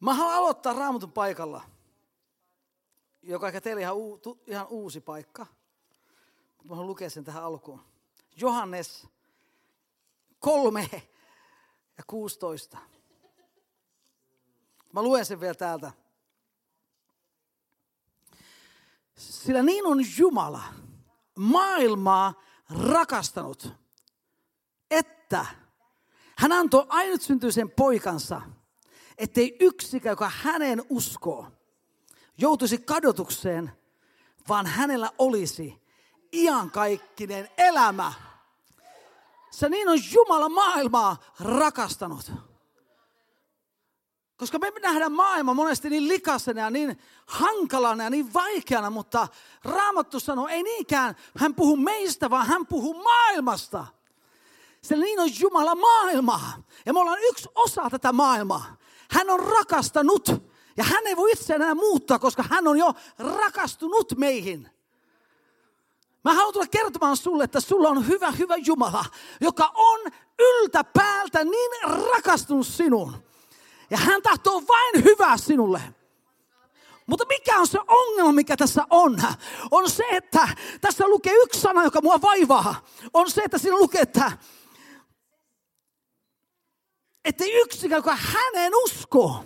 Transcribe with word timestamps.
Mä 0.00 0.14
haluan 0.14 0.36
aloittaa 0.36 0.72
raamatun 0.72 1.12
paikalla, 1.12 1.62
joka 3.22 3.46
ehkä 3.46 3.60
teille 3.60 3.82
ihan, 3.82 3.96
uu, 3.96 4.20
ihan 4.46 4.66
uusi 4.66 5.00
paikka. 5.00 5.46
Mä 6.64 6.70
haluan 6.70 6.86
lukea 6.86 7.10
sen 7.10 7.24
tähän 7.24 7.44
alkuun. 7.44 7.80
Johannes 8.36 9.06
3 10.38 10.90
ja 11.98 12.04
16. 12.06 12.78
Mä 14.92 15.02
luen 15.02 15.24
sen 15.24 15.40
vielä 15.40 15.54
täältä. 15.54 15.92
Sillä 19.16 19.62
niin 19.62 19.86
on 19.86 19.98
Jumala 20.18 20.62
maailmaa 21.34 22.34
rakastanut, 22.88 23.72
että 24.90 25.46
hän 26.36 26.52
antoi 26.52 26.86
ainut 26.88 27.20
poikansa, 27.76 28.42
ettei 29.18 29.56
yksikään, 29.60 30.12
joka 30.12 30.32
hänen 30.42 30.82
uskoo, 30.88 31.46
joutuisi 32.38 32.78
kadotukseen, 32.78 33.72
vaan 34.48 34.66
hänellä 34.66 35.10
olisi 35.18 35.82
iankaikkinen 36.32 37.48
elämä. 37.58 38.12
Se 39.50 39.68
niin 39.68 39.88
on 39.88 39.98
Jumala 40.12 40.48
maailmaa 40.48 41.16
rakastanut. 41.40 42.32
Koska 44.36 44.58
me 44.58 44.72
nähdään 44.82 45.12
maailma 45.12 45.54
monesti 45.54 45.90
niin 45.90 46.08
likasena 46.08 46.60
ja 46.60 46.70
niin 46.70 46.98
hankalana 47.26 48.04
ja 48.04 48.10
niin 48.10 48.34
vaikeana, 48.34 48.90
mutta 48.90 49.28
Raamattu 49.64 50.20
sanoo, 50.20 50.48
ei 50.48 50.62
niinkään 50.62 51.16
hän 51.38 51.54
puhuu 51.54 51.76
meistä, 51.76 52.30
vaan 52.30 52.46
hän 52.46 52.66
puhuu 52.66 53.02
maailmasta. 53.02 53.86
Se 54.82 54.96
niin 54.96 55.20
on 55.20 55.28
Jumala 55.40 55.74
maailmaa. 55.74 56.62
Ja 56.86 56.92
me 56.92 57.00
ollaan 57.00 57.18
yksi 57.22 57.48
osa 57.54 57.90
tätä 57.90 58.12
maailmaa. 58.12 58.76
Hän 59.10 59.30
on 59.30 59.40
rakastanut. 59.40 60.28
Ja 60.76 60.84
hän 60.84 61.06
ei 61.06 61.16
voi 61.16 61.30
itse 61.32 61.54
enää 61.54 61.74
muuttaa, 61.74 62.18
koska 62.18 62.44
hän 62.50 62.68
on 62.68 62.78
jo 62.78 62.94
rakastunut 63.18 64.12
meihin. 64.16 64.70
Mä 66.24 66.34
haluan 66.34 66.52
tulla 66.52 66.66
kertomaan 66.66 67.16
sulle, 67.16 67.44
että 67.44 67.60
sulla 67.60 67.88
on 67.88 68.06
hyvä, 68.08 68.30
hyvä 68.30 68.56
Jumala, 68.56 69.04
joka 69.40 69.72
on 69.74 70.00
yltä 70.38 70.84
päältä 70.84 71.44
niin 71.44 71.70
rakastunut 72.14 72.66
sinuun. 72.66 73.16
Ja 73.90 73.98
hän 73.98 74.22
tahtoo 74.22 74.62
vain 74.68 75.04
hyvää 75.04 75.36
sinulle. 75.36 75.82
Mutta 77.06 77.24
mikä 77.28 77.60
on 77.60 77.66
se 77.66 77.78
ongelma, 77.88 78.32
mikä 78.32 78.56
tässä 78.56 78.84
on? 78.90 79.22
On 79.70 79.90
se, 79.90 80.04
että 80.10 80.48
tässä 80.80 81.08
lukee 81.08 81.34
yksi 81.34 81.60
sana, 81.60 81.84
joka 81.84 82.00
mua 82.00 82.20
vaivaa. 82.22 82.86
On 83.14 83.30
se, 83.30 83.42
että 83.42 83.58
siinä 83.58 83.76
lukee, 83.76 84.00
että 84.00 84.32
että 87.26 87.44
yksikään, 87.64 87.98
joka 87.98 88.16
häneen 88.16 88.72
uskoo. 88.84 89.44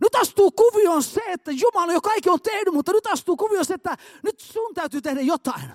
Nyt 0.00 0.14
astuu 0.14 0.50
kuvioon 0.50 1.02
se, 1.02 1.20
että 1.26 1.50
Jumala 1.50 1.92
jo 1.92 2.00
kaikki 2.00 2.30
on 2.30 2.40
tehnyt, 2.42 2.74
mutta 2.74 2.92
nyt 2.92 3.06
astuu 3.06 3.36
kuvioon 3.36 3.64
se, 3.64 3.74
että 3.74 3.96
nyt 4.22 4.40
sun 4.40 4.74
täytyy 4.74 5.02
tehdä 5.02 5.20
jotain. 5.20 5.72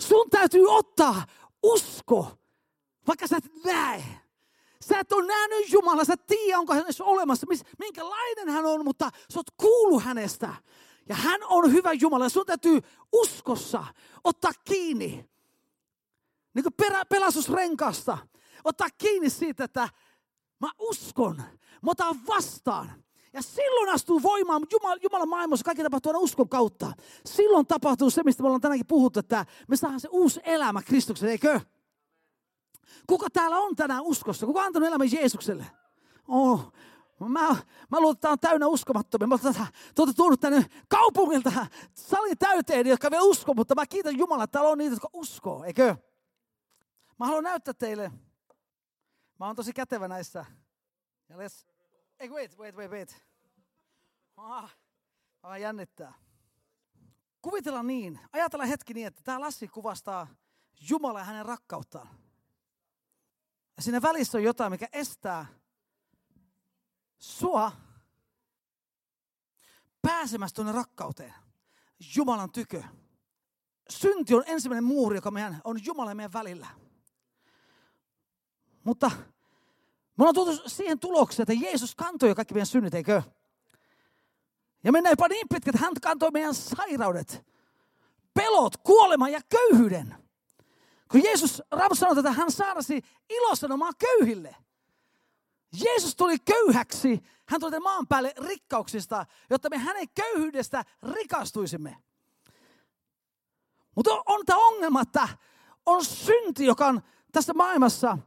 Sun 0.00 0.30
täytyy 0.30 0.66
ottaa 0.68 1.24
usko, 1.62 2.38
vaikka 3.06 3.26
sä 3.26 3.36
et 3.36 3.64
näe. 3.64 4.04
Sä 4.88 5.00
et 5.00 5.12
ole 5.12 5.26
nähnyt 5.26 5.72
Jumala, 5.72 6.04
sä 6.04 6.12
et 6.12 6.26
tiedä, 6.26 6.58
onko 6.58 6.74
hän 6.74 6.84
edes 6.84 7.00
olemassa, 7.00 7.46
minkälainen 7.78 8.48
hän 8.48 8.66
on, 8.66 8.84
mutta 8.84 9.10
sä 9.32 9.38
oot 9.38 9.50
kuullut 9.56 10.02
hänestä. 10.02 10.54
Ja 11.08 11.14
hän 11.14 11.40
on 11.44 11.72
hyvä 11.72 11.92
Jumala. 11.92 12.28
Sun 12.28 12.46
täytyy 12.46 12.80
uskossa 13.12 13.84
ottaa 14.24 14.52
kiinni. 14.64 15.28
Niin 16.54 16.62
kuin 16.62 16.90
pelastusrenkasta. 17.08 18.18
Ottaa 18.64 18.88
kiinni 18.98 19.30
siitä, 19.30 19.64
että 19.64 19.88
mä 20.60 20.70
uskon. 20.78 21.36
Mä 21.82 21.90
otan 21.90 22.16
vastaan. 22.26 22.92
Ja 23.32 23.42
silloin 23.42 23.88
astuu 23.88 24.22
voimaan, 24.22 24.66
Jumala, 24.72 24.96
Jumalan 25.02 25.28
maailmassa 25.28 25.64
kaikki 25.64 25.82
tapahtuu 25.82 26.10
aina 26.10 26.18
uskon 26.18 26.48
kautta. 26.48 26.92
Silloin 27.26 27.66
tapahtuu 27.66 28.10
se, 28.10 28.22
mistä 28.22 28.42
me 28.42 28.46
ollaan 28.46 28.60
tänäänkin 28.60 28.86
puhuttu, 28.86 29.20
että 29.20 29.46
me 29.68 29.76
saadaan 29.76 30.00
se 30.00 30.08
uusi 30.10 30.40
elämä 30.44 30.82
Kristuksen, 30.82 31.28
eikö? 31.28 31.60
Kuka 33.06 33.30
täällä 33.30 33.58
on 33.58 33.76
tänään 33.76 34.02
uskossa? 34.02 34.46
Kuka 34.46 34.60
on 34.60 34.66
antanut 34.66 34.88
elämän 34.88 35.12
Jeesukselle? 35.12 35.66
Oh, 36.28 36.72
Mä, 37.20 37.56
mä 37.90 38.00
luulen, 38.00 38.12
että 38.12 38.20
tämä 38.20 38.32
on 38.32 38.38
täynnä 38.38 38.66
uskomattomia. 38.66 39.26
Mä 39.26 39.38
olette 39.98 40.16
tuonut 40.16 40.40
tänne 40.40 40.66
kaupungilta 40.88 41.66
salin 41.94 42.38
täyteen, 42.38 42.86
jotka 42.86 43.10
vielä 43.10 43.22
usko, 43.22 43.54
mutta 43.54 43.74
mä 43.74 43.86
kiitän 43.86 44.18
Jumalaa, 44.18 44.44
että 44.44 44.52
täällä 44.52 44.70
on 44.70 44.78
niitä, 44.78 44.94
jotka 44.94 45.08
uskoo, 45.12 45.64
eikö? 45.64 45.96
Mä 47.18 47.26
haluan 47.26 47.44
näyttää 47.44 47.74
teille. 47.74 48.10
Mä 49.38 49.46
oon 49.46 49.56
tosi 49.56 49.72
kätevä 49.72 50.08
näissä. 50.08 50.44
Ja 51.28 51.36
let's... 51.36 51.66
Ei, 52.18 52.28
wait, 52.28 52.58
wait, 52.58 52.76
wait, 52.76 52.90
wait. 52.90 53.24
Ah, 54.36 54.76
mä 55.42 55.56
jännittää. 55.56 56.14
Kuvitellaan 57.42 57.86
niin, 57.86 58.20
ajatellaan 58.32 58.68
hetki 58.68 58.94
niin, 58.94 59.06
että 59.06 59.22
tämä 59.24 59.40
Lassi 59.40 59.68
kuvastaa 59.68 60.26
Jumalaa 60.90 61.20
ja 61.20 61.24
hänen 61.24 61.46
rakkauttaan. 61.46 62.08
Ja 63.76 63.82
siinä 63.82 64.02
välissä 64.02 64.38
on 64.38 64.44
jotain, 64.44 64.72
mikä 64.72 64.88
estää 64.92 65.46
sua 67.18 67.72
pääsemästä 70.02 70.56
tuonne 70.56 70.72
rakkauteen. 70.72 71.34
Jumalan 72.16 72.52
tykö. 72.52 72.82
Synti 73.90 74.34
on 74.34 74.44
ensimmäinen 74.46 74.84
muuri, 74.84 75.16
joka 75.16 75.30
meidän, 75.30 75.60
on 75.64 75.84
Jumala 75.84 76.14
meidän 76.14 76.32
välillä. 76.32 76.85
Mutta 78.86 79.10
me 80.16 80.22
ollaan 80.22 80.34
tultu 80.34 80.62
siihen 80.66 80.98
tulokseen, 80.98 81.42
että 81.42 81.66
Jeesus 81.66 81.94
kantoi 81.94 82.28
jo 82.28 82.34
kaikki 82.34 82.54
meidän 82.54 82.66
synnit, 82.66 82.94
eikö? 82.94 83.22
Ja 84.84 84.92
mennään 84.92 85.12
jopa 85.12 85.28
niin 85.28 85.46
pitkä, 85.48 85.70
että 85.70 85.84
hän 85.84 85.94
kantoi 86.02 86.30
meidän 86.30 86.54
sairaudet, 86.54 87.46
pelot, 88.34 88.76
kuoleman 88.76 89.32
ja 89.32 89.40
köyhyyden. 89.48 90.14
Kun 91.10 91.22
Jeesus 91.24 91.62
Raamattu 91.70 91.94
sanoi, 91.94 92.18
että 92.18 92.32
hän 92.32 92.50
saarasi 92.50 93.04
ilosanomaa 93.30 93.90
köyhille. 93.98 94.56
Jeesus 95.84 96.16
tuli 96.16 96.38
köyhäksi, 96.38 97.22
hän 97.48 97.60
tuli 97.60 97.80
maan 97.80 98.06
päälle 98.06 98.34
rikkauksista, 98.36 99.26
jotta 99.50 99.70
me 99.70 99.78
hänen 99.78 100.08
köyhyydestä 100.14 100.84
rikastuisimme. 101.02 101.96
Mutta 103.94 104.10
on 104.26 104.46
tämä 104.46 104.66
ongelma, 104.66 105.00
että 105.02 105.28
on 105.86 106.04
synti, 106.04 106.66
joka 106.66 106.86
on 106.86 107.02
tässä 107.32 107.54
maailmassa, 107.54 108.18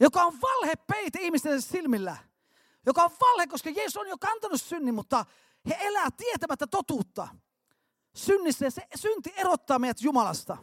joka 0.00 0.24
on 0.24 0.40
valhe 0.40 0.76
peite 0.76 1.18
ihmisten 1.20 1.62
silmillä. 1.62 2.16
Joka 2.86 3.04
on 3.04 3.10
valhe, 3.20 3.46
koska 3.46 3.70
Jeesus 3.70 3.96
on 3.96 4.08
jo 4.08 4.18
kantanut 4.18 4.60
synnin, 4.60 4.94
mutta 4.94 5.24
he 5.68 5.76
elää 5.80 6.10
tietämättä 6.10 6.66
totuutta. 6.66 7.28
Synnissä 8.14 8.64
ja 8.64 8.70
se 8.70 8.86
synti 8.94 9.32
erottaa 9.36 9.78
meidät 9.78 10.02
Jumalasta 10.02 10.56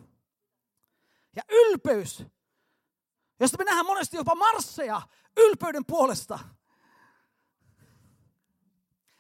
ja 1.36 1.44
ylpeys, 1.50 2.24
josta 3.40 3.58
me 3.58 3.64
nähdään 3.64 3.86
monesti 3.86 4.18
jopa 4.18 4.36
marsseja 4.36 5.02
ylpeyden 5.38 5.86
puolesta. 5.86 6.40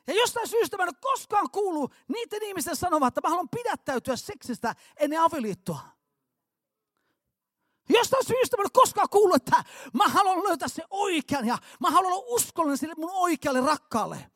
Ja 0.07 0.13
jostain 0.13 0.47
syystä 0.47 0.77
mä 0.77 0.83
en 0.83 0.89
ole 0.89 0.97
koskaan 1.01 1.51
kuullut 1.51 1.93
niiden 2.07 2.43
ihmisten 2.43 2.75
sanomaan, 2.75 3.07
että 3.07 3.21
mä 3.23 3.29
haluan 3.29 3.49
pidättäytyä 3.49 4.15
seksistä 4.15 4.75
ennen 4.97 5.21
avioliittoa. 5.21 5.96
Jostain 7.89 8.25
syystä 8.25 8.57
mä 8.57 8.61
en 8.61 8.65
ole 8.65 8.71
koskaan 8.73 9.09
kuullut, 9.09 9.35
että 9.35 9.63
mä 9.93 10.07
haluan 10.07 10.43
löytää 10.43 10.67
se 10.67 10.83
oikean 10.89 11.47
ja 11.47 11.57
mä 11.79 11.91
haluan 11.91 12.13
olla 12.13 12.25
uskollinen 12.27 12.77
sille 12.77 12.93
mun 12.97 13.11
oikealle 13.13 13.61
rakkaalle. 13.61 14.31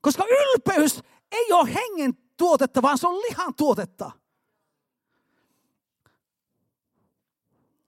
Koska 0.00 0.24
ylpeys 0.24 1.00
ei 1.32 1.52
ole 1.52 1.74
hengen 1.74 2.16
tuotetta, 2.36 2.82
vaan 2.82 2.98
se 2.98 3.06
on 3.08 3.14
lihan 3.14 3.54
tuotetta. 3.54 4.10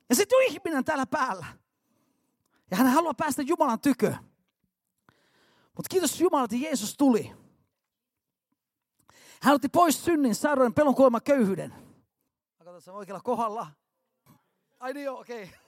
Ja 0.08 0.16
sitten 0.16 0.36
on 0.36 0.42
ihminen 0.42 0.84
täällä 0.84 1.06
päällä. 1.06 1.46
Ja 2.70 2.76
hän 2.76 2.86
haluaa 2.86 3.14
päästä 3.14 3.42
Jumalan 3.42 3.80
tykö. 3.80 4.14
Mutta 5.76 5.88
kiitos 5.90 6.20
Jumala, 6.20 6.44
että 6.44 6.56
Jeesus 6.56 6.96
tuli. 6.96 7.32
Hän 9.42 9.54
otti 9.54 9.68
pois 9.68 10.04
synnin, 10.04 10.34
sairauden, 10.34 10.74
pelon, 10.74 10.94
kuoleman, 10.94 11.22
köyhyyden. 11.22 11.70
Mä 12.58 12.64
katson 12.64 12.82
sen 12.82 12.94
oikealla 12.94 13.20
kohdalla. 13.20 13.66
Ai 14.80 14.92
niin 14.94 15.04
joo, 15.04 15.20
okei. 15.20 15.44
Okay. 15.44 15.58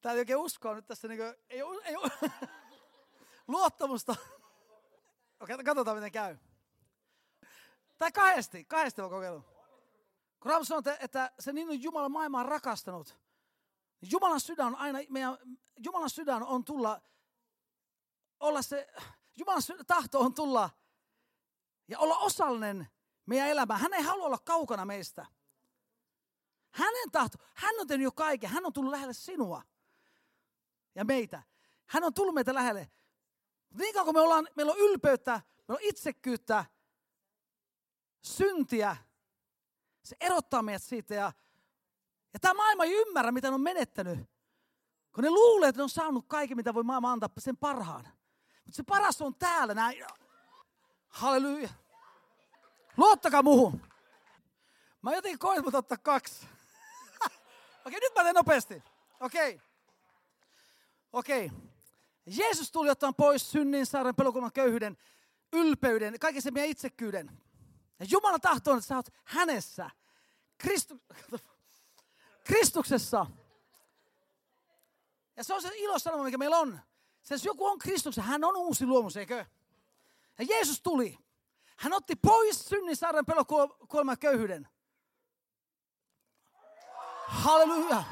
Tää 0.00 0.12
ei 0.12 0.18
oikein 0.18 0.38
uskoa 0.38 0.74
nyt 0.74 0.86
tässä, 0.86 1.08
niin 1.08 1.18
kuin, 1.18 1.34
ei, 1.48 1.60
ei, 1.84 1.96
luottamusta. 3.48 4.16
Okei, 5.40 5.54
okay, 5.54 5.64
katsotaan 5.64 5.96
miten 5.96 6.12
käy. 6.12 6.36
Tai 7.98 8.12
kahdesti, 8.12 8.64
kahdesti 8.64 9.02
mä 9.02 9.08
kokeillut. 9.08 9.44
Kun 10.40 10.50
Raamattu 10.50 10.64
sanoo, 10.64 10.78
että, 10.78 10.96
että 11.00 11.32
se 11.38 11.52
niin 11.52 11.68
on 11.68 11.82
Jumalan 11.82 12.12
maailmaa 12.12 12.42
rakastanut. 12.42 13.18
Niin 14.00 14.12
Jumalan 14.12 14.40
sydän 14.40 14.66
on 14.66 14.76
aina, 14.76 14.98
meidän, 15.08 15.38
Jumalan 15.84 16.10
sydän 16.10 16.42
on 16.42 16.64
tulla, 16.64 17.00
olla 18.40 18.62
se, 18.62 18.88
Jumalan 19.36 19.62
tahto 19.86 20.20
on 20.20 20.34
tulla 20.34 20.70
ja 21.88 21.98
olla 21.98 22.18
osallinen 22.18 22.88
meidän 23.26 23.48
elämään. 23.48 23.80
Hän 23.80 23.94
ei 23.94 24.02
halua 24.02 24.26
olla 24.26 24.38
kaukana 24.38 24.84
meistä. 24.84 25.26
Hänen 26.74 27.10
tahto, 27.12 27.38
hän 27.54 27.80
on 27.80 27.86
tehnyt 27.86 28.04
jo 28.04 28.12
kaiken, 28.12 28.50
hän 28.50 28.66
on 28.66 28.72
tullut 28.72 28.90
lähelle 28.90 29.12
sinua 29.12 29.62
ja 30.94 31.04
meitä. 31.04 31.42
Hän 31.86 32.04
on 32.04 32.14
tullut 32.14 32.34
meitä 32.34 32.54
lähelle. 32.54 32.90
Niin 33.78 33.94
kauan 33.94 34.04
kun 34.04 34.14
me 34.14 34.20
ollaan, 34.20 34.48
meillä 34.56 34.72
on 34.72 34.78
ylpeyttä, 34.78 35.32
meillä 35.32 35.78
on 35.80 35.88
itsekyyttä, 35.88 36.64
syntiä, 38.22 38.96
se 40.02 40.16
erottaa 40.20 40.62
meidät 40.62 40.82
siitä. 40.82 41.14
Ja, 41.14 41.32
ja 42.32 42.40
tämä 42.40 42.54
maailma 42.54 42.84
ei 42.84 42.92
ymmärrä, 42.92 43.32
mitä 43.32 43.48
ne 43.48 43.54
on 43.54 43.60
menettänyt. 43.60 44.18
Kun 45.12 45.24
ne 45.24 45.30
luulee, 45.30 45.68
että 45.68 45.78
ne 45.78 45.82
on 45.82 45.90
saanut 45.90 46.24
kaiken, 46.28 46.56
mitä 46.56 46.74
voi 46.74 46.82
maailma 46.82 47.12
antaa, 47.12 47.28
sen 47.38 47.56
parhaan. 47.56 48.04
Mutta 48.64 48.76
se 48.76 48.82
paras 48.82 49.22
on 49.22 49.34
täällä. 49.34 49.74
Näin. 49.74 50.04
Halleluja. 51.08 51.68
Luottakaa 52.96 53.42
muuhun. 53.42 53.86
Mä 55.02 55.14
jotenkin 55.14 55.38
koin, 55.38 55.64
mutta 55.64 55.78
ottaa 55.78 55.98
kaksi. 55.98 56.53
Okei, 57.84 58.00
nyt 58.00 58.14
mä 58.16 58.22
teen 58.22 58.34
nopeasti. 58.34 58.82
Okei. 59.20 59.60
Okei. 61.12 61.50
Jeesus 62.26 62.70
tuli 62.70 62.90
ottamaan 62.90 63.14
pois 63.14 63.50
synnin, 63.50 63.86
saaren, 63.86 64.14
pelokunnan, 64.14 64.52
köyhyyden, 64.52 64.96
ylpeyden, 65.52 66.18
kaiken 66.20 66.42
sen 66.42 66.54
meidän 66.54 66.70
itsekyyden. 66.70 67.30
Ja 68.00 68.06
Jumala 68.10 68.38
tahtoo, 68.38 68.76
että 68.76 68.86
sä 68.86 68.96
oot 68.96 69.08
hänessä. 69.24 69.90
Kristu... 70.58 71.00
Kristuksessa. 72.44 73.26
Ja 75.36 75.44
se 75.44 75.54
on 75.54 75.62
se 75.62 75.70
ilosanoma, 75.74 76.24
mikä 76.24 76.38
meillä 76.38 76.58
on. 76.58 76.80
Se, 77.22 77.34
jos 77.34 77.44
joku 77.44 77.66
on 77.66 77.78
Kristuksessa, 77.78 78.30
hän 78.30 78.44
on 78.44 78.56
uusi 78.56 78.86
luomus, 78.86 79.16
eikö? 79.16 79.44
Ja 80.38 80.46
Jeesus 80.48 80.80
tuli. 80.80 81.18
Hän 81.76 81.92
otti 81.92 82.16
pois 82.16 82.68
synnin, 82.68 82.96
saaren, 82.96 83.26
pelokuoleman 83.26 84.18
köyhyyden. 84.18 84.68
Halleluja. 87.26 88.02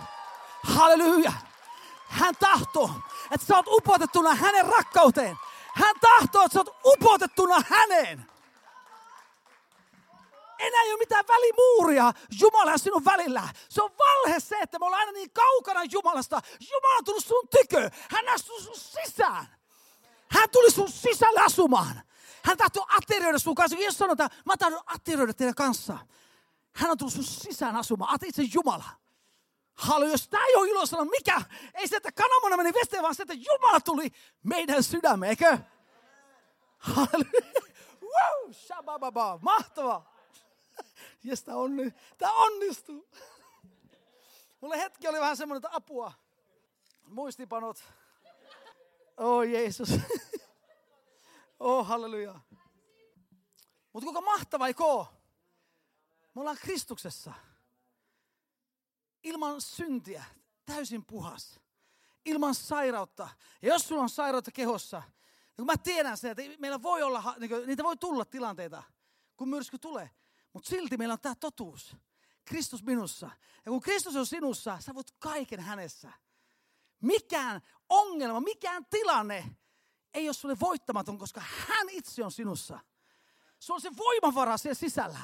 Halleluja. 0.63 1.33
Hän 2.09 2.35
tahtoo, 2.41 2.91
että 3.31 3.47
sä 3.47 3.57
oot 3.57 3.67
upotettuna 3.69 4.35
hänen 4.35 4.67
rakkauteen. 4.67 5.37
Hän 5.75 5.95
tahtoo, 6.01 6.43
että 6.43 6.55
sä 6.55 6.61
oot 6.61 6.77
upotettuna 6.85 7.63
häneen. 7.69 8.27
Enää 10.59 10.83
ei 10.83 10.93
ole 10.93 10.99
mitään 10.99 11.25
välimuuria 11.29 12.13
Jumala 12.41 12.71
ja 12.71 12.79
sinun 12.79 13.05
välillä. 13.05 13.49
Se 13.69 13.83
on 13.83 13.91
valhe 13.99 14.41
se, 14.41 14.57
että 14.61 14.79
me 14.79 14.87
ollaan 14.87 15.01
aina 15.01 15.13
niin 15.13 15.31
kaukana 15.31 15.81
Jumalasta. 15.93 16.43
Jumala 16.61 16.97
on 16.99 17.05
tullut 17.05 17.25
sun 17.25 17.49
tykö. 17.49 17.91
Hän 18.11 18.29
astuu 18.29 18.61
sun 18.61 18.77
sisään. 18.77 19.47
Hän 20.31 20.51
tuli 20.51 20.71
sun 20.71 20.91
sisälle 20.91 21.41
asumaan. 21.41 22.03
Hän 22.45 22.57
tahtoo 22.57 22.87
aterioida 22.97 23.39
sun 23.39 23.55
kanssa. 23.55 23.77
Sanoo, 23.91 24.13
että 24.13 24.31
mä 24.45 24.57
tahdon 24.57 24.81
aterioida 24.87 25.35
teidän 25.35 25.55
kanssa. 25.55 25.99
Hän 26.73 26.91
on 26.91 26.99
tullut 26.99 27.15
sun 27.15 27.25
sisään 27.25 27.77
asumaan. 27.77 28.15
Ate 28.15 28.27
itse 28.27 28.43
Jumala. 28.55 29.02
Hallo, 29.75 30.07
jos 30.07 30.29
tämä 30.29 30.47
ei 30.47 30.55
ole 30.55 30.69
ilosana, 30.69 31.05
mikä? 31.05 31.43
Ei 31.75 31.89
se, 31.89 31.97
että 31.97 32.13
kanamona 32.13 32.57
meni 32.57 32.75
vesteen, 32.75 33.03
vaan 33.03 33.15
se, 33.15 33.23
että 33.23 33.35
Jumala 33.35 33.81
tuli 33.81 34.13
meidän 34.43 34.83
sydämeen, 34.83 35.31
eikö? 35.31 35.59
Halleluja. 36.79 37.63
Wow, 38.03 38.53
shabababa. 38.53 39.39
Mahtavaa. 39.43 40.13
Jes, 41.25 41.45
tämä, 41.45 41.59
onni, 41.59 41.95
tämä 42.19 42.33
onnistuu. 42.33 43.09
Mulle 44.61 44.79
hetki 44.79 45.09
oli 45.09 45.21
vähän 45.21 45.37
semmoinen, 45.37 45.59
että 45.59 45.77
apua. 45.77 46.13
Muistipanot. 47.03 47.85
Oh 49.17 49.43
Jeesus. 49.43 49.89
Oh 51.61 51.87
halleluja. 51.87 52.41
Mutta 53.93 54.05
kuinka 54.05 54.21
mahtava, 54.21 54.67
eikö 54.67 54.85
Me 56.35 56.41
ollaan 56.41 56.57
Kristuksessa 56.61 57.33
ilman 59.23 59.61
syntiä, 59.61 60.25
täysin 60.67 61.05
puhas, 61.05 61.61
ilman 62.25 62.55
sairautta. 62.55 63.29
Ja 63.63 63.69
jos 63.69 63.89
sulla 63.89 64.03
on 64.03 64.11
sairautta 64.11 64.51
kehossa, 64.51 65.03
niin 65.47 65.57
kun 65.57 65.67
mä 65.67 65.77
tiedän 65.77 66.17
sen, 66.17 66.31
että 66.31 66.43
meillä 66.59 66.83
voi 66.83 67.03
olla, 67.03 67.35
niin 67.39 67.51
kuin, 67.51 67.67
niitä 67.67 67.85
voi 67.85 67.97
tulla 67.97 68.25
tilanteita, 68.25 68.83
kun 69.37 69.49
myrsky 69.49 69.79
tulee. 69.79 70.11
Mutta 70.53 70.69
silti 70.69 70.97
meillä 70.97 71.13
on 71.13 71.21
tämä 71.21 71.35
totuus. 71.35 71.97
Kristus 72.45 72.83
minussa. 72.83 73.31
Ja 73.65 73.71
kun 73.71 73.81
Kristus 73.81 74.17
on 74.17 74.27
sinussa, 74.27 74.79
sä 74.81 74.95
voit 74.95 75.11
kaiken 75.19 75.61
hänessä. 75.61 76.13
Mikään 77.01 77.63
ongelma, 77.89 78.41
mikään 78.41 78.87
tilanne 78.91 79.57
ei 80.15 80.29
ole 80.29 80.33
sulle 80.35 80.61
voittamaton, 80.61 81.19
koska 81.19 81.41
hän 81.41 81.89
itse 81.91 82.25
on 82.25 82.33
sinussa. 82.33 82.81
Sulla 83.59 83.77
on 83.77 83.81
se 83.81 83.97
voimavara 83.97 84.57
siellä 84.57 84.75
sisällä. 84.75 85.19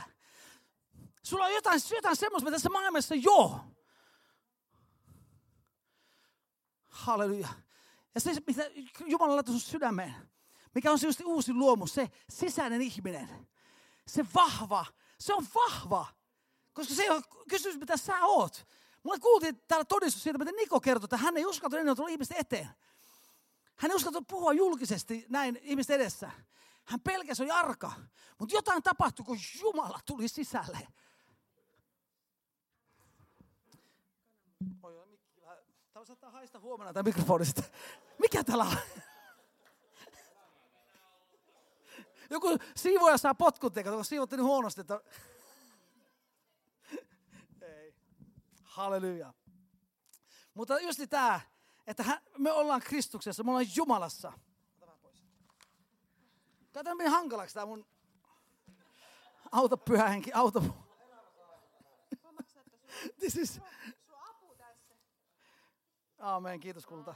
Sulla 1.23 1.45
on 1.45 1.53
jotain, 1.53 1.81
jotain 1.91 2.17
semmoista, 2.17 2.45
mitä 2.45 2.55
tässä 2.55 2.69
maailmassa 2.69 3.15
jo. 3.15 3.61
Halleluja. 6.99 7.49
Ja 8.15 8.21
se, 8.21 8.43
mitä 8.47 8.71
Jumala 9.07 9.35
laittoi 9.35 9.53
sun 9.53 9.61
sydämeen, 9.61 10.15
mikä 10.75 10.93
on 10.93 10.99
se 10.99 11.07
just 11.07 11.21
uusi 11.25 11.53
luomus, 11.55 11.95
se 11.95 12.11
sisäinen 12.31 12.83
ihminen. 12.83 13.49
Se 14.07 14.27
vahva, 14.35 14.87
se 15.19 15.35
on 15.35 15.47
vahva. 15.55 16.07
Koska 16.73 16.95
se 16.95 17.11
ole 17.11 17.23
kysymys, 17.49 17.79
mitä 17.79 17.97
sä 17.97 18.19
oot. 18.23 18.67
Mulle 19.03 19.19
kuultiin 19.19 19.61
täällä 19.69 19.85
todistus 19.85 20.23
siitä, 20.23 20.39
mitä 20.39 20.53
Niko 20.53 20.81
kertoi, 20.81 21.07
että 21.07 21.17
hän 21.17 21.37
ei 21.37 21.47
uskaltu 21.47 21.77
ennen 21.77 21.97
tulla 21.97 22.09
ihmisten 22.09 22.39
eteen. 22.41 22.69
Hän 23.77 23.91
ei 23.91 23.95
uskaltu 23.95 24.23
puhua 24.23 24.53
julkisesti 24.53 25.27
näin 25.29 25.59
ihmisten 25.63 25.97
edessä. 25.97 26.31
Hän 26.85 27.01
pelkäsi 27.01 27.43
oli 27.43 27.51
arka. 27.51 27.93
Mutta 28.39 28.55
jotain 28.55 28.83
tapahtui, 28.83 29.25
kun 29.25 29.39
Jumala 29.61 30.01
tuli 30.07 30.29
sisälle. 30.29 30.89
Oi, 34.83 35.09
Tämä 35.98 35.98
saattaa 36.09 36.31
haista 36.31 36.59
huomenna 36.61 36.93
tämä 36.93 37.03
mikrofonista. 37.03 37.63
Mikä 38.19 38.45
täällä 38.45 38.65
on? 38.65 38.77
Joku 42.31 42.59
siivoja 42.77 43.19
saa 43.19 43.35
potkut, 43.35 43.75
kun 43.75 44.05
siivotti 44.05 44.37
niin 44.37 44.45
huonosti, 44.45 44.81
että... 44.81 45.01
Ei. 47.63 47.95
Halleluja. 48.63 49.35
Mutta 50.55 50.81
just 50.81 51.01
tämä, 51.11 51.41
että 51.87 52.21
me 52.39 52.53
ollaan 52.53 52.81
Kristuksessa, 52.81 53.43
me 53.43 53.51
ollaan 53.51 53.77
Jumalassa. 53.77 54.33
Kato, 56.73 56.95
miten 56.95 57.13
hankalaksi 57.13 57.55
tämä 57.55 57.67
mun 57.67 57.87
auto 59.53 59.77
pyhä 59.77 60.09
henki, 60.09 60.33
auto. 60.33 60.63
This 63.19 63.37
is, 63.37 63.61
Aamen, 66.19 66.61
kiitos 66.61 66.87
kulta. 66.87 67.15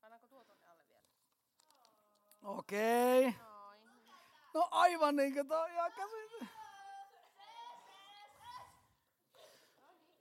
Pannaanko 0.00 0.26
tuo 0.26 0.44
tuonne 0.44 0.68
alle 0.68 0.84
vielä? 0.88 1.04
Okei. 2.42 3.28
Okay. 3.28 3.40
No 4.54 4.68
aivan 4.70 5.16
niin 5.16 5.34
kuin 5.34 5.48
toi 5.48 5.70
käsin. 5.96 6.48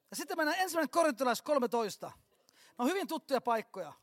Ja 0.10 0.16
sitten 0.16 0.38
mennään 0.38 0.60
ensimmäinen 0.60 0.90
korintilais 0.90 1.42
13. 1.42 2.08
Ne 2.08 2.76
on 2.78 2.88
hyvin 2.88 3.08
tuttuja 3.08 3.42
paikkoja. 3.42 3.94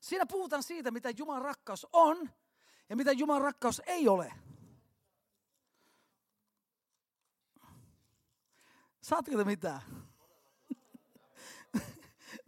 Siinä 0.00 0.26
puhutaan 0.26 0.62
siitä, 0.62 0.90
mitä 0.90 1.10
Jumalan 1.10 1.42
rakkaus 1.42 1.86
on 1.92 2.30
ja 2.88 2.96
mitä 2.96 3.12
Jumalan 3.12 3.42
rakkaus 3.42 3.82
ei 3.86 4.08
ole. 4.08 4.32
Saatko 9.00 9.36
te 9.36 9.44
mitään? 9.44 10.07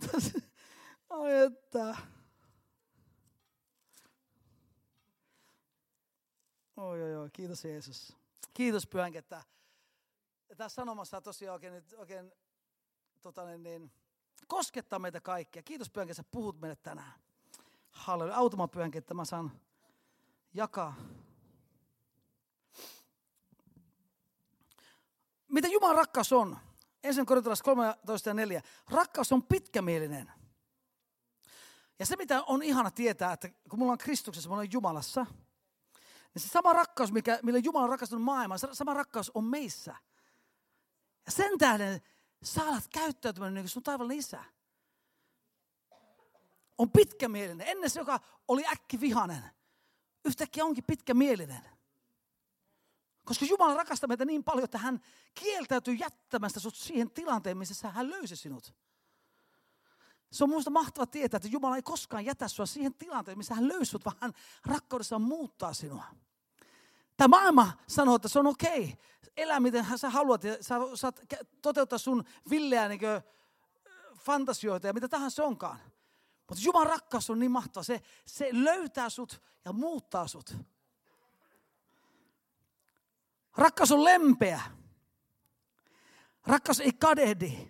Ai 1.10 1.36
että. 1.36 1.96
Oi, 6.76 7.02
oi, 7.02 7.16
oi, 7.16 7.30
kiitos 7.32 7.64
Jeesus. 7.64 8.16
Kiitos 8.54 8.86
Pyhänkin, 8.86 9.18
että 9.18 9.42
tässä 10.56 10.74
sanomassa 10.74 11.20
tosiaan 11.20 11.54
oikein, 11.54 11.84
oikein 11.96 12.32
tota 13.22 13.44
niin, 13.44 13.62
niin, 13.62 13.92
koskettaa 14.46 14.98
meitä 14.98 15.20
kaikkia. 15.20 15.62
Kiitos 15.62 15.90
Pyhänkin, 15.90 16.20
että 16.20 16.30
puhut 16.30 16.60
meille 16.60 16.76
tänään. 16.76 17.12
Halleluja. 17.90 18.36
Automa 18.36 18.68
Pyhänkin, 18.68 18.98
että 18.98 19.14
mä 19.14 19.24
saan 19.24 19.60
jakaa. 20.54 20.94
Mitä 25.48 25.68
Jumalan 25.68 25.96
rakkaus 25.96 26.32
on? 26.32 26.58
Ensin 27.04 27.26
korintalaiset 27.26 27.64
13 27.64 28.30
ja 28.30 28.34
4. 28.34 28.62
Rakkaus 28.90 29.32
on 29.32 29.42
pitkämielinen. 29.42 30.32
Ja 31.98 32.06
se, 32.06 32.16
mitä 32.16 32.42
on 32.42 32.62
ihana 32.62 32.90
tietää, 32.90 33.32
että 33.32 33.48
kun 33.68 33.78
mulla 33.78 33.92
on 33.92 33.98
Kristuksessa, 33.98 34.48
mulla 34.48 34.60
on 34.60 34.72
Jumalassa, 34.72 35.26
niin 36.34 36.42
se 36.42 36.48
sama 36.48 36.72
rakkaus, 36.72 37.12
mikä, 37.12 37.38
millä 37.42 37.58
Jumala 37.58 37.84
on 37.84 37.90
rakastunut 37.90 38.24
maailmaa, 38.24 38.58
se 38.58 38.68
sama 38.72 38.94
rakkaus 38.94 39.30
on 39.34 39.44
meissä. 39.44 39.96
Ja 41.26 41.32
sen 41.32 41.58
tähden 41.58 42.00
sä 42.42 42.62
alat 42.62 42.88
käyttäytymään 42.88 43.54
niin 43.54 43.62
kuin 43.62 43.70
sun 43.70 43.82
taivallinen 43.82 44.18
isä. 44.18 44.44
On 46.78 46.90
pitkämielinen. 46.90 47.66
Ennen 47.68 47.90
se, 47.90 48.00
joka 48.00 48.20
oli 48.48 48.66
äkkivihanen, 48.72 49.44
yhtäkkiä 50.24 50.64
onkin 50.64 50.84
pitkämielinen. 50.84 51.79
Koska 53.24 53.44
Jumala 53.44 53.74
rakastaa 53.74 54.08
meitä 54.08 54.24
niin 54.24 54.44
paljon, 54.44 54.64
että 54.64 54.78
hän 54.78 55.00
kieltäytyy 55.34 55.94
jättämästä 55.94 56.60
sut 56.60 56.74
siihen 56.74 57.10
tilanteen, 57.10 57.58
missä 57.58 57.90
hän 57.90 58.10
löysi 58.10 58.36
sinut. 58.36 58.74
Se 60.32 60.44
on 60.44 60.50
minusta 60.50 60.70
mahtava 60.70 61.06
tietää, 61.06 61.36
että 61.36 61.48
Jumala 61.48 61.76
ei 61.76 61.82
koskaan 61.82 62.24
jätä 62.24 62.48
sinua 62.48 62.66
siihen 62.66 62.94
tilanteeseen, 62.94 63.38
missä 63.38 63.54
hän 63.54 63.68
löysi 63.68 63.98
vaan 64.04 64.16
hän 64.20 64.32
rakkaudessaan 64.66 65.22
muuttaa 65.22 65.74
sinua. 65.74 66.04
Tämä 67.16 67.28
maailma 67.28 67.72
sanoo, 67.88 68.16
että 68.16 68.28
se 68.28 68.38
on 68.38 68.46
okei. 68.46 68.98
Elä 69.36 69.60
miten 69.60 69.86
sä 69.96 70.10
haluat 70.10 70.44
ja 70.44 70.56
sä 70.60 70.74
saat 70.94 71.20
toteuttaa 71.62 71.98
sun 71.98 72.24
villeä 72.50 72.88
niin 72.88 73.00
fantasioita 74.18 74.86
ja 74.86 74.92
mitä 74.92 75.08
tahansa 75.08 75.44
onkaan. 75.44 75.78
Mutta 76.48 76.64
Jumalan 76.64 76.86
rakkaus 76.86 77.30
on 77.30 77.38
niin 77.38 77.50
mahtava. 77.50 77.84
Se, 77.84 78.02
se 78.26 78.48
löytää 78.52 79.08
sut 79.08 79.42
ja 79.64 79.72
muuttaa 79.72 80.26
sut. 80.26 80.56
Rakkaus 83.56 83.92
on 83.92 84.04
lempeä. 84.04 84.60
Rakkaus 86.46 86.80
ei 86.80 86.92
kadehdi. 86.92 87.68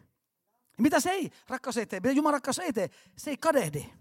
Mitä 0.78 1.00
se 1.00 1.10
ei 1.10 1.30
rakkaus 1.48 1.76
ei 1.76 1.86
tee? 1.86 2.00
Mitä 2.00 2.12
Jumalan 2.12 2.34
rakkaus 2.34 2.58
ei 2.58 2.72
tee? 2.72 2.90
Se 3.16 3.30
ei 3.30 3.36
kadehdi. 3.36 3.92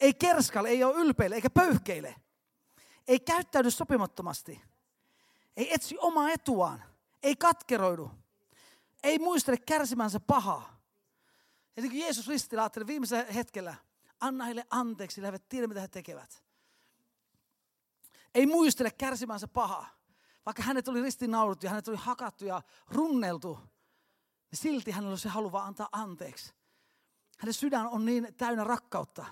Ei 0.00 0.14
kerskalle, 0.14 0.68
ei 0.68 0.84
ole 0.84 0.96
ylpeille, 0.96 1.34
eikä 1.34 1.50
pöyhkeile. 1.50 2.14
Ei 3.08 3.20
käyttäydy 3.20 3.70
sopimattomasti. 3.70 4.60
Ei 5.56 5.74
etsi 5.74 5.96
omaa 5.98 6.30
etuaan. 6.30 6.84
Ei 7.22 7.36
katkeroidu. 7.36 8.10
Ei 9.02 9.18
muistele 9.18 9.56
kärsimänsä 9.56 10.20
pahaa. 10.20 10.78
Ja 11.76 11.82
niin 11.82 11.90
kuin 11.90 12.00
Jeesus 12.00 12.28
ristillä 12.28 12.62
ajatteli 12.62 12.86
viimeisellä 12.86 13.32
hetkellä, 13.32 13.74
anna 14.20 14.44
heille 14.44 14.66
anteeksi, 14.70 15.22
he 15.22 15.26
eivät 15.26 15.48
tiedä, 15.48 15.66
mitä 15.66 15.80
he 15.80 15.88
tekevät. 15.88 16.44
Ei 18.34 18.46
muistele 18.46 18.90
kärsimänsä 18.90 19.48
pahaa. 19.48 19.97
Vaikka 20.48 20.62
hänet 20.62 20.88
oli 20.88 21.02
ristiinnaulittu 21.02 21.66
ja 21.66 21.70
hänet 21.70 21.88
oli 21.88 21.96
hakattu 21.96 22.44
ja 22.44 22.62
runneltu, 22.90 23.58
niin 24.50 24.58
silti 24.58 24.90
hänellä 24.90 25.10
oli 25.10 25.18
se 25.18 25.28
halu 25.28 25.52
vaan 25.52 25.66
antaa 25.66 25.88
anteeksi. 25.92 26.54
Hänen 27.38 27.54
sydän 27.54 27.86
on 27.86 28.04
niin 28.04 28.34
täynnä 28.36 28.64
rakkautta. 28.64 29.26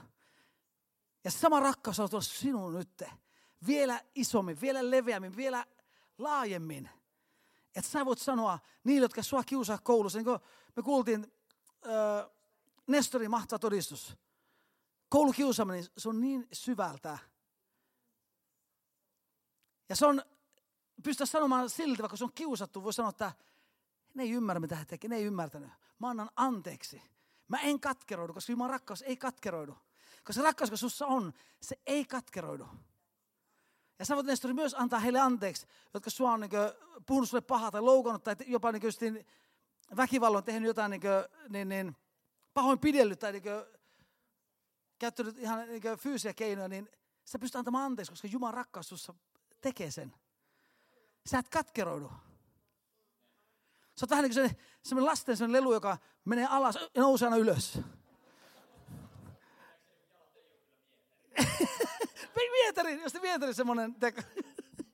Ja 1.24 1.30
sama 1.30 1.60
rakkaus 1.60 2.00
on 2.00 2.10
tuolla 2.10 2.24
sinun 2.24 2.74
nyt. 2.74 3.02
Vielä 3.66 4.00
isommin, 4.14 4.60
vielä 4.60 4.90
leveämmin, 4.90 5.36
vielä 5.36 5.66
laajemmin. 6.18 6.88
Että 7.74 7.90
sä 7.90 8.04
voit 8.04 8.18
sanoa 8.18 8.58
niille, 8.84 9.04
jotka 9.04 9.22
sua 9.22 9.44
kiusaa 9.44 9.78
koulussa, 9.78 10.18
niin 10.18 10.24
kuin 10.24 10.38
me 10.76 10.82
kuultiin 10.82 11.32
äh, 11.86 12.30
Nestorin 12.86 13.30
mahtava 13.30 13.58
todistus. 13.58 14.16
Koulukiusaaminen, 15.08 15.84
se 15.98 16.08
on 16.08 16.20
niin 16.20 16.48
syvältä. 16.52 17.18
Ja 19.88 19.96
se 19.96 20.06
on, 20.06 20.22
pystyä 21.02 21.26
sanomaan 21.26 21.70
silti, 21.70 22.02
vaikka 22.02 22.16
se 22.16 22.24
on 22.24 22.32
kiusattu, 22.34 22.84
voi 22.84 22.92
sanoa, 22.92 23.10
että 23.10 23.32
ne 24.14 24.22
ei 24.22 24.30
ymmärrä, 24.30 24.60
mitä 24.60 24.76
he 24.76 24.84
tekevät. 24.84 25.10
Ne 25.10 25.16
ei 25.16 25.24
ymmärtänyt. 25.24 25.70
Mä 25.98 26.10
annan 26.10 26.30
anteeksi. 26.36 27.02
Mä 27.48 27.58
en 27.58 27.80
katkeroidu, 27.80 28.34
koska 28.34 28.52
Jumalan 28.52 28.70
rakkaus 28.70 29.02
ei 29.02 29.16
katkeroidu. 29.16 29.76
Koska 30.16 30.32
se 30.32 30.42
rakkaus, 30.42 30.68
joka 30.70 30.76
sussa 30.76 31.06
on, 31.06 31.32
se 31.60 31.78
ei 31.86 32.04
katkeroidu. 32.04 32.68
Ja 33.98 34.04
sä 34.04 34.14
voit 34.14 34.26
Nestori 34.26 34.54
myös 34.54 34.74
antaa 34.74 35.00
heille 35.00 35.20
anteeksi, 35.20 35.66
jotka 35.94 36.10
sua 36.10 36.32
on 36.32 36.40
niin 36.40 36.50
kuin, 36.50 37.00
puhunut 37.06 37.28
sulle 37.28 37.40
pahaa 37.40 37.70
tai 37.70 37.80
loukannut 37.80 38.24
tai 38.24 38.36
jopa 38.46 38.72
niin 38.72 38.80
kuin, 38.80 39.26
väkivalloin 39.96 40.44
tehnyt 40.44 40.66
jotain 40.66 40.90
niin, 40.90 41.00
kuin, 41.00 41.12
niin, 41.48 41.68
niin 41.68 41.96
pahoin 42.54 42.78
pidellyt 42.78 43.18
tai 43.18 43.32
niin 43.32 43.42
kuin, 43.42 43.64
käyttänyt 44.98 45.38
ihan 45.38 45.68
niin 45.68 45.82
kuin, 45.82 45.98
fyysisiä 45.98 46.34
keinoja, 46.34 46.68
niin 46.68 46.88
sä 47.24 47.38
pystyt 47.38 47.56
antamaan 47.56 47.84
anteeksi, 47.84 48.12
koska 48.12 48.28
Jumalan 48.28 48.54
rakkaus 48.54 48.88
sussa 48.88 49.14
tekee 49.60 49.90
sen. 49.90 50.14
Sä 51.26 51.38
et 51.38 51.48
katkeroidu. 51.48 52.12
Sä 53.96 54.04
oot 54.04 54.10
vähän 54.10 54.22
niin 54.22 54.34
kuin 54.34 54.56
semmoinen 54.82 55.06
lasten 55.06 55.36
semmoinen 55.36 55.62
lelu, 55.62 55.72
joka 55.72 55.98
menee 56.24 56.46
alas 56.50 56.74
ja 56.94 57.02
nousee 57.02 57.26
aina 57.26 57.36
ylös. 57.36 57.78
Vietari, 62.62 63.02
jos 63.02 63.12
te 63.12 63.22
vietari 63.22 63.54
semmoinen 63.54 63.94
teko. 63.94 64.22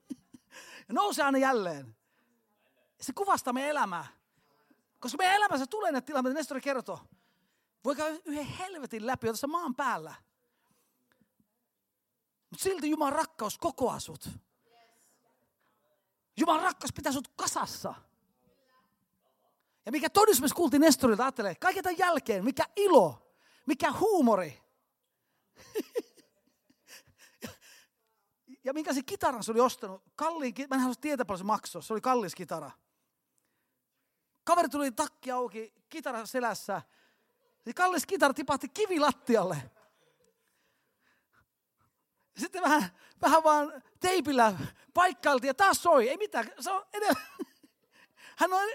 nousee 0.91 1.25
aina 1.25 1.37
jälleen. 1.37 1.95
Se 3.01 3.13
kuvastaa 3.13 3.53
meidän 3.53 3.69
elämää. 3.71 4.07
Koska 4.99 5.17
meidän 5.17 5.35
elämässä 5.35 5.67
tulee 5.67 6.01
tilanteet, 6.01 6.23
mitä 6.23 6.39
Nestori 6.39 6.61
kertoo. 6.61 6.99
Voi 7.83 7.95
käydä 7.95 8.19
yhden 8.25 8.45
helvetin 8.45 9.07
läpi, 9.07 9.27
tässä 9.27 9.47
maan 9.47 9.75
päällä. 9.75 10.13
Mutta 12.49 12.63
silti 12.63 12.89
Jumalan 12.89 13.13
rakkaus 13.13 13.57
kokoaa 13.57 13.99
sut. 13.99 14.29
Jumalan 16.37 16.63
rakkaus 16.63 16.93
pitää 16.93 17.11
sut 17.11 17.27
kasassa. 17.27 17.93
Ja 19.85 19.91
mikä 19.91 20.09
todistus 20.09 20.53
kuultiin 20.53 20.81
Nestorilta, 20.81 21.23
ajattelee, 21.23 21.55
kaiken 21.55 21.83
tämän 21.83 21.97
jälkeen, 21.97 22.43
mikä 22.43 22.63
ilo, 22.75 23.35
mikä 23.65 23.91
huumori. 23.91 24.61
ja 28.65 28.73
minkä 28.73 28.93
se 28.93 29.03
kitaran 29.03 29.43
se 29.43 29.51
oli 29.51 29.59
ostanut, 29.59 30.03
kalliin, 30.15 30.53
mä 30.69 30.75
en 30.75 30.81
halua 30.81 30.95
tietää 31.01 31.25
paljon 31.25 31.39
se 31.39 31.43
maksoi, 31.43 31.83
se 31.83 31.93
oli 31.93 32.01
kallis 32.01 32.35
kitara. 32.35 32.71
Kaveri 34.43 34.69
tuli 34.69 34.91
takki 34.91 35.31
auki, 35.31 35.73
kitara 35.89 36.25
selässä, 36.25 36.81
se 37.65 37.73
kallis 37.73 38.05
kitara 38.05 38.33
tipahti 38.33 38.69
kivilattialle. 38.69 39.71
Sitten 42.37 42.61
vähän, 42.61 42.89
vähän 43.21 43.43
vaan 43.43 43.83
teipillä 43.99 44.53
paikkailtiin 44.93 45.47
ja 45.47 45.53
taas 45.53 45.83
soi. 45.83 46.09
Ei 46.09 46.17
mitään, 46.17 46.51
se 46.59 46.71
on 46.71 46.85
edellä. 46.93 47.21
Hän 48.39 48.53
on 48.53 48.69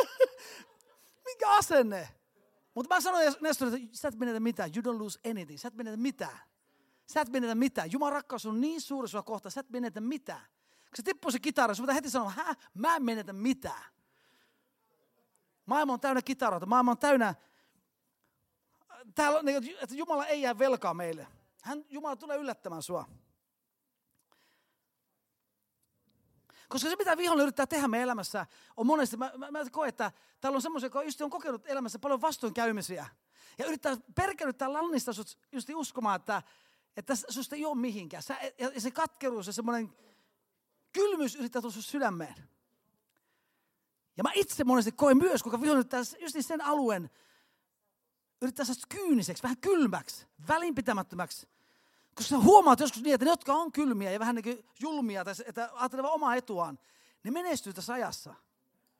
Mikä 1.24 1.50
asenne? 1.50 2.08
Mutta 2.74 2.94
mä 2.94 3.00
sanoin 3.00 3.34
Nestor, 3.40 3.68
että 3.68 3.80
sä 3.92 4.08
et 4.08 4.18
menetä 4.18 4.40
mitään. 4.40 4.70
You 4.76 4.94
don't 4.94 4.98
lose 4.98 5.20
anything. 5.30 5.58
Sä 5.58 5.68
et 5.68 5.74
menetä 5.74 5.96
mitään. 5.96 6.38
Sä 7.06 7.20
et 7.20 7.28
menetä 7.28 7.54
mitään. 7.54 7.92
Jumalan 7.92 8.12
rakkaus 8.12 8.46
on 8.46 8.60
niin 8.60 8.80
suuri 8.80 9.08
sua 9.08 9.22
kohta, 9.22 9.50
sä 9.50 9.60
et 9.60 9.70
menetä 9.70 10.00
mitään. 10.00 10.40
Kun 10.40 10.96
se 10.96 11.02
tippuu 11.02 11.30
se 11.30 11.38
kitara, 11.38 11.74
sun 11.74 11.82
pitää 11.82 11.94
heti 11.94 12.10
sanoa, 12.10 12.30
hä, 12.30 12.54
mä 12.74 12.96
en 12.96 13.02
menetä 13.02 13.32
mitään. 13.32 13.84
Maailma 15.66 15.92
on 15.92 16.00
täynnä 16.00 16.22
kitaroita, 16.22 16.66
maailma 16.66 16.90
on 16.90 16.98
täynnä, 16.98 17.34
täällä, 19.14 19.40
että 19.80 19.94
Jumala 19.94 20.26
ei 20.26 20.42
jää 20.42 20.58
velkaa 20.58 20.94
meille. 20.94 21.26
Hän, 21.62 21.84
Jumala 21.88 22.16
tulee 22.16 22.36
yllättämään 22.38 22.82
sua. 22.82 23.08
Koska 26.68 26.88
se, 26.88 26.96
mitä 26.96 27.16
vihollinen 27.16 27.42
yrittää 27.42 27.66
tehdä 27.66 27.88
meidän 27.88 28.04
elämässä, 28.04 28.46
on 28.76 28.86
monesti, 28.86 29.16
mä, 29.16 29.32
mä, 29.36 29.50
mä 29.50 29.58
koen, 29.70 29.88
että 29.88 30.12
täällä 30.40 30.56
on 30.56 30.62
semmoisia, 30.62 30.86
jotka 30.86 31.24
on 31.24 31.30
kokenut 31.30 31.62
elämässä 31.66 31.98
paljon 31.98 32.20
vastoinkäymisiä. 32.20 33.06
Ja 33.58 33.66
yrittää 33.66 33.96
perkelyttää 34.14 34.72
lannista 34.72 35.12
sut 35.12 35.38
just 35.52 35.68
uskomaan, 35.74 36.16
että, 36.16 36.42
että 36.96 37.14
susta 37.14 37.56
ei 37.56 37.64
ole 37.64 37.74
mihinkään. 37.74 38.22
Sä, 38.22 38.36
ja, 38.58 38.70
ja 38.74 38.80
se 38.80 38.90
katkeruus 38.90 39.46
ja 39.46 39.52
semmoinen 39.52 39.92
kylmyys 40.92 41.36
yrittää 41.36 41.62
tulla 41.62 41.74
sydämeen. 41.80 42.34
Ja 44.16 44.22
mä 44.22 44.30
itse 44.34 44.64
monesti 44.64 44.92
koen 44.92 45.16
myös, 45.16 45.42
kuinka 45.42 45.60
vihollinen 45.60 45.78
yrittää 45.78 46.02
just 46.20 46.36
sen 46.40 46.64
alueen, 46.64 47.10
yrittää 48.42 48.64
saada 48.64 48.80
kyyniseksi, 48.88 49.42
vähän 49.42 49.58
kylmäksi, 49.60 50.26
välinpitämättömäksi. 50.48 51.48
Koska 52.14 52.28
sä 52.30 52.38
huomaat 52.38 52.80
joskus 52.80 53.02
niin, 53.02 53.14
että 53.14 53.24
ne, 53.24 53.30
jotka 53.30 53.54
on 53.54 53.72
kylmiä 53.72 54.10
ja 54.10 54.20
vähän 54.20 54.34
niin 54.34 54.64
julmia, 54.80 55.24
tai 55.24 55.34
että 55.46 55.70
ajattelevat 55.72 56.12
omaa 56.12 56.34
etuaan, 56.34 56.78
ne 57.24 57.30
menestyy 57.30 57.72
tässä 57.72 57.92
ajassa. 57.92 58.34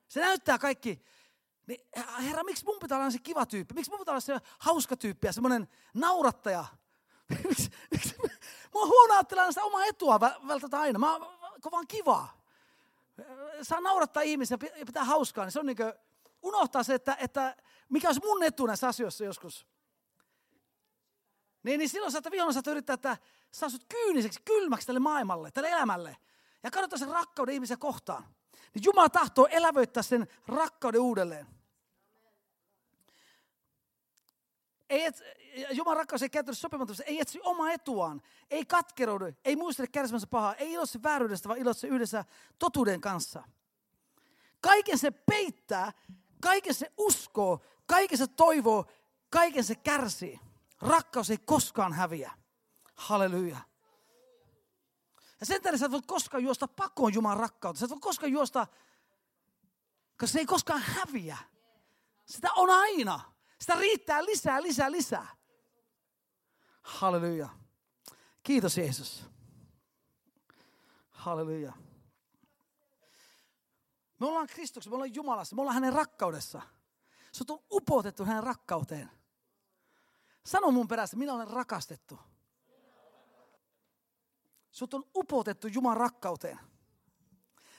Se 0.07 0.19
näyttää 0.19 0.57
kaikki, 0.57 1.05
niin, 1.67 1.81
herra, 2.19 2.43
miksi 2.43 2.65
mun 2.65 2.79
pitää 2.79 2.97
olla 2.97 3.09
se 3.09 3.19
kiva 3.19 3.45
tyyppi? 3.45 3.73
Miksi 3.73 3.91
mun 3.91 3.99
pitää 3.99 4.11
olla 4.11 4.19
se 4.19 4.39
hauska 4.59 4.97
tyyppi 4.97 5.27
ja 5.27 5.33
semmoinen 5.33 5.67
naurattaja? 5.93 6.65
miksi, 7.47 7.69
miksi, 7.91 8.15
mä 8.73 8.79
oon 8.79 8.89
huono 8.89 9.13
ajattelemaan 9.13 9.53
sitä 9.53 9.63
omaa 9.63 9.85
etua 9.85 10.19
välttämättä 10.19 10.79
aina. 10.79 10.99
Mä 10.99 11.15
oon 11.15 11.71
vaan 11.71 11.87
kivaa. 11.87 12.41
Saa 13.61 13.81
naurattaa 13.81 14.23
ihmisiä 14.23 14.57
ja 14.75 14.85
pitää 14.85 15.03
hauskaa, 15.03 15.45
niin 15.45 15.51
se 15.51 15.59
on 15.59 15.65
niin 15.65 15.77
kuin, 15.77 15.93
unohtaa 16.41 16.83
se, 16.83 16.93
että, 16.93 17.17
että 17.19 17.55
mikä 17.93 18.07
olisi 18.07 18.21
mun 18.23 18.43
etu 18.43 18.65
näissä 18.65 18.87
asioissa 18.87 19.23
joskus. 19.23 19.67
Niin, 21.63 21.77
niin 21.77 21.89
silloin 21.89 22.11
saattaa 22.11 22.31
vihollinen 22.31 22.53
saattaa 22.53 22.71
yrittää, 22.71 22.93
että 22.93 23.17
saa 23.51 23.69
sut 23.69 23.85
kyyniseksi, 23.89 24.41
kylmäksi 24.45 24.87
tälle 24.87 24.99
maailmalle, 24.99 25.51
tälle 25.51 25.69
elämälle. 25.69 26.17
Ja 26.63 26.71
kadottaa 26.71 26.99
sen 26.99 27.09
rakkauden 27.09 27.55
ihmisiä 27.55 27.77
kohtaan. 27.77 28.23
Niin 28.73 28.83
Jumala 28.85 29.09
tahtoo 29.09 29.47
elävöittää 29.51 30.03
sen 30.03 30.27
rakkauden 30.47 31.01
uudelleen. 31.01 31.47
Ei 34.89 35.05
et, 35.05 35.21
Jumalan 35.71 35.97
rakkaus 35.97 36.21
ei 36.21 36.29
käytännössä 36.29 36.61
sopimattomasti, 36.61 37.03
ei 37.05 37.19
etsi 37.19 37.39
omaa 37.43 37.71
etuaan, 37.71 38.21
ei 38.49 38.65
katkeroudu, 38.65 39.25
ei 39.45 39.55
muistele 39.55 39.87
kärsimänsä 39.87 40.27
pahaa, 40.27 40.55
ei 40.55 40.71
iloitse 40.71 41.03
vääryydestä, 41.03 41.49
vaan 41.49 41.59
iloitse 41.59 41.87
yhdessä 41.87 42.25
totuuden 42.59 43.01
kanssa. 43.01 43.43
Kaiken 44.61 44.97
se 44.97 45.11
peittää, 45.11 45.93
kaiken 46.41 46.73
se 46.73 46.91
uskoo, 46.97 47.61
kaiken 47.85 48.17
se 48.17 48.27
toivoo, 48.27 48.85
kaiken 49.29 49.63
se 49.63 49.75
kärsii. 49.75 50.39
Rakkaus 50.81 51.29
ei 51.29 51.37
koskaan 51.37 51.93
häviä. 51.93 52.31
Halleluja. 52.95 53.57
Ja 55.39 55.45
sen 55.45 55.61
tähden 55.61 55.79
sä 55.79 55.85
et 55.85 55.91
voi 55.91 56.01
koskaan 56.07 56.43
juosta 56.43 56.67
pakoon 56.67 57.13
Jumalan 57.13 57.37
rakkautta. 57.37 57.79
Sä 57.79 57.85
et 57.85 57.89
voi 57.89 57.99
koskaan 57.99 58.31
juosta 58.31 58.67
Koska 60.17 60.33
se 60.33 60.39
ei 60.39 60.45
koskaan 60.45 60.81
häviä. 60.81 61.37
Sitä 62.25 62.53
on 62.53 62.69
aina. 62.69 63.19
Sitä 63.59 63.75
riittää 63.75 64.25
lisää, 64.25 64.61
lisää, 64.61 64.91
lisää. 64.91 65.27
Halleluja. 66.81 67.49
Kiitos 68.43 68.77
Jeesus. 68.77 69.25
Halleluja. 71.09 71.73
Me 74.19 74.27
ollaan 74.27 74.47
Kristuksessa, 74.47 74.89
me 74.89 74.95
ollaan 74.95 75.15
Jumalassa, 75.15 75.55
me 75.55 75.61
ollaan 75.61 75.75
hänen 75.75 75.93
rakkaudessa. 75.93 76.61
Sut 77.35 77.49
on 77.49 77.59
upotettu 77.71 78.25
hänen 78.25 78.43
rakkauteen. 78.43 79.11
Sano 80.45 80.71
mun 80.71 80.87
perässä, 80.87 81.17
minä 81.17 81.33
olen 81.33 81.47
rakastettu. 81.47 82.19
Sut 84.71 84.93
on 84.93 85.03
upotettu 85.15 85.67
Jumalan 85.67 85.97
rakkauteen. 85.97 86.59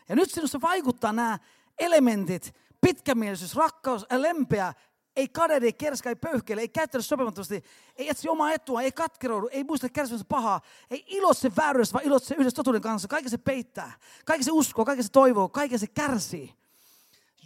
Ja 0.09 0.17
nyt 0.17 0.31
sinussa 0.31 0.61
vaikuttaa 0.61 1.13
nämä 1.13 1.39
elementit, 1.79 2.55
pitkämielisyys, 2.81 3.57
rakkaus, 3.57 4.07
lempeä, 4.17 4.75
ei 5.17 5.29
kadehdi, 5.29 5.67
ei 5.67 5.73
kerska, 5.73 6.09
ei 6.09 6.17
pöyhkeile, 6.17 6.61
ei 6.61 6.69
käyttäydy 6.69 7.03
sopimattomasti, 7.03 7.65
ei 7.97 8.09
etsi 8.09 8.29
omaa 8.29 8.53
etua, 8.53 8.83
ei 8.83 8.93
katkeroudu, 8.93 9.49
ei 9.53 9.65
muista 9.65 9.89
kärsimässä 9.89 10.27
pahaa, 10.29 10.61
ei 10.91 11.05
iloitse 11.07 11.53
vääryydessä, 11.57 11.93
vaan 11.93 12.05
iloitse 12.05 12.35
yhdessä 12.35 12.57
totuuden 12.57 12.83
kanssa. 12.83 13.09
Kaikki 13.09 13.31
se 13.31 13.39
peittää, 13.39 13.93
kaikki 14.25 14.45
se 14.45 14.53
uskoo, 14.53 14.85
kaikki 14.85 15.03
se 15.03 15.13
toivoo, 15.13 15.49
kaikki 15.49 15.79
se 15.79 15.87
kärsii. 15.87 16.63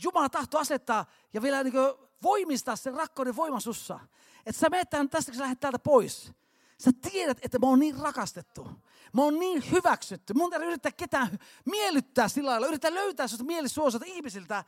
Jumala 0.05 0.29
tahto 0.29 0.59
asettaa 0.59 1.07
ja 1.33 1.43
vielä 1.43 1.65
niin 1.65 1.75
voimistaa 2.23 2.77
sen 2.77 2.95
rakkauden 2.95 3.37
voiman 3.37 3.61
sussa. 3.61 4.01
Että 4.47 4.61
sä 4.61 4.69
menet 4.71 4.91
tästä, 4.91 5.33
kun 5.33 5.35
sä 5.35 5.43
lähdet 5.43 5.61
täältä 5.61 5.79
pois. 5.79 6.33
Sä 6.79 6.91
tiedät, 7.11 7.39
että 7.43 7.59
mä 7.59 7.67
oon 7.67 7.79
niin 7.79 7.97
rakastettu. 7.97 8.69
Mä 9.13 9.23
oon 9.23 9.39
niin 9.39 9.71
hyväksytty. 9.71 10.35
Mun 10.35 10.55
ei 10.55 10.61
yrittää 10.61 10.93
ketään 10.93 11.39
miellyttää 11.65 12.29
sillä 12.29 12.51
lailla. 12.51 12.67
Yrittää 12.67 12.95
löytää 12.95 13.27
sellaista 13.27 13.45
mielisuosilta 13.45 14.05
ihmisiltä, 14.09 14.65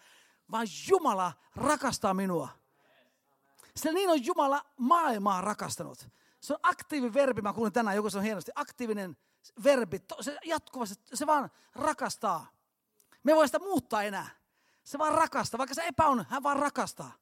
vaan 0.50 0.66
Jumala 0.88 1.32
rakastaa 1.56 2.14
minua. 2.14 2.48
Sillä 3.76 3.94
niin 3.94 4.10
on 4.10 4.26
Jumala 4.26 4.64
maailmaa 4.76 5.40
rakastanut. 5.40 6.08
Se 6.40 6.52
on 6.52 6.58
aktiivi 6.62 7.14
verbi, 7.14 7.42
mä 7.42 7.52
kuulin 7.52 7.72
tänään, 7.72 7.96
joku 7.96 8.10
se 8.10 8.18
on 8.18 8.24
hienosti, 8.24 8.52
aktiivinen 8.54 9.16
verbi, 9.64 10.00
se 10.20 10.38
jatkuvasti, 10.44 11.04
se 11.14 11.26
vaan 11.26 11.50
rakastaa. 11.74 12.46
Me 13.22 13.32
ei 13.32 13.36
voi 13.36 13.48
sitä 13.48 13.58
muuttaa 13.58 14.02
enää. 14.02 14.39
Se 14.90 14.98
vaan 14.98 15.14
rakastaa, 15.14 15.58
vaikka 15.58 15.74
se 15.74 15.82
epäon, 15.82 16.26
hän 16.28 16.42
vaan 16.42 16.56
rakastaa. 16.56 17.12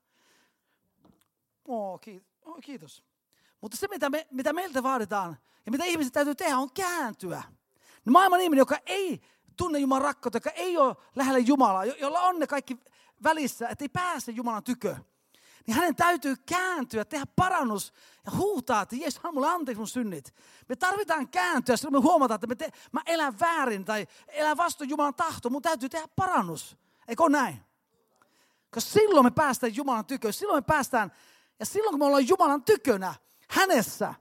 Oh, 1.68 2.00
kiitos. 2.62 3.04
Mutta 3.60 3.76
se, 3.76 3.88
mitä, 3.88 4.10
me, 4.10 4.26
mitä 4.30 4.52
meiltä 4.52 4.82
vaaditaan 4.82 5.36
ja 5.66 5.72
mitä 5.72 5.84
ihmiset 5.84 6.12
täytyy 6.12 6.34
tehdä, 6.34 6.58
on 6.58 6.72
kääntyä. 6.72 7.42
No 8.04 8.12
maailman 8.12 8.40
ihminen, 8.40 8.60
joka 8.60 8.78
ei 8.86 9.20
tunne 9.56 9.78
Jumalan 9.78 10.02
rakkautta, 10.02 10.36
joka 10.36 10.50
ei 10.50 10.76
ole 10.76 10.96
lähellä 11.16 11.38
Jumalaa, 11.38 11.84
jolla 11.84 12.20
on 12.20 12.38
ne 12.38 12.46
kaikki 12.46 12.78
välissä, 13.22 13.68
että 13.68 13.84
ei 13.84 13.88
pääse 13.88 14.32
Jumalan 14.32 14.64
tykö, 14.64 14.96
niin 15.66 15.74
hänen 15.74 15.96
täytyy 15.96 16.36
kääntyä, 16.36 17.04
tehdä 17.04 17.26
parannus 17.36 17.92
ja 18.26 18.32
huutaa, 18.36 18.82
että 18.82 18.96
Jeesus, 18.96 19.22
hän 19.24 19.34
mulle 19.34 19.48
anteeksi 19.48 19.78
mun 19.78 19.88
synnit. 19.88 20.34
Me 20.68 20.76
tarvitaan 20.76 21.28
kääntyä, 21.28 21.76
silloin 21.76 22.04
me 22.04 22.08
huomataan, 22.08 22.36
että 22.36 22.46
me 22.46 22.54
te, 22.54 22.70
mä 22.92 23.00
elän 23.06 23.40
väärin 23.40 23.84
tai 23.84 24.06
elän 24.28 24.56
vastoin 24.56 24.90
Jumalan 24.90 25.14
tahto. 25.14 25.50
Mun 25.50 25.62
täytyy 25.62 25.88
tehdä 25.88 26.08
parannus. 26.16 26.76
Eikö 27.08 27.22
ole 27.22 27.30
näin? 27.30 27.60
Koska 28.74 28.90
silloin 28.90 29.26
me 29.26 29.30
päästään 29.30 29.76
Jumalan 29.76 30.06
tykö. 30.06 30.32
Silloin 30.32 30.56
me 30.56 30.62
päästään, 30.62 31.12
ja 31.58 31.66
silloin 31.66 31.92
kun 31.92 31.98
me 31.98 32.04
ollaan 32.04 32.28
Jumalan 32.28 32.64
tykönä, 32.64 33.14
hänessä, 33.48 34.14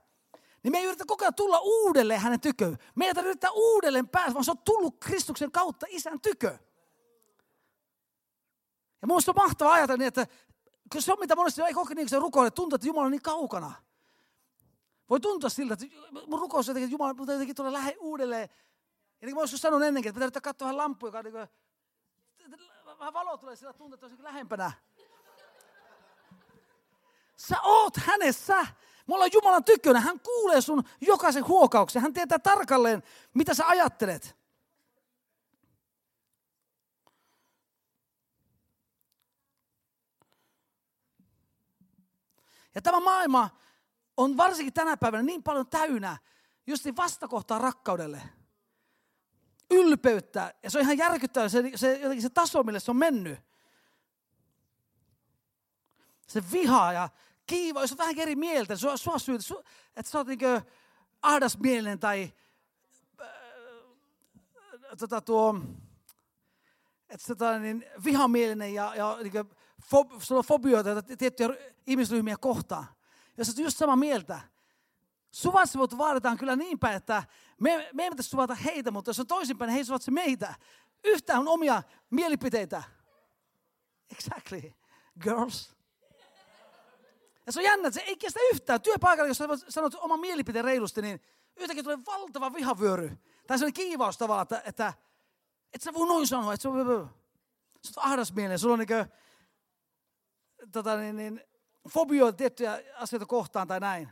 niin 0.62 0.72
me 0.72 0.78
ei 0.78 0.84
yritä 0.84 1.04
koko 1.06 1.24
ajan 1.24 1.34
tulla 1.34 1.58
uudelleen 1.58 2.20
hänen 2.20 2.40
tyköön. 2.40 2.78
Meidän 2.94 3.18
ei 3.24 3.30
yritä 3.30 3.50
uudelleen 3.50 4.08
päästä, 4.08 4.34
vaan 4.34 4.44
se 4.44 4.50
on 4.50 4.58
tullut 4.58 4.96
Kristuksen 5.00 5.52
kautta 5.52 5.86
isän 5.88 6.20
tykö. 6.20 6.58
Ja 9.02 9.06
minusta 9.06 9.30
on 9.30 9.36
mahtavaa 9.36 9.72
ajatella 9.72 9.98
niin, 9.98 10.08
että 10.08 10.26
kun 10.92 11.02
se 11.02 11.12
on 11.12 11.18
mitä 11.20 11.36
monesti 11.36 11.62
ei 11.62 11.74
koke 11.74 11.94
niin, 11.94 12.08
se 12.08 12.18
rukoilee, 12.18 12.50
tuntuu, 12.50 12.74
että 12.74 12.86
Jumala 12.86 13.06
on 13.06 13.10
niin 13.10 13.22
kaukana. 13.22 13.72
Voi 15.10 15.20
tuntua 15.20 15.50
siltä, 15.50 15.74
että 15.74 15.86
mun 16.26 16.40
rukous 16.40 16.68
jotenkin, 16.68 16.84
että 16.84 16.94
Jumala 16.94 17.14
mutta 17.14 17.32
jotenkin 17.32 17.56
tulee 17.56 17.72
lähe 17.72 17.96
uudelleen. 18.00 18.48
Ja 19.20 19.26
niin 19.26 19.34
kuin 19.34 19.34
mä 19.34 19.42
joskus 19.42 19.64
ennenkin, 19.64 20.10
että 20.10 20.26
pitää 20.26 20.40
katsoa 20.40 20.66
vähän 20.66 20.76
lampuja, 20.76 21.08
joka 21.08 21.22
niin 21.22 21.32
kuin, 21.32 21.48
vähän 22.98 23.12
valo 23.12 23.36
tulee 23.36 23.56
sillä 23.56 23.72
tuntuu, 23.72 24.08
että 24.08 24.22
lähempänä. 24.22 24.72
Sä 27.36 27.60
oot 27.62 27.96
hänessä. 27.96 28.66
Me 29.06 29.14
ollaan 29.14 29.30
Jumalan 29.32 29.64
tykönä. 29.64 30.00
Hän 30.00 30.20
kuulee 30.20 30.60
sun 30.60 30.84
jokaisen 31.00 31.48
huokauksen. 31.48 32.02
Hän 32.02 32.12
tietää 32.12 32.38
tarkalleen, 32.38 33.02
mitä 33.34 33.54
sä 33.54 33.66
ajattelet. 33.66 34.38
Ja 42.74 42.82
tämä 42.82 43.00
maailma 43.00 43.50
on 44.16 44.36
varsinkin 44.36 44.74
tänä 44.74 44.96
päivänä 44.96 45.22
niin 45.22 45.42
paljon 45.42 45.66
täynnä 45.66 46.16
just 46.66 46.84
niin 46.84 46.96
vastakohtaa 46.96 47.58
rakkaudelle. 47.58 48.37
Ylpeyttä. 49.70 50.54
Ja 50.62 50.70
se 50.70 50.78
on 50.78 50.82
ihan 50.82 50.98
järkyttävä 50.98 51.48
se, 51.48 51.62
se, 51.74 52.00
se 52.20 52.30
taso, 52.30 52.62
mille 52.62 52.80
se 52.80 52.90
on 52.90 52.96
mennyt. 52.96 53.38
Se 56.26 56.42
viha 56.52 56.92
ja 56.92 57.08
kiiva, 57.46 57.80
jos 57.80 57.92
on 57.92 57.98
vähän 57.98 58.18
eri 58.18 58.36
mieltä, 58.36 58.76
sua, 58.76 58.96
sua 58.96 59.18
syytä, 59.18 59.42
su, 59.42 59.64
että 59.96 60.10
sä 60.10 60.18
oot 60.18 60.26
niin 60.26 60.38
ahdasmielinen 61.22 61.98
tai 61.98 62.32
äh, 63.20 63.28
tota 64.98 65.20
tuo, 65.20 65.60
että 67.08 67.26
sä 67.26 67.50
oot 67.50 67.62
niin 67.62 67.86
vihamielinen 68.04 68.74
ja, 68.74 68.94
ja 68.94 69.18
niin 69.22 69.32
kuin, 69.32 69.50
fob, 69.82 70.10
sulla 70.20 70.38
on 70.38 70.44
fobioita 70.44 71.02
tiettyjä 71.02 71.48
ihmisryhmiä 71.86 72.36
kohtaan. 72.40 72.86
Jos 73.36 73.48
olet 73.48 73.58
just 73.58 73.76
samaa 73.76 73.96
mieltä, 73.96 74.40
suvaitsevuutta 75.38 75.98
vaaditaan 75.98 76.38
kyllä 76.38 76.56
niin 76.56 76.78
päin, 76.78 76.96
että 76.96 77.22
me, 77.60 77.90
me 77.92 78.02
ei 78.02 78.10
pitäisi 78.10 78.30
suvata 78.30 78.54
heitä, 78.54 78.90
mutta 78.90 79.08
jos 79.08 79.20
on 79.20 79.26
toisinpäin, 79.26 79.70
he 79.70 79.84
suvatse 79.84 80.10
meitä. 80.10 80.54
Yhtään 81.04 81.40
on 81.40 81.48
omia 81.48 81.82
mielipiteitä. 82.10 82.82
Exactly. 84.10 84.72
Girls. 85.20 85.76
Ja 87.46 87.52
se 87.52 87.60
on 87.60 87.64
jännä, 87.64 87.88
että 87.88 88.00
se 88.00 88.06
ei 88.06 88.16
kestä 88.16 88.40
yhtään. 88.52 88.80
Työpaikalla, 88.80 89.28
jos 89.28 89.64
sanot 89.68 89.94
oman 89.94 90.20
mielipiteen 90.20 90.64
reilusti, 90.64 91.02
niin 91.02 91.20
yhtäkkiä 91.56 91.82
tulee 91.82 91.98
valtava 92.06 92.52
vihavyöry. 92.52 93.08
Tai 93.46 93.58
sellainen 93.58 93.74
kiivaus 93.74 94.18
tavallaan, 94.18 94.42
että, 94.42 94.62
että, 94.64 94.92
että 95.74 95.84
sä 95.84 95.94
voi 95.94 96.08
noin 96.08 96.26
sanoa, 96.26 96.54
että 96.54 96.62
se 96.62 96.68
on, 96.68 97.10
sä 97.82 98.00
oot 98.00 98.06
ahdasmielinen, 98.06 98.58
sulla 98.58 98.72
on 98.72 98.78
niin 98.78 99.06
tota, 100.72 100.96
niin, 100.96 101.16
niin, 101.16 101.40
fobioita 101.88 102.36
tiettyjä 102.36 102.82
asioita 102.94 103.26
kohtaan 103.26 103.68
tai 103.68 103.80
näin. 103.80 104.08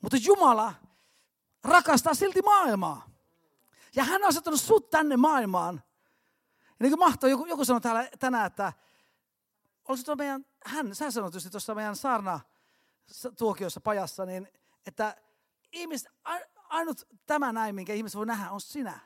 Mutta 0.00 0.16
Jumala 0.16 0.74
rakastaa 1.64 2.14
silti 2.14 2.42
maailmaa. 2.42 3.10
Ja 3.96 4.04
hän 4.04 4.22
on 4.22 4.28
asettanut 4.28 4.60
sut 4.60 4.90
tänne 4.90 5.16
maailmaan. 5.16 5.82
Ja 6.64 6.76
niin 6.80 6.90
kuin 6.90 6.98
mahtoo, 6.98 7.30
joku, 7.30 7.46
joku 7.46 7.64
sanoi 7.64 7.80
täällä 7.80 8.08
tänään, 8.18 8.46
että 8.46 8.72
olisiko 9.88 10.16
meidän, 10.16 10.46
hän, 10.64 10.94
sä 10.94 11.10
sanoit 11.10 11.34
just 11.34 11.50
tuossa 11.50 11.74
meidän 11.74 11.96
saarna 11.96 12.40
tuokiossa 13.38 13.80
pajassa, 13.80 14.26
niin 14.26 14.48
että 14.86 15.16
ihmiset, 15.72 16.12
ainut 16.68 17.08
tämä 17.26 17.52
näin, 17.52 17.74
minkä 17.74 17.92
ihmiset 17.92 18.16
voi 18.16 18.26
nähdä, 18.26 18.50
on 18.50 18.60
sinä. 18.60 18.98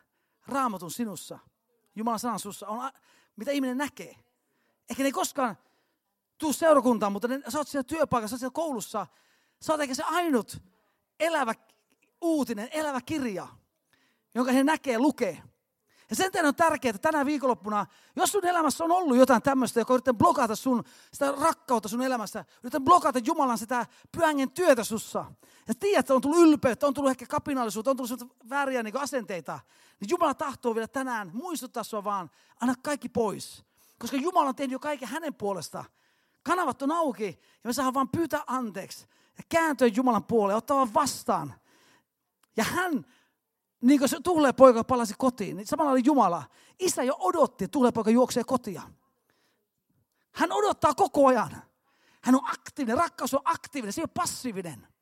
Raamatun 0.47 0.91
sinussa. 0.91 1.39
Jumalan 1.95 2.19
sanan 2.19 2.39
sussa 2.39 2.67
on, 2.67 2.91
mitä 3.37 3.51
ihminen 3.51 3.79
näkee. 3.79 4.17
Ehkä 4.91 5.03
ne 5.03 5.07
ei 5.07 5.13
koskaan 5.13 5.57
tuu 6.39 6.53
seurakuntaan, 6.53 7.13
mutta 7.13 7.29
ne, 7.29 7.43
sä 7.49 7.59
oot 7.59 7.69
siellä 7.69 7.85
työpaikassa, 7.85 8.31
sä 8.31 8.35
oot 8.35 8.41
siellä 8.41 8.67
koulussa. 8.67 9.07
Sä 9.63 9.73
oot 9.73 9.81
ehkä 9.81 9.95
se 9.95 10.03
ainut 10.03 10.63
elävä 11.21 11.55
uutinen, 12.21 12.69
elävä 12.73 13.01
kirja, 13.01 13.49
jonka 14.35 14.53
he 14.53 14.65
näkee, 14.65 14.99
lukee. 14.99 15.43
Ja 16.11 16.17
sen 16.17 16.47
on 16.47 16.55
tärkeää, 16.55 16.91
että 16.91 17.13
tänä 17.13 17.27
viikonloppuna, 17.27 17.87
jos 18.17 18.33
sun 18.33 18.47
elämässä 18.47 18.85
on 18.85 18.93
ollut 18.93 19.17
jotain 19.17 19.43
tämmöistä, 19.43 19.81
joka 19.81 19.95
yrittää 19.95 20.15
blokata 20.15 20.57
sun, 20.57 20.85
sitä 21.13 21.33
rakkautta 21.41 21.89
sun 21.89 22.03
elämässä, 22.03 22.45
yrittää 22.63 22.81
blokata 22.81 23.19
Jumalan 23.19 23.59
sitä 23.59 23.87
pyhängen 24.13 24.51
työtä 24.51 24.85
sussa. 24.85 25.25
Ja 25.69 25.75
tiedät, 25.75 26.01
että 26.01 26.15
on 26.15 26.21
tullut 26.21 26.39
ylpeyttä, 26.39 26.87
on 26.87 26.95
tullut 26.95 27.11
ehkä 27.11 27.27
kapinallisuutta, 27.27 27.91
on 27.91 27.97
tullut 27.97 28.49
vääriä 28.49 28.83
niin 28.83 29.01
asenteita. 29.01 29.61
Niin 30.01 30.11
Jumala 30.11 30.35
tahtoo 30.35 30.75
vielä 30.75 30.89
tänään 30.89 31.31
muistuttaa 31.33 31.85
sua 31.85 32.05
vaan, 32.05 32.31
anna 32.61 32.75
kaikki 32.83 33.09
pois. 33.09 33.65
Koska 33.99 34.17
Jumala 34.17 34.49
on 34.49 34.55
tehnyt 34.55 34.73
jo 34.73 34.79
kaiken 34.79 35.09
hänen 35.09 35.35
puolesta. 35.35 35.85
Kanavat 36.43 36.83
on 36.83 36.93
auki 36.93 37.39
ja 37.43 37.61
me 37.69 37.73
saadaan 37.73 37.95
vaan 37.95 38.09
pyytää 38.09 38.43
anteeksi 38.47 39.07
ja 39.39 39.45
kääntyä 39.49 39.89
Jumalan 39.89 40.25
puoleen, 40.25 40.57
ottaa 40.57 40.95
vastaan. 40.95 41.55
Ja 42.57 42.65
hän, 42.65 43.07
niin 43.81 43.99
kuin 43.99 44.09
se 44.09 44.21
tulee 44.21 44.53
poika 44.53 44.85
palasi 44.85 45.15
kotiin, 45.19 45.57
niin 45.57 45.67
samalla 45.67 45.91
oli 45.93 46.03
Jumala. 46.05 46.43
Isä 46.79 47.03
jo 47.03 47.17
odotti, 47.19 47.69
tulee 47.69 47.93
poika 47.93 48.11
juoksee 48.11 48.45
kotia. 48.45 48.83
Hän 50.33 50.53
odottaa 50.53 50.95
koko 50.95 51.27
ajan. 51.27 51.63
Hän 52.23 52.35
on 52.35 52.51
aktiivinen, 52.51 52.99
rakkaus 52.99 53.35
on 53.35 53.41
aktiivinen, 53.45 53.93
se 53.93 54.01
ei 54.01 54.03
ole 54.03 54.11
passiivinen. 54.15 54.94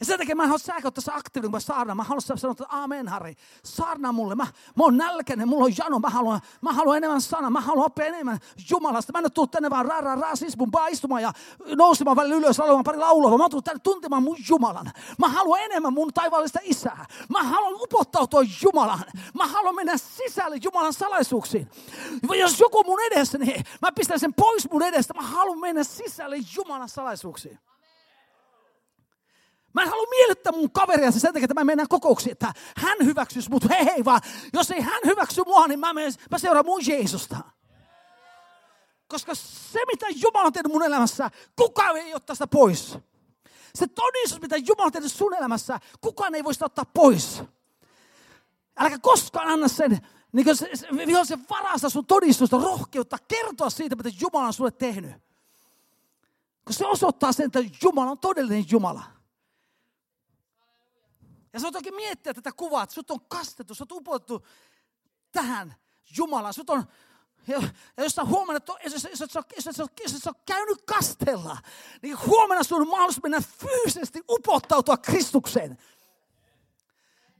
Ja 0.00 0.06
sen 0.06 0.18
takia 0.18 0.36
mä 0.36 0.42
en 0.42 0.48
halua 0.48 0.58
säkä 0.58 0.90
tässä 0.90 1.12
aktiivinen, 1.14 1.50
kun 1.50 1.56
mä 1.56 1.60
saarnaan. 1.60 1.96
Mä 1.96 2.02
haluan 2.02 2.20
sanoa, 2.20 2.52
että 2.52 2.64
aamen 2.68 3.08
Harri, 3.08 3.34
saarnaa 3.64 4.12
mulle. 4.12 4.34
Mä, 4.34 4.46
mä 4.76 4.84
oon 4.84 4.96
nälkäinen, 4.96 5.48
mulla 5.48 5.64
on 5.64 5.72
jano, 5.78 5.98
mä 5.98 6.10
haluan, 6.10 6.40
mä 6.60 6.72
haluan 6.72 6.96
enemmän 6.96 7.20
sana, 7.20 7.50
mä 7.50 7.60
haluan 7.60 7.86
oppia 7.86 8.06
enemmän 8.06 8.38
Jumalasta. 8.70 9.12
Mä 9.12 9.18
en 9.18 9.32
tullut 9.32 9.50
tänne 9.50 9.70
vaan 9.70 9.86
ra, 9.86 10.00
ra, 10.00 10.14
ra, 10.14 10.36
siis 10.36 10.56
mun 10.56 10.70
istumaan 10.90 11.22
ja 11.22 11.32
nousemaan 11.76 12.16
välillä 12.16 12.36
ylös, 12.36 12.58
laulemaan 12.58 12.84
pari 12.84 12.98
laulua, 12.98 13.38
mä 13.38 13.44
oon 13.44 13.50
tullut 13.50 13.64
tänne 13.64 13.80
tuntemaan 13.82 14.22
mun 14.22 14.36
Jumalan. 14.48 14.90
Mä 15.18 15.28
haluan 15.28 15.60
enemmän 15.60 15.92
mun 15.92 16.12
taivaallista 16.14 16.58
isää. 16.62 17.06
Mä 17.28 17.42
haluan 17.42 17.74
upottautua 17.82 18.42
Jumalan. 18.62 19.04
Mä 19.34 19.46
haluan 19.46 19.74
mennä 19.74 19.96
sisälle 19.96 20.56
Jumalan 20.64 20.92
salaisuuksiin. 20.92 21.68
Jos 22.38 22.60
joku 22.60 22.84
mun 22.84 23.00
edessä, 23.00 23.38
niin 23.38 23.64
mä 23.82 23.92
pistän 23.92 24.20
sen 24.20 24.34
pois 24.34 24.70
mun 24.70 24.82
edestä. 24.82 25.14
Mä 25.14 25.22
haluan 25.22 25.58
mennä 25.58 25.84
sisälle 25.84 26.36
Jumalan 26.56 26.88
salaisuuksiin. 26.88 27.58
Mä 29.74 29.82
en 29.82 29.88
halua 29.88 30.06
miellyttää 30.10 30.52
mun 30.52 30.70
kaveria 30.70 31.10
sen 31.10 31.32
takia, 31.32 31.44
että 31.44 31.54
mä 31.54 31.64
mennään 31.64 31.88
kokouksiin, 31.88 32.32
että 32.32 32.52
hän 32.76 32.98
hyväksyisi 33.04 33.50
mut. 33.50 33.68
Hei 33.68 33.84
hei 33.84 34.04
vaan, 34.04 34.20
jos 34.52 34.70
ei 34.70 34.80
hän 34.80 35.00
hyväksy 35.04 35.42
mua, 35.46 35.66
niin 35.66 35.80
mä, 35.80 35.92
menen, 35.92 36.12
mä 36.30 36.38
seuraan 36.38 36.66
mun 36.66 36.80
Jeesusta. 36.86 37.36
Koska 39.08 39.34
se, 39.34 39.80
mitä 39.86 40.06
Jumala 40.10 40.46
on 40.46 40.52
tehnyt 40.52 40.72
mun 40.72 40.82
elämässä, 40.82 41.30
kukaan 41.56 41.96
ei 41.96 42.14
ottaa 42.14 42.34
sitä 42.34 42.46
pois. 42.46 42.98
Se 43.74 43.86
todistus, 43.86 44.40
mitä 44.40 44.56
Jumala 44.56 44.86
on 44.86 44.92
tehnyt 44.92 45.12
sun 45.12 45.34
elämässä, 45.34 45.80
kukaan 46.00 46.34
ei 46.34 46.44
voi 46.44 46.54
sitä 46.54 46.66
ottaa 46.66 46.84
pois. 46.84 47.42
Älä 48.76 48.98
koskaan 48.98 49.48
anna 49.48 49.68
sen, 49.68 49.98
niin 50.32 50.44
kuin 50.44 50.56
se, 50.56 50.70
se, 50.74 50.86
se 51.24 51.38
varasta 51.50 51.90
sun 51.90 52.06
todistusta, 52.06 52.58
rohkeutta 52.58 53.18
kertoa 53.28 53.70
siitä, 53.70 53.96
mitä 53.96 54.10
Jumala 54.20 54.46
on 54.46 54.52
sulle 54.52 54.70
tehnyt. 54.70 55.12
Koska 56.64 56.78
se 56.78 56.86
osoittaa 56.86 57.32
sen, 57.32 57.46
että 57.46 57.60
Jumala 57.82 58.10
on 58.10 58.18
todellinen 58.18 58.64
Jumala. 58.70 59.17
Ja 61.52 61.60
sä 61.60 61.64
voit 61.64 61.76
oikein 61.76 61.94
miettiä 61.94 62.34
tätä 62.34 62.52
kuvaa, 62.52 62.82
että 62.82 62.94
sut 62.94 63.10
on 63.10 63.20
kastettu, 63.28 63.74
sut 63.74 63.92
on 63.92 63.98
upotettu 63.98 64.46
tähän 65.32 65.74
Jumalaan. 66.16 66.54
Sut 66.54 66.70
on, 66.70 66.84
ja, 67.46 67.62
jos 67.96 68.14
sä 68.14 68.22
että 68.56 68.72
jos, 68.84 68.92
jos, 68.92 69.04
jos, 69.04 69.20
jos, 69.20 69.66
jos, 69.66 69.78
jos, 69.78 70.24
jos 70.24 70.34
käynyt 70.46 70.82
kastella, 70.82 71.58
niin 72.02 72.18
huomenna 72.26 72.62
sun 72.62 72.80
on 72.80 72.88
mahdollisuus 72.88 73.22
mennä 73.22 73.40
fyysisesti 73.40 74.22
upottautua 74.30 74.96
Kristukseen. 74.96 75.78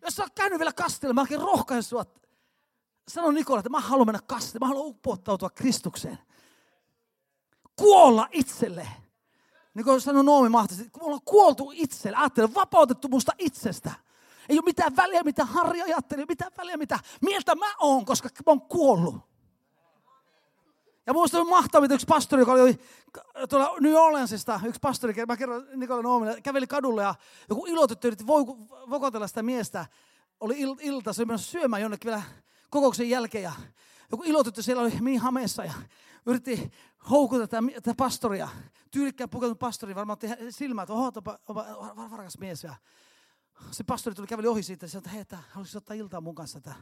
Jos 0.03 0.17
sä 0.17 0.23
oot 0.23 0.33
käynyt 0.35 0.59
vielä 0.59 0.73
kastella, 0.73 1.15
mä 1.15 1.21
oikein 1.21 1.41
rohkaisen 1.41 1.83
sua. 1.83 2.05
Sano 3.09 3.31
Nikola, 3.31 3.59
että 3.61 3.71
mä 3.71 3.81
haluan 3.81 4.07
mennä 4.07 4.21
kastella, 4.27 4.67
mä 4.67 4.69
haluan 4.69 4.87
upottautua 4.87 5.51
Kristukseen. 5.51 6.19
Kuolla 7.77 8.29
itselle. 8.33 8.89
Niin 9.75 9.85
kuin 9.85 10.01
sanoi 10.01 10.25
Noomi 10.25 10.49
mahtavasti, 10.49 10.91
kun 10.91 11.03
me 11.03 11.07
ollaan 11.07 11.23
kuoltu 11.25 11.73
itselle, 11.75 12.17
ajattele, 12.17 12.55
vapautettu 12.55 13.09
musta 13.09 13.33
itsestä. 13.39 13.93
Ei 14.49 14.57
ole 14.57 14.65
mitään 14.65 14.97
väliä, 14.97 15.23
mitä 15.23 15.45
Harri 15.45 15.83
ajattelee, 15.83 16.25
mitään 16.29 16.53
väliä, 16.59 16.77
mitä 16.77 16.99
mieltä 17.21 17.55
mä 17.55 17.75
oon, 17.81 18.05
koska 18.05 18.29
mä 18.29 18.43
oon 18.47 18.61
kuollut. 18.61 19.29
Ja 21.07 21.13
muista 21.13 21.39
on 21.39 21.49
mahtavaa, 21.49 21.89
yksi 21.91 22.07
pastori, 22.07 22.43
joka 22.43 22.53
oli 22.53 22.79
tuolla 23.49 23.75
New 23.81 23.95
Orleansista, 23.95 24.61
yksi 24.67 24.81
pastori, 24.81 25.15
mä 25.29 25.37
kerron 25.37 25.67
Nikola 25.75 26.03
Noomille, 26.03 26.41
käveli 26.41 26.67
kadulla 26.67 27.03
ja 27.03 27.15
joku 27.49 27.67
ilotyttö 27.67 28.09
yritti 28.09 28.27
vokotella 28.91 29.27
sitä 29.27 29.43
miestä. 29.43 29.87
Oli 30.41 30.61
il, 30.61 30.77
ilta, 30.81 31.13
se 31.13 31.23
oli 31.23 31.39
syömään 31.39 31.83
jonnekin 31.83 32.09
vielä 32.09 32.23
kokouksen 32.71 33.11
jälkeen 33.11 33.45
ja 33.45 33.53
joku 34.11 34.25
ilotyttö 34.27 34.63
siellä 34.63 34.83
oli 34.83 34.93
niin 35.01 35.21
hameessa 35.21 35.65
ja 35.65 35.73
yritti 36.27 36.73
houkuta 37.11 37.49
tätä, 37.49 37.63
tätä 37.75 37.95
pastoria. 37.97 38.49
Tyylikkään 38.91 39.31
pukeutunut 39.31 39.59
pastori 39.59 39.95
varmaan 39.95 40.13
otti 40.15 40.29
silmää, 40.51 40.83
että 40.83 40.93
oho, 40.93 41.07
onpa 41.07 41.39
varakas 42.11 42.39
mies. 42.39 42.65
Ja 42.65 42.75
se 43.71 43.85
pastori 43.85 44.17
tuli 44.17 44.27
käveli 44.27 44.47
ohi 44.47 44.63
siitä 44.63 44.87
ja 44.87 44.91
sanoi, 44.91 45.01
että 45.01 45.11
hei, 45.11 45.21
että 45.21 45.39
haluaisit 45.51 45.77
ottaa 45.77 45.97
iltaa 45.97 46.21
mun 46.21 46.35
kanssa. 46.35 46.59
Että, 46.59 46.75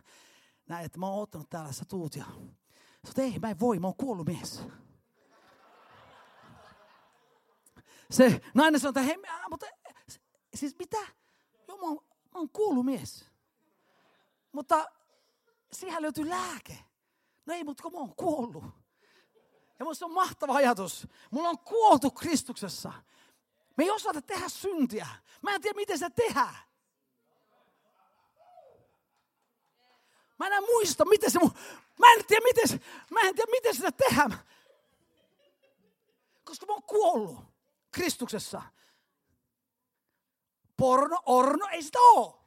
näin, 0.68 0.86
että 0.86 0.98
mä 0.98 1.06
oon 1.06 1.22
ottanut 1.22 1.50
täällä, 1.50 1.72
sä 1.72 1.84
tuut. 1.84 2.16
Ja 2.16 2.24
sanoi, 3.04 3.30
ei, 3.32 3.38
mä 3.38 3.50
en 3.50 3.60
voi, 3.60 3.78
mä 3.78 3.86
oon 3.86 3.96
kuollut 3.96 4.26
mies. 4.26 4.62
Se 8.10 8.40
nainen 8.54 8.80
sanoi, 8.80 8.90
että 8.90 9.02
hei, 9.02 9.16
mutta 9.50 9.66
siis 10.54 10.76
mitä? 10.78 10.98
Joo, 11.68 11.78
mä 11.78 11.86
oon, 11.86 12.04
mä 12.04 12.40
oon 12.40 12.50
kuollut 12.50 12.84
mies. 12.84 13.30
Mutta 14.52 14.86
siihen 15.72 16.02
löytyy 16.02 16.28
lääke. 16.28 16.78
No 17.46 17.54
ei, 17.54 17.64
mutta 17.64 17.82
kun 17.82 17.92
mä 17.92 17.98
oon 17.98 18.16
kuollut. 18.16 18.64
Ja 19.78 19.84
minusta 19.84 20.06
on 20.06 20.12
mahtava 20.12 20.54
ajatus. 20.54 21.06
Mulla 21.30 21.48
on 21.48 21.58
kuoltu 21.58 22.10
Kristuksessa. 22.10 22.92
Me 23.76 23.84
ei 23.84 23.90
osata 23.90 24.22
tehdä 24.22 24.48
syntiä. 24.48 25.06
Mä 25.42 25.54
en 25.54 25.62
tiedä, 25.62 25.76
miten 25.76 25.98
se 25.98 26.10
tehdään. 26.10 26.56
Mä 30.38 30.46
en 30.46 30.62
muista, 30.62 31.04
miten 31.04 31.30
se... 31.30 31.38
Mä 31.98 32.12
en 32.12 32.24
tiedä, 32.26 32.44
miten, 32.44 32.68
se, 32.68 32.80
mä 33.10 33.20
en 33.20 33.34
tiedä, 33.34 33.50
miten 33.50 33.74
sitä 33.74 33.92
tehdään. 33.92 34.38
Koska 36.44 36.66
mä 36.66 36.72
oon 36.72 36.82
kuollut 36.82 37.38
Kristuksessa. 37.90 38.62
Porno, 40.76 41.22
orno, 41.26 41.66
ei 41.70 41.82
sitä 41.82 41.98
oo. 42.00 42.44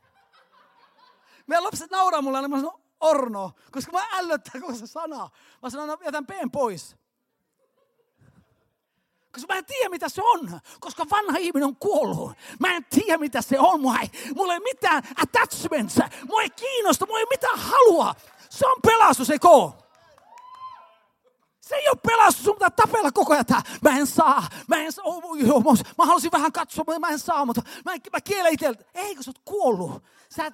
Meidän 1.48 1.64
lapset 1.64 1.92
nauraa 1.92 2.22
mulle, 2.22 2.42
niin 2.42 2.50
mä 2.50 2.58
sanon 2.58 2.82
orno, 3.00 3.52
koska 3.72 3.92
mä 3.92 4.08
ällöttää 4.14 4.62
koko 4.62 4.76
se 4.76 4.88
sana. 4.88 5.30
Mä 5.62 5.70
sanon, 5.70 5.98
jätän 6.06 6.26
peen 6.26 6.52
pois. 6.52 6.96
Koska 9.34 9.54
mä 9.54 9.58
en 9.58 9.66
tiedä, 9.66 9.90
mitä 9.90 10.10
se 10.10 10.22
on. 10.24 10.60
Koska 10.80 11.06
vanha 11.12 11.38
ihminen 11.38 11.68
on 11.68 11.76
kuollut. 11.76 12.32
Mä 12.60 12.76
en 12.76 12.86
tiedä, 12.90 13.18
mitä 13.18 13.42
se 13.42 13.60
on. 13.60 13.82
Mulla 13.82 14.00
ei, 14.00 14.10
mulla 14.36 14.54
ei 14.54 14.60
mitään 14.60 15.04
attachments. 15.22 16.00
Mulla 16.28 16.42
ei 16.42 16.50
kiinnosta. 16.50 17.06
Mulla 17.06 17.20
ei 17.20 17.26
mitään 17.30 17.60
halua. 17.60 18.16
Se 18.50 18.68
on 18.68 18.78
pelastus, 18.82 19.30
eikö 19.30 19.48
se 21.70 21.76
ei 21.76 21.90
ole 21.90 22.00
pelastus, 22.08 22.46
sun 22.46 22.56
pitää 22.56 22.70
tapella 22.70 23.12
koko 23.12 23.34
ajan. 23.34 23.46
Mä 23.82 23.98
en 23.98 24.08
saa, 24.08 24.48
mä 24.68 24.76
en 24.76 24.92
saa, 24.92 25.06
oh, 25.06 25.38
joo, 25.38 25.64
mä 25.98 26.06
halusin 26.06 26.32
vähän 26.32 26.52
katsoa, 26.52 26.84
mutta 26.88 27.00
mä 27.00 27.10
en 27.10 27.20
saa, 27.20 27.46
mutta 27.46 27.62
mä, 27.86 27.92
mä 27.92 28.22
kielen 28.22 28.54
itseltä. 28.54 28.84
Ei, 28.94 29.16
kun 29.16 29.24
sä 29.24 29.30
oot 29.30 29.42
kuollut. 29.46 30.04
Sä, 30.36 30.46
et, 30.46 30.54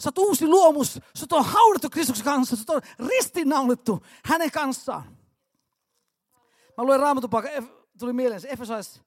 sä 0.00 0.08
oot 0.08 0.18
uusi 0.18 0.46
luomus, 0.46 0.94
sä 1.14 1.26
oot 1.32 1.46
haudattu 1.46 1.90
Kristuksen 1.90 2.24
kanssa, 2.24 2.56
sä 2.56 2.62
oot 2.68 2.84
ristiinnaulittu 2.98 4.06
hänen 4.24 4.50
kanssaan. 4.50 5.16
Mä 6.76 6.84
luen 6.84 7.00
raamatupaikan, 7.00 7.70
tuli 7.98 8.12
mieleen 8.12 8.40
se 8.40 8.48
Efesais. 8.48 9.00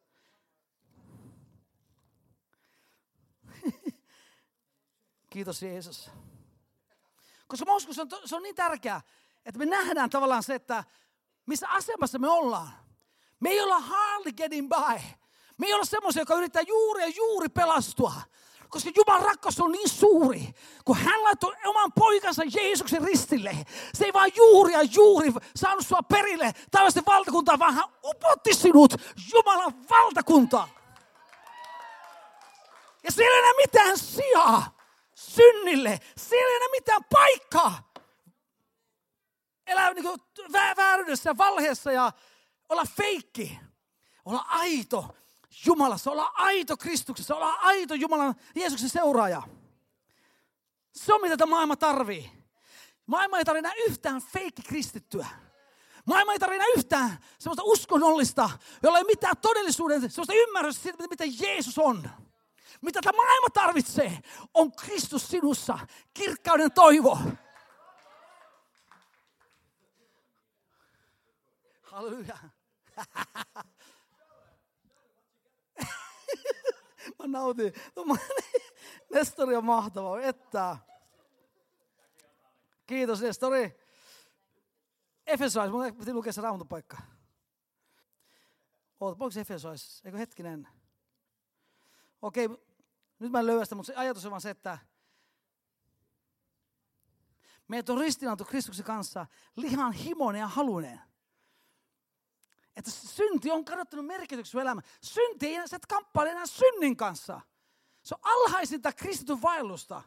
Kiitos 5.34 5.62
Jeesus. 5.62 6.10
Koska 7.48 7.66
mä 7.66 7.76
uskon, 7.76 7.96
se 7.96 8.02
on, 8.02 8.08
se 8.26 8.36
on 8.36 8.44
niin 8.44 8.56
tärkeää, 8.56 9.02
että 9.46 9.60
me 9.60 9.66
nähdään 9.66 10.10
tavallaan 10.10 10.44
se, 10.44 10.56
että 10.56 10.84
missä 11.46 11.70
asemassa 11.70 12.20
me 12.20 12.30
ollaan. 12.30 12.70
Me 13.40 13.50
ei 13.50 13.62
olla 13.62 13.80
hardly 13.80 14.32
getting 14.32 14.70
by. 14.70 15.02
Me 15.58 15.68
ei 15.68 15.74
olla 15.74 15.86
semmoisia, 15.86 16.22
joka 16.22 16.36
yrittää 16.36 16.62
juuri 16.62 17.02
ja 17.04 17.14
juuri 17.16 17.50
pelastua. 17.50 18.14
Koska 18.76 18.92
Jumalan 18.96 19.22
rakkaus 19.22 19.60
on 19.60 19.72
niin 19.72 19.90
suuri, 19.90 20.56
kun 20.86 20.98
hän 20.98 21.24
laittoi 21.24 21.56
oman 21.66 21.92
poikansa 21.94 22.44
Jeesuksen 22.56 23.04
ristille. 23.04 23.58
Se 23.94 24.06
ei 24.06 24.14
vaan 24.14 24.32
juuri 24.36 24.74
ja 24.74 24.84
juuri 24.84 25.34
saanut 25.56 25.88
sua 25.88 26.04
perille 26.04 26.54
tällaisten 26.72 27.04
valtakuntaa, 27.06 27.60
vaan 27.60 27.74
hän 27.74 27.84
upotti 28.04 28.54
sinut 28.54 28.94
Jumalan 29.34 29.90
valtakuntaan. 29.90 30.70
Ja 33.04 33.12
siellä 33.12 33.36
ei 33.36 33.40
enää 33.40 33.54
mitään 33.58 33.98
sijaa 33.98 34.78
synnille. 35.16 36.00
Siellä 36.18 36.50
ei 36.50 36.56
enää 36.56 36.70
mitään 36.72 37.04
paikkaa. 37.12 37.92
Elää 39.68 39.94
niin 39.94 40.06
vääryydessä 40.78 41.38
valheessa 41.38 41.92
ja 41.92 42.12
olla 42.70 42.84
feikki. 42.98 43.60
Olla 44.26 44.46
aito 44.48 45.16
Jumalassa, 45.66 46.12
olla 46.12 46.32
aito 46.36 46.78
Kristuksessa, 46.78 47.36
olla 47.36 47.52
aito 47.54 47.94
Jumalan 47.94 48.36
Jeesuksen 48.56 48.90
seuraaja. 48.90 49.44
Se 50.96 51.14
on 51.14 51.22
mitä 51.22 51.38
tämä 51.38 51.50
maailma 51.50 51.76
tarvii. 51.76 52.32
Maailma 53.06 53.38
ei 53.38 53.46
tarvitse 53.46 53.68
enää 53.68 53.84
yhtään 53.88 54.22
feikki 54.22 54.62
kristittyä. 54.62 55.28
Maailma 56.06 56.34
ei 56.34 56.40
tarvitse 56.40 56.64
enää 56.64 56.74
yhtään 56.78 57.18
semmoista 57.40 57.64
uskonnollista, 57.64 58.50
jolla 58.84 58.98
ei 58.98 59.04
mitään 59.04 59.38
todellisuuden, 59.38 60.02
semmoista 60.12 60.34
ymmärrystä 60.34 60.84
siitä, 60.84 61.08
mitä 61.08 61.24
Jeesus 61.40 61.78
on. 61.78 62.10
Mitä 62.82 63.02
tämä 63.02 63.16
maailma 63.16 63.50
tarvitsee, 63.50 64.20
on 64.54 64.72
Kristus 64.72 65.28
sinussa, 65.28 65.80
kirkkauden 66.14 66.72
toivo. 66.72 67.20
Halleluja. 71.84 72.38
Mä 77.28 77.38
nautin. 77.38 77.74
Nestori 79.14 79.56
on 79.56 79.66
mahtava. 79.66 80.22
Että. 80.22 80.78
Kiitos 82.88 83.22
Nestori. 83.22 83.86
Efesais, 85.28 85.72
mun 85.72 85.96
piti 85.96 86.14
lukea 86.14 86.34
se 86.34 86.42
raamattopaikka. 86.42 86.98
Oota, 89.00 89.20
voiko 89.20 89.40
Efesais? 89.40 90.02
Eikö 90.06 90.18
hetkinen? 90.18 90.68
Okei, 92.22 92.50
nyt 93.20 93.32
mä 93.32 93.40
en 93.40 93.46
löyä 93.46 93.66
sitä, 93.66 93.76
mutta 93.76 93.88
se 93.88 93.96
ajatus 93.96 94.26
on 94.26 94.32
vaan 94.32 94.42
se, 94.42 94.50
että 94.50 94.78
meidät 97.68 97.90
on 97.90 97.98
ristinautu 97.98 98.46
Kristuksen 98.46 98.86
kanssa 98.86 99.28
lihan 99.56 99.94
himoinen 99.94 100.40
ja 100.40 100.48
haluinen. 100.48 101.02
Että 102.76 102.92
synti 102.92 103.52
on 103.52 103.66
kadottanut 103.66 104.06
merkityksen 104.06 104.52
sun 104.52 104.62
elämään. 104.62 104.88
Synti 105.02 105.48
ei, 105.48 105.68
sä 105.68 105.76
et 105.76 105.86
kamppaile 105.86 106.32
enää 106.32 106.46
synnin 106.46 106.98
kanssa. 106.98 107.42
Se 108.04 108.16
on 108.16 108.20
alhaisinta 108.24 108.94
kristityn 108.94 109.42
vaellusta. 109.42 110.02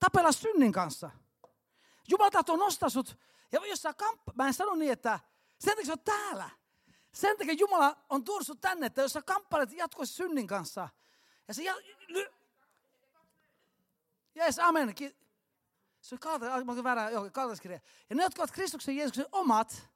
Tapella 0.00 0.32
synnin 0.32 0.72
kanssa. 0.72 1.10
Jumala 2.08 2.30
tahtoo 2.30 2.56
nostaa 2.56 2.88
sut. 2.88 3.18
Ja 3.52 3.66
jos 3.66 3.82
sä 3.82 3.94
kamppa, 3.94 4.32
mä 4.34 4.46
en 4.46 4.54
sano 4.54 4.74
niin, 4.74 4.92
että 4.92 5.20
sen 5.58 5.76
takia 5.76 5.86
sä 5.86 5.92
oot 5.92 6.04
täällä. 6.04 6.50
Sen 7.12 7.38
takia 7.38 7.54
Jumala 7.54 7.96
on 8.08 8.24
tuonut 8.24 8.46
sut 8.46 8.60
tänne, 8.60 8.86
että 8.86 9.02
jos 9.02 9.12
sä 9.12 9.22
kamppailet 9.22 9.72
jatkuvasti 9.72 10.14
synnin 10.14 10.46
kanssa. 10.46 10.88
Ja 11.48 11.54
se 11.54 11.62
ja, 11.62 11.74
ly, 12.08 12.26
Jees, 14.34 14.58
amen. 14.58 14.94
Se 16.00 16.14
on 16.14 17.32
kaltaiskirja. 17.32 17.80
Ja 18.10 18.16
ne, 18.16 18.22
jotka 18.22 18.42
ovat 18.42 18.50
Kristuksen 18.50 18.96
Jeesuksen 18.96 19.26
omat, 19.32 19.88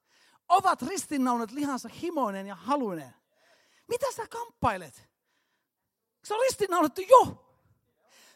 ovat 0.49 0.83
ristinnaunet 0.83 1.51
lihansa 1.51 1.89
himoinen 1.89 2.47
ja 2.47 2.55
haluinen. 2.55 3.15
Mitä 3.89 4.13
sä 4.13 4.27
kamppailet? 4.27 5.09
Se 6.25 6.35
on 6.35 6.41
ristinnaulittu 6.41 7.01
jo. 7.01 7.45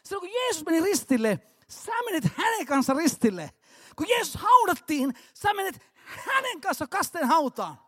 Silloin 0.03 0.29
kun 0.29 0.41
Jeesus 0.41 0.65
meni 0.65 0.81
ristille, 0.81 1.39
sä 1.67 1.91
menit 2.05 2.23
hänen 2.37 2.65
kanssa 2.65 2.93
ristille. 2.93 3.51
Kun 3.95 4.09
Jeesus 4.09 4.35
haudattiin, 4.35 5.13
sä 5.33 5.53
menet 5.53 5.81
hänen 6.03 6.61
kanssa 6.61 6.87
kasteen 6.87 7.27
hautaan. 7.27 7.79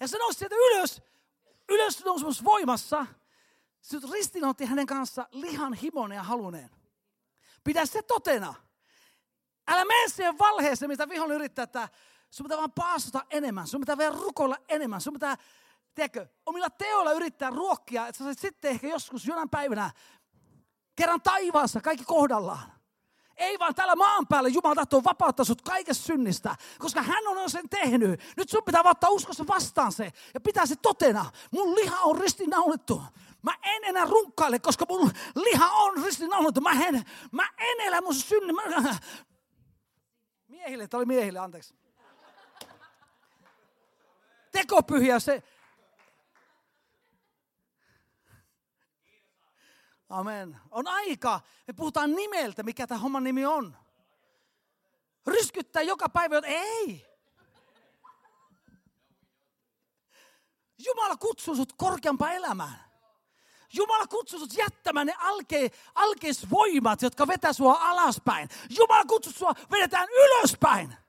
Ja 0.00 0.08
se 0.08 0.18
nousi 0.18 0.38
sieltä 0.38 0.54
ylös, 0.54 1.02
ylös 1.68 2.04
nousemus 2.04 2.44
voimassa. 2.44 3.06
Sitten 3.80 4.10
ristinautti 4.12 4.64
hänen 4.64 4.86
kanssa 4.86 5.28
lihan 5.30 5.74
himonen 5.74 6.16
ja 6.16 6.22
haluneen. 6.22 6.70
Pidä 7.64 7.86
se 7.86 8.02
totena. 8.02 8.54
Älä 9.68 9.84
mene 9.84 10.08
siihen 10.08 10.38
valheeseen, 10.38 10.90
mitä 10.90 11.08
vihollinen 11.08 11.40
yrittää, 11.40 11.62
että 11.62 11.88
sun 12.30 12.44
pitää 12.44 12.58
vaan 12.58 12.72
paastota 12.72 13.26
enemmän, 13.30 13.66
sun 13.66 13.80
pitää 13.80 13.98
vielä 13.98 14.16
rukoilla 14.16 14.56
enemmän, 14.68 15.00
sun 15.00 15.12
pitää, 15.12 15.36
tiedätkö, 15.94 16.26
omilla 16.46 16.70
teoilla 16.70 17.12
yrittää 17.12 17.50
ruokkia, 17.50 18.06
että 18.06 18.24
sä 18.24 18.34
sitten 18.34 18.70
ehkä 18.70 18.86
joskus 18.88 19.26
jonain 19.26 19.50
päivänä 19.50 19.90
kerran 20.96 21.22
taivaassa 21.22 21.80
kaikki 21.80 22.04
kohdallaan. 22.04 22.78
Ei 23.36 23.58
vaan 23.58 23.74
täällä 23.74 23.96
maan 23.96 24.26
päällä 24.26 24.48
Jumala 24.48 24.74
tahtoo 24.74 25.04
vapauttaa 25.04 25.44
sut 25.44 25.62
kaikesta 25.62 26.04
synnistä, 26.04 26.56
koska 26.78 27.02
hän 27.02 27.26
on 27.26 27.50
sen 27.50 27.68
tehnyt. 27.68 28.20
Nyt 28.36 28.48
sun 28.48 28.62
pitää 28.64 28.82
ottaa 28.84 29.10
uskossa 29.10 29.46
vastaan 29.46 29.92
se 29.92 30.12
ja 30.34 30.40
pitää 30.40 30.66
se 30.66 30.76
totena. 30.76 31.24
Mun 31.50 31.74
liha 31.74 32.00
on 32.00 32.20
ristinaulittu. 32.20 33.02
Mä 33.42 33.54
en 33.62 33.84
enää 33.84 34.04
runkkaile, 34.04 34.58
koska 34.58 34.84
mun 34.88 35.10
liha 35.34 35.70
on 35.72 36.04
ristinaulittu. 36.04 36.60
Mä 36.60 36.70
en, 36.70 37.04
mä 37.32 37.48
en 37.58 37.80
elä 37.80 38.00
mun 38.00 38.14
synnin. 38.14 38.56
Mä... 38.56 38.62
Miehille, 40.48 40.88
tämä 40.88 40.98
oli 40.98 41.06
miehille, 41.06 41.38
anteeksi. 41.38 41.87
Tekopyhiä 44.58 45.20
se, 45.20 45.42
Amen. 50.08 50.56
On 50.70 50.86
aika. 50.86 51.40
Me 51.66 51.72
puhutaan 51.72 52.14
nimeltä, 52.14 52.62
mikä 52.62 52.86
tämä 52.86 52.98
homman 53.00 53.24
nimi 53.24 53.46
on. 53.46 53.76
Ryskyttää 55.26 55.82
joka 55.82 56.08
päivä, 56.08 56.40
ei. 56.44 57.06
Jumala 60.78 61.16
kutsuu 61.16 61.56
sut 61.56 61.72
korkeampaan 61.72 62.32
elämään. 62.32 62.84
Jumala 63.72 64.06
kutsuu 64.06 64.38
sut 64.38 64.56
jättämään 64.56 65.06
ne 65.06 65.14
alke, 65.18 65.70
alkeisvoimat, 65.94 67.02
jotka 67.02 67.26
vetää 67.26 67.52
sua 67.52 67.78
alaspäin. 67.80 68.48
Jumala 68.70 69.04
kutsuu 69.04 69.32
sua, 69.32 69.54
vedetään 69.70 70.08
ylöspäin. 70.08 71.07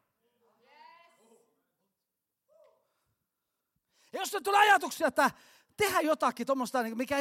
Ja 4.13 4.19
jos 4.19 4.37
tulee 4.43 4.59
ajatuksia, 4.59 5.07
että 5.07 5.31
tehdä 5.77 6.01
jotakin 6.01 6.47
tuommoista, 6.47 6.83
niin 6.83 6.97
mikä 6.97 7.17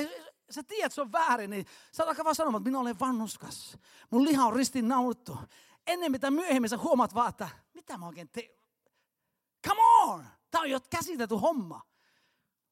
sä 0.50 0.62
tiedät, 0.62 0.92
se 0.92 1.00
on 1.00 1.12
väärin, 1.12 1.50
niin 1.50 1.66
sä 1.92 2.04
oot 2.04 2.18
vaan 2.24 2.34
sanomaan, 2.34 2.60
että 2.60 2.68
minä 2.68 2.78
olen 2.78 3.00
vannuskas. 3.00 3.78
Mun 4.10 4.24
liha 4.24 4.46
on 4.46 4.56
ristin 4.56 4.88
naulittu. 4.88 5.38
Ennen 5.86 6.12
mitä 6.12 6.30
myöhemmin 6.30 6.68
sä 6.68 6.78
huomaat 6.78 7.14
vaan, 7.14 7.28
että 7.28 7.48
mitä 7.74 7.98
mä 7.98 8.06
oikein 8.06 8.28
teen. 8.28 8.50
Come 9.66 9.82
on! 9.82 10.26
Tämä 10.50 10.62
on 10.62 10.70
jo 10.70 10.80
käsitelty 10.90 11.34
homma. 11.34 11.80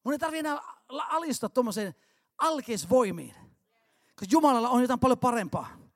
Mun 0.03 0.13
ei 0.13 0.19
tarvitse 0.19 0.39
enää 0.39 0.59
alistaa 0.89 1.49
tuommoiseen 1.49 1.95
alkeisvoimiin. 2.37 3.35
Koska 4.07 4.25
Jumalalla 4.29 4.69
on 4.69 4.81
jotain 4.81 4.99
paljon 4.99 5.19
parempaa. 5.19 5.86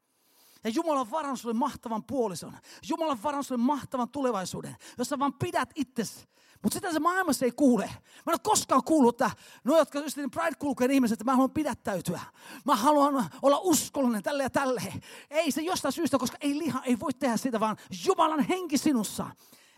Ja 0.64 0.70
Jumala 0.70 1.00
on 1.00 1.12
varannut 1.12 1.40
sulle 1.40 1.54
mahtavan 1.54 2.04
puolison. 2.04 2.58
Jumala 2.90 3.12
on 3.12 3.24
varannut 3.24 3.48
sulle 3.48 3.62
mahtavan 3.62 4.10
tulevaisuuden, 4.10 4.76
jos 4.98 5.10
sä 5.10 5.20
vaan 5.20 5.34
pidät 5.34 5.70
itsesi 5.76 6.32
mutta 6.64 6.74
sitä 6.74 6.94
se 6.94 7.00
maailmassa 7.00 7.46
ei 7.46 7.52
kuule. 7.52 7.86
Mä 7.86 8.32
en 8.32 8.34
ole 8.34 8.40
koskaan 8.44 8.84
kuullut, 8.84 9.22
että 9.22 9.38
no, 9.64 9.78
jotka 9.78 10.00
niin 10.16 10.32
pride 10.32 10.56
kulkeen 10.60 10.92
ihmiset, 10.92 11.14
että 11.14 11.26
mä 11.26 11.32
haluan 11.32 11.52
pidättäytyä. 11.52 12.20
Mä 12.66 12.76
haluan 12.76 13.30
olla 13.42 13.60
uskollinen 13.62 14.24
tälle 14.24 14.44
ja 14.44 14.50
tälle. 14.50 14.94
Ei 15.30 15.52
se 15.52 15.62
jostain 15.62 15.92
syystä, 15.92 16.18
koska 16.18 16.38
ei 16.42 16.58
liha 16.58 16.82
ei 16.84 17.00
voi 17.00 17.14
tehdä 17.14 17.38
sitä, 17.38 17.60
vaan 17.60 17.78
Jumalan 18.06 18.44
henki 18.44 18.78
sinussa. 18.78 19.28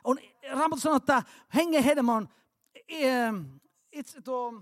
On, 0.04 0.18
Raamattu 0.52 0.82
sanoo, 0.82 0.98
että 0.98 1.24
hengen 1.56 1.84
hedelmä 1.84 2.14
on 2.14 2.30
itse, 3.92 4.22
tuo, 4.22 4.62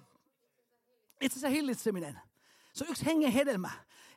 itse 1.22 1.40
se 1.40 1.50
hillitseminen. 1.50 2.20
Se 2.74 2.84
on 2.84 2.90
yksi 2.90 3.06
hengen 3.06 3.32
hedelmä. 3.32 3.72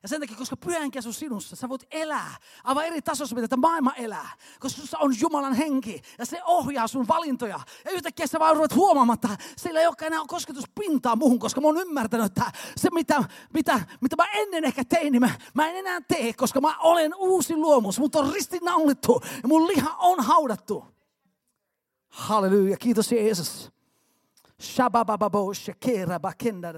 Ja 0.04 0.08
sen 0.08 0.20
takia, 0.20 0.36
koska 0.36 0.56
pyhän 0.56 0.90
käsu 0.90 1.12
sinussa, 1.12 1.56
sä 1.56 1.68
voit 1.68 1.86
elää 1.90 2.36
aivan 2.64 2.86
eri 2.86 3.02
tasossa, 3.02 3.36
mitä 3.36 3.56
maailma 3.56 3.92
elää. 3.92 4.28
Koska 4.60 4.76
sinussa 4.76 4.98
on 4.98 5.14
Jumalan 5.20 5.54
henki 5.54 6.02
ja 6.18 6.26
se 6.26 6.40
ohjaa 6.44 6.88
sun 6.88 7.08
valintoja. 7.08 7.60
Ja 7.84 7.90
yhtäkkiä 7.90 8.26
sä 8.26 8.38
vaan 8.38 8.56
ruvet 8.56 8.74
huomaamatta, 8.74 9.28
sillä 9.56 9.80
ei 9.80 9.86
olekaan 9.86 10.12
enää 10.12 10.24
kosketuspintaa 10.28 11.16
muuhun, 11.16 11.38
koska 11.38 11.60
mä 11.60 11.66
oon 11.66 11.78
ymmärtänyt, 11.78 12.26
että 12.26 12.52
se 12.76 12.88
mitä, 12.92 13.24
mitä, 13.54 13.80
mitä 14.00 14.16
mä 14.16 14.24
ennen 14.32 14.64
ehkä 14.64 14.84
tein, 14.84 15.12
niin 15.12 15.20
mä, 15.20 15.30
mä 15.54 15.68
en 15.68 15.76
enää 15.76 16.00
tee, 16.00 16.32
koska 16.32 16.60
mä 16.60 16.78
olen 16.78 17.14
uusi 17.18 17.56
luomus. 17.56 17.98
Mut 17.98 18.14
on 18.14 18.32
ristinaulittu 18.32 19.22
ja 19.42 19.48
mun 19.48 19.66
liha 19.66 19.96
on 19.98 20.24
haudattu. 20.24 20.84
Halleluja, 22.08 22.76
kiitos 22.76 23.12
Jeesus. 23.12 23.72
Shakera, 25.54 26.20
bakenda, 26.20 26.68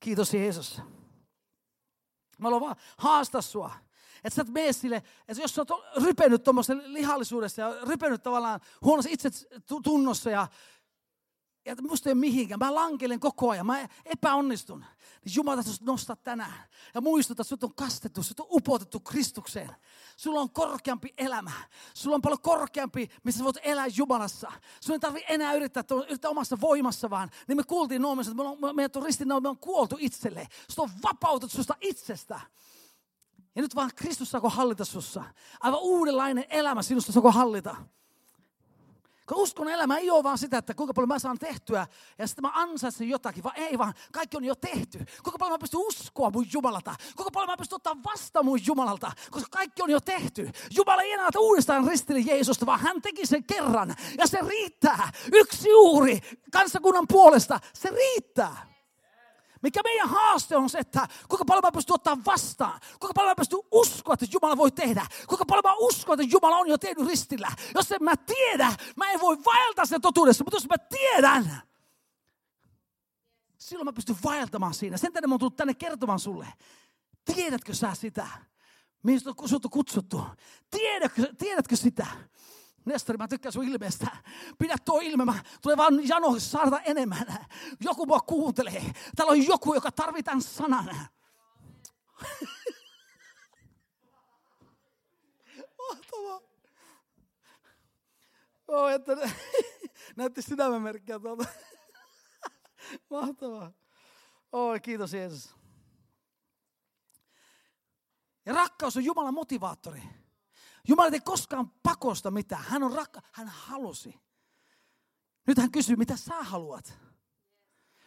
Kiitos 0.00 0.34
Jeesus. 0.34 0.82
Mä 2.38 2.46
haluan 2.46 2.60
vaan 2.60 2.76
haastaa 2.96 3.42
sua. 3.42 3.70
Että 4.24 4.36
sä 4.36 4.42
et 4.42 4.48
mene 4.48 4.72
sille, 4.72 4.96
että 5.28 5.42
jos 5.42 5.54
sä 5.54 5.62
oot 5.62 5.84
rypennyt 6.04 6.44
tuommoista 6.44 6.76
lihallisuudesta 6.76 7.60
ja 7.60 7.74
rypennyt 7.82 8.22
tavallaan 8.22 8.60
huonossa 8.82 9.10
itse 9.12 9.30
tunnossa 9.82 10.30
ja, 10.30 10.48
ja 11.68 11.76
musta 11.82 12.08
ei 12.08 12.12
ole 12.12 12.20
mihinkään. 12.20 12.58
Mä 12.58 12.74
lankelen 12.74 13.20
koko 13.20 13.50
ajan, 13.50 13.66
mä 13.66 13.88
epäonnistun. 14.04 14.84
Niin 15.24 15.34
Jumala 15.34 15.56
tahtoisi 15.56 15.84
nostaa 15.84 16.16
tänään 16.16 16.68
ja 16.94 17.00
muistuttaa, 17.00 17.42
että 17.42 17.48
sut 17.48 17.64
on 17.64 17.74
kastettu, 17.74 18.22
sut 18.22 18.40
on 18.40 18.46
upotettu 18.50 19.00
Kristukseen. 19.00 19.70
Sulla 20.16 20.40
on 20.40 20.50
korkeampi 20.50 21.14
elämä. 21.18 21.50
Sulla 21.94 22.14
on 22.14 22.22
paljon 22.22 22.40
korkeampi, 22.40 23.08
missä 23.24 23.44
voit 23.44 23.58
elää 23.62 23.86
Jumalassa. 23.96 24.52
Sun 24.80 24.92
ei 24.92 24.98
tarvitse 24.98 25.34
enää 25.34 25.52
yrittää, 25.54 25.84
yrittää 26.08 26.30
omassa 26.30 26.60
voimassa 26.60 27.10
vaan. 27.10 27.30
Niin 27.48 27.56
me 27.56 27.62
kuultiin 27.62 28.02
Noomissa, 28.02 28.32
että 28.32 28.42
me 28.42 28.48
on, 28.48 28.76
meidät 28.76 28.96
on 28.96 29.02
ristin, 29.02 29.28
me 29.28 29.48
on 29.48 29.58
kuoltu 29.58 29.96
itselle. 30.00 30.48
Sut 30.68 30.78
on 30.78 30.90
vapautettu 31.02 31.56
susta 31.56 31.76
itsestä. 31.80 32.40
Ja 33.54 33.62
nyt 33.62 33.74
vaan 33.74 33.90
Kristus 33.96 34.30
saako 34.30 34.48
hallita 34.50 34.84
sussa. 34.84 35.24
Aivan 35.60 35.80
uudenlainen 35.80 36.44
elämä 36.48 36.82
sinusta 36.82 37.12
saako 37.12 37.32
hallita. 37.32 37.76
Kun 39.28 39.38
uskon 39.38 39.68
elämä 39.68 39.96
ei 39.96 40.10
ole 40.10 40.22
vaan 40.22 40.38
sitä, 40.38 40.58
että 40.58 40.74
kuinka 40.74 40.94
paljon 40.94 41.08
mä 41.08 41.18
saan 41.18 41.38
tehtyä 41.38 41.86
ja 42.18 42.26
sitten 42.26 42.42
mä 42.42 42.50
ansaitsen 42.54 43.08
jotakin, 43.08 43.44
vaan 43.44 43.56
ei 43.56 43.78
vaan, 43.78 43.94
kaikki 44.12 44.36
on 44.36 44.44
jo 44.44 44.54
tehty. 44.54 44.98
Kuinka 44.98 45.38
paljon 45.38 45.54
mä 45.54 45.58
pystyn 45.58 45.80
uskoa 45.80 46.30
mun 46.30 46.46
Jumalalta, 46.52 46.94
kuinka 47.16 47.30
paljon 47.30 47.50
mä 47.50 47.56
pystyn 47.56 47.76
ottaa 47.76 47.96
vastaan 48.04 48.44
mun 48.44 48.60
Jumalalta, 48.66 49.12
koska 49.30 49.48
kaikki 49.50 49.82
on 49.82 49.90
jo 49.90 50.00
tehty. 50.00 50.50
Jumala 50.70 51.02
ei 51.02 51.12
enää 51.12 51.28
uudestaan 51.38 51.88
ristili 51.88 52.26
Jeesusta, 52.26 52.66
vaan 52.66 52.80
hän 52.80 53.02
teki 53.02 53.26
sen 53.26 53.44
kerran 53.44 53.94
ja 54.18 54.26
se 54.26 54.38
riittää. 54.48 55.12
Yksi 55.32 55.68
juuri 55.68 56.20
kansakunnan 56.52 57.06
puolesta, 57.08 57.60
se 57.72 57.90
riittää. 57.90 58.77
Mikä 59.62 59.80
meidän 59.84 60.08
haaste 60.08 60.56
on 60.56 60.70
se, 60.70 60.78
että 60.78 61.08
kuinka 61.28 61.44
paljon 61.44 61.62
mä 61.64 61.72
pystyn 61.72 61.94
ottaa 61.94 62.18
vastaan. 62.26 62.80
Kuinka 63.00 63.14
paljon 63.14 63.30
mä 63.30 63.34
pystyn 63.34 63.60
uskoa, 63.72 64.14
että 64.14 64.26
Jumala 64.32 64.56
voi 64.56 64.70
tehdä. 64.70 65.06
Kuinka 65.26 65.44
paljon 65.44 65.62
mä 65.64 65.74
uskon, 65.78 66.20
että 66.20 66.34
Jumala 66.34 66.56
on 66.56 66.68
jo 66.68 66.78
tehnyt 66.78 67.06
ristillä. 67.06 67.52
Jos 67.74 67.92
en 67.92 68.04
mä 68.04 68.16
tiedä, 68.16 68.72
mä 68.96 69.10
en 69.10 69.20
voi 69.20 69.38
vaeltaa 69.44 69.86
sen 69.86 70.00
totuudessa. 70.00 70.44
Mutta 70.44 70.56
jos 70.56 70.68
mä 70.68 70.78
tiedän, 70.78 71.62
silloin 73.58 73.84
mä 73.84 73.92
pystyn 73.92 74.16
vaeltamaan 74.24 74.74
siinä. 74.74 74.96
Sen 74.96 75.12
tänne 75.12 75.26
mä 75.26 75.32
oon 75.32 75.40
tullut 75.40 75.56
tänne 75.56 75.74
kertomaan 75.74 76.20
sulle. 76.20 76.46
Tiedätkö 77.34 77.74
sä 77.74 77.94
sitä? 77.94 78.28
Sut 79.46 79.64
on 79.64 79.70
kutsuttu? 79.70 80.22
Tiedätkö, 80.70 81.34
tiedätkö 81.38 81.76
sitä? 81.76 82.06
Nestori, 82.88 83.18
mä 83.18 83.28
tykkään 83.28 83.52
sun 83.52 83.68
ilmeestä. 83.68 84.16
Pidä 84.58 84.76
tuo 84.84 85.00
ilme, 85.00 85.24
mä 85.24 85.34
tulee 85.62 85.76
vaan 85.76 86.08
jano 86.08 86.38
saada 86.38 86.80
enemmän. 86.80 87.26
Joku 87.80 88.06
mua 88.06 88.20
kuuntelee. 88.20 88.92
Täällä 89.16 89.30
on 89.30 89.46
joku, 89.46 89.74
joka 89.74 89.92
tarvitaan 89.92 90.42
sanan. 90.42 90.86
Mahtavaa. 95.78 96.40
Oh, 98.68 98.88
että 98.90 99.12
näytti 100.16 100.42
sydämenmerkkiä 100.42 101.18
tuolta. 101.18 101.44
Mahtavaa. 103.10 103.72
Oi, 104.52 104.80
kiitos 104.80 105.12
Jeesus. 105.12 105.54
Ja 108.46 108.54
rakkaus 108.54 108.96
on 108.96 109.04
Jumalan 109.04 109.34
motivaattori. 109.34 110.02
Jumala 110.88 111.10
ei 111.12 111.20
koskaan 111.20 111.70
pakosta 111.82 112.30
mitään. 112.30 112.64
Hän 112.64 112.82
on 112.82 112.92
rakka, 112.92 113.20
hän 113.32 113.48
halusi. 113.48 114.20
Nyt 115.46 115.58
hän 115.58 115.70
kysyy, 115.70 115.96
mitä 115.96 116.16
sä 116.16 116.42
haluat? 116.42 116.98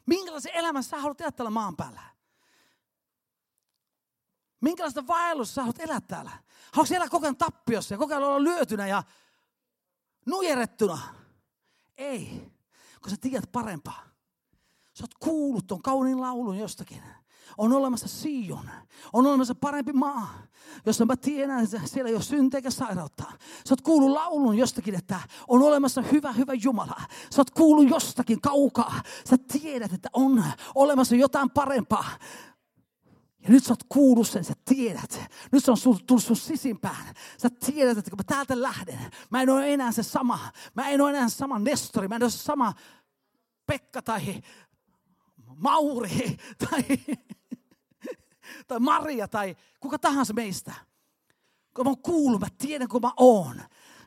Minkälaisen 0.05 0.55
elämän 0.55 0.83
sä 0.83 0.97
haluat 0.97 1.21
elää 1.21 1.31
täällä 1.31 1.49
maan 1.49 1.75
päällä? 1.75 2.01
Minkälaista 4.61 5.07
vaellusta 5.07 5.53
sä 5.53 5.61
haluat 5.61 5.79
elää 5.79 6.01
täällä? 6.01 6.31
Haluatko 6.73 6.95
elää 6.95 7.09
koko 7.09 7.25
ajan 7.25 7.37
tappiossa 7.37 7.93
ja 7.93 7.97
koko 7.97 8.13
ajan 8.13 8.23
olla 8.23 8.43
lyötynä 8.43 8.87
ja 8.87 9.03
nujerettuna? 10.25 10.99
Ei, 11.97 12.51
kun 13.01 13.11
sä 13.11 13.17
tiedät 13.21 13.51
parempaa. 13.51 14.03
Sä 14.93 15.03
oot 15.03 15.13
kuullut 15.19 15.67
ton 15.67 15.81
kauniin 15.81 16.21
laulun 16.21 16.57
jostakin. 16.57 17.03
On 17.57 17.73
olemassa 17.73 18.07
Sion. 18.07 18.69
On 19.13 19.25
olemassa 19.25 19.55
parempi 19.55 19.93
maa, 19.93 20.43
jossa 20.85 21.05
mä 21.05 21.15
tiedän, 21.15 21.63
että 21.63 21.81
siellä 21.85 22.09
ei 22.09 22.15
ole 22.15 22.23
syntiä 22.23 22.57
eikä 22.57 22.71
sairautta. 22.71 23.23
Sä 23.67 23.73
oot 23.73 23.81
kuullut 23.81 24.11
laulun 24.11 24.57
jostakin, 24.57 24.95
että 24.95 25.19
on 25.47 25.61
olemassa 25.61 26.01
hyvä, 26.01 26.31
hyvä 26.31 26.53
Jumala. 26.53 27.01
Sä 27.29 27.41
oot 27.41 27.51
kuullut 27.51 27.89
jostakin 27.89 28.41
kaukaa. 28.41 29.01
Sä 29.29 29.37
tiedät, 29.37 29.93
että 29.93 30.09
on 30.13 30.43
olemassa 30.75 31.15
jotain 31.15 31.49
parempaa. 31.49 32.09
Ja 33.43 33.49
nyt 33.49 33.63
sä 33.63 33.71
oot 33.73 33.83
kuullut 33.89 34.27
sen, 34.27 34.43
sä 34.43 34.53
tiedät. 34.65 35.21
Nyt 35.51 35.65
se 35.65 35.71
on 35.71 35.77
tullut 36.07 36.23
sun 36.23 36.35
sisimpään. 36.35 37.15
Sä 37.37 37.49
tiedät, 37.49 37.97
että 37.97 38.11
kun 38.11 38.17
mä 38.19 38.23
täältä 38.23 38.61
lähden, 38.61 38.99
mä 39.29 39.41
en 39.41 39.49
ole 39.49 39.73
enää 39.73 39.91
se 39.91 40.03
sama. 40.03 40.39
Mä 40.75 40.89
en 40.89 41.01
ole 41.01 41.09
enää 41.09 41.29
sama 41.29 41.59
Nestori, 41.59 42.07
mä 42.07 42.15
en 42.15 42.23
ole 42.23 42.29
se 42.29 42.37
sama 42.37 42.73
Pekka 43.65 44.01
tai 44.01 44.41
Mauri 45.55 46.37
tai, 46.69 46.83
tai 48.67 48.79
Maria 48.79 49.27
tai 49.27 49.55
kuka 49.79 49.99
tahansa 49.99 50.33
meistä. 50.33 50.73
Kun 51.75 51.85
mä 51.85 51.89
oon 51.89 52.01
kuullut, 52.01 52.41
mä 52.41 52.47
tiedän 52.57 52.87
kun 52.87 53.01
mä 53.01 53.11
oon. 53.17 53.61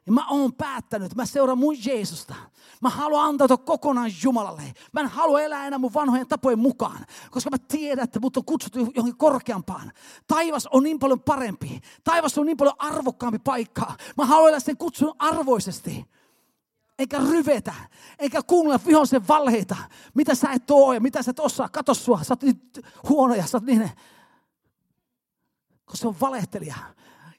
Ja 0.06 0.12
mä 0.12 0.28
oon 0.28 0.52
päättänyt, 0.52 1.14
mä 1.14 1.26
seuraan 1.26 1.58
mun 1.58 1.76
Jeesusta. 1.86 2.34
Mä 2.80 2.88
haluan 2.88 3.28
antautua 3.28 3.56
kokonaan 3.56 4.10
Jumalalle. 4.22 4.62
Mä 4.92 5.00
en 5.00 5.06
halua 5.06 5.40
elää 5.40 5.66
enää 5.66 5.78
mun 5.78 5.94
vanhojen 5.94 6.28
tapojen 6.28 6.58
mukaan. 6.58 7.06
Koska 7.30 7.50
mä 7.50 7.56
tiedän, 7.58 8.04
että 8.04 8.20
mut 8.20 8.36
on 8.36 8.44
kutsuttu 8.44 8.78
johonkin 8.78 9.16
korkeampaan. 9.16 9.92
Taivas 10.26 10.66
on 10.66 10.82
niin 10.82 10.98
paljon 10.98 11.20
parempi. 11.20 11.80
Taivas 12.04 12.38
on 12.38 12.46
niin 12.46 12.56
paljon 12.56 12.74
arvokkaampi 12.78 13.38
paikka. 13.38 13.92
Mä 14.16 14.26
haluan 14.26 14.48
elää 14.48 14.60
sen 14.60 14.76
kutsun 14.76 15.14
arvoisesti. 15.18 16.04
Eikä 16.98 17.18
ryvetä, 17.18 17.74
eikä 18.18 18.42
kuunnella 18.42 18.80
vihollisen 18.86 19.28
valheita. 19.28 19.76
Mitä 20.14 20.34
sä 20.34 20.50
et 20.50 20.70
oo 20.70 20.92
ja 20.92 21.00
mitä 21.00 21.22
sä 21.22 21.30
et 21.30 21.40
osaa. 21.40 21.68
Kato 21.68 21.94
sua, 21.94 22.22
sä 22.22 22.32
oot 22.32 22.42
niin 22.42 22.60
huono 23.08 23.34
ja 23.34 23.46
sä 23.46 23.56
oot 23.56 23.64
niin... 23.64 23.90
Koska 25.84 25.96
se 26.00 26.08
on 26.08 26.20
valehtelija. 26.20 26.76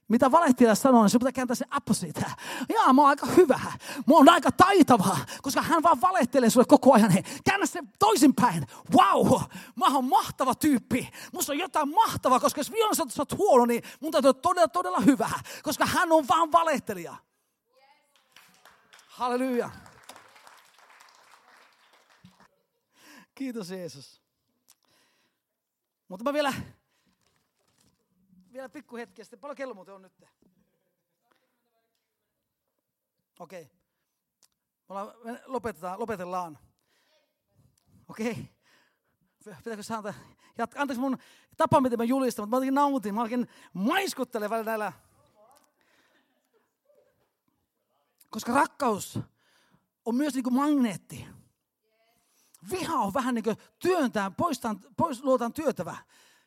Mitä 0.08 0.32
valehtelija 0.32 0.76
sanoo, 0.76 1.02
niin 1.02 1.10
se 1.10 1.20
pitää 1.20 1.32
kääntää 1.32 1.56
se 1.56 1.66
opposite. 1.78 2.26
Jaa, 2.70 2.94
mä 2.94 3.02
oon 3.02 3.10
aika 3.10 3.26
hyvä. 3.26 3.60
Mä 4.08 4.16
oon 4.16 4.30
aika 4.30 4.52
taitava, 4.52 5.18
koska 5.42 5.62
hän 5.62 5.84
vaan 5.84 6.02
valehtelee 6.02 6.50
sulle 6.50 6.66
koko 6.66 6.94
ajan. 6.94 7.12
Hei, 7.12 7.24
käännä 7.46 7.66
se 7.66 7.80
toisinpäin. 8.00 8.68
Wow, 8.94 9.42
mä 9.76 9.86
oon 9.96 10.06
mahtava 10.06 10.56
tyyppi. 10.56 11.10
Musta 11.34 11.54
on 11.54 11.60
jotain 11.60 11.90
mahtavaa, 11.90 12.40
koska 12.40 12.60
jos 12.60 12.72
vielä 12.72 12.94
sä 12.94 13.04
oot 13.22 13.38
huono, 13.38 13.66
niin 13.66 13.84
mun 14.00 14.12
täytyy 14.12 14.30
olla 14.30 14.40
todella, 14.42 14.68
todella 14.68 15.00
hyvä. 15.00 15.30
Koska 15.64 15.86
hän 15.86 16.12
on 16.12 16.28
vaan 16.28 16.52
valehtelija. 16.52 17.16
Halleluja. 19.08 19.70
Kiitos 23.36 23.70
Jeesus. 23.70 24.22
Mutta 26.08 26.24
mä 26.24 26.34
vielä, 26.34 26.54
vielä 28.56 28.70
pikku 28.70 28.96
hetki 28.96 29.24
sitten. 29.24 29.40
Paljon 29.40 29.56
kello 29.56 29.74
muuten 29.74 29.96
on 29.96 30.02
nyt? 30.02 30.24
Okei. 33.40 33.70
Okay. 34.90 35.42
Lopetetaan, 35.46 36.00
lopetellaan. 36.00 36.58
Okei. 38.10 38.32
Okay. 38.32 39.56
Pitääkö 39.58 39.84
saada 39.84 40.14
jatka? 40.58 40.82
Anteeksi 40.82 41.02
mun 41.02 41.18
tapa, 41.58 41.82
miten 41.82 42.00
mä 42.00 42.04
julistan, 42.04 42.44
mutta 42.44 42.56
mä 42.56 42.58
jotenkin 42.58 42.74
nautin. 42.74 43.16
Mä 43.16 43.22
oikein 43.22 43.48
maiskuttelen 43.74 44.50
välillä 44.50 44.72
näillä 44.72 44.94
Koska 48.30 48.54
rakkaus 48.54 49.20
on 50.06 50.16
myös 50.16 50.34
niin 50.34 50.44
kuin 50.44 50.56
magneetti. 50.56 51.28
Viha 52.72 52.96
on 52.96 53.14
vähän 53.14 53.36
niin 53.36 53.44
kuin 53.44 53.58
työntää, 53.80 54.32
poistaan, 54.32 54.80
pois 54.98 55.24
luotaan 55.24 55.54
työtävä. 55.54 55.98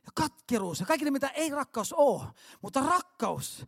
Ja 0.09 0.13
katkeruus 0.15 0.81
ja 0.81 0.87
kaikki 0.87 1.11
mitä 1.11 1.29
ei 1.29 1.51
rakkaus 1.51 1.93
ole. 1.93 2.25
Mutta 2.63 2.81
rakkaus, 2.81 3.67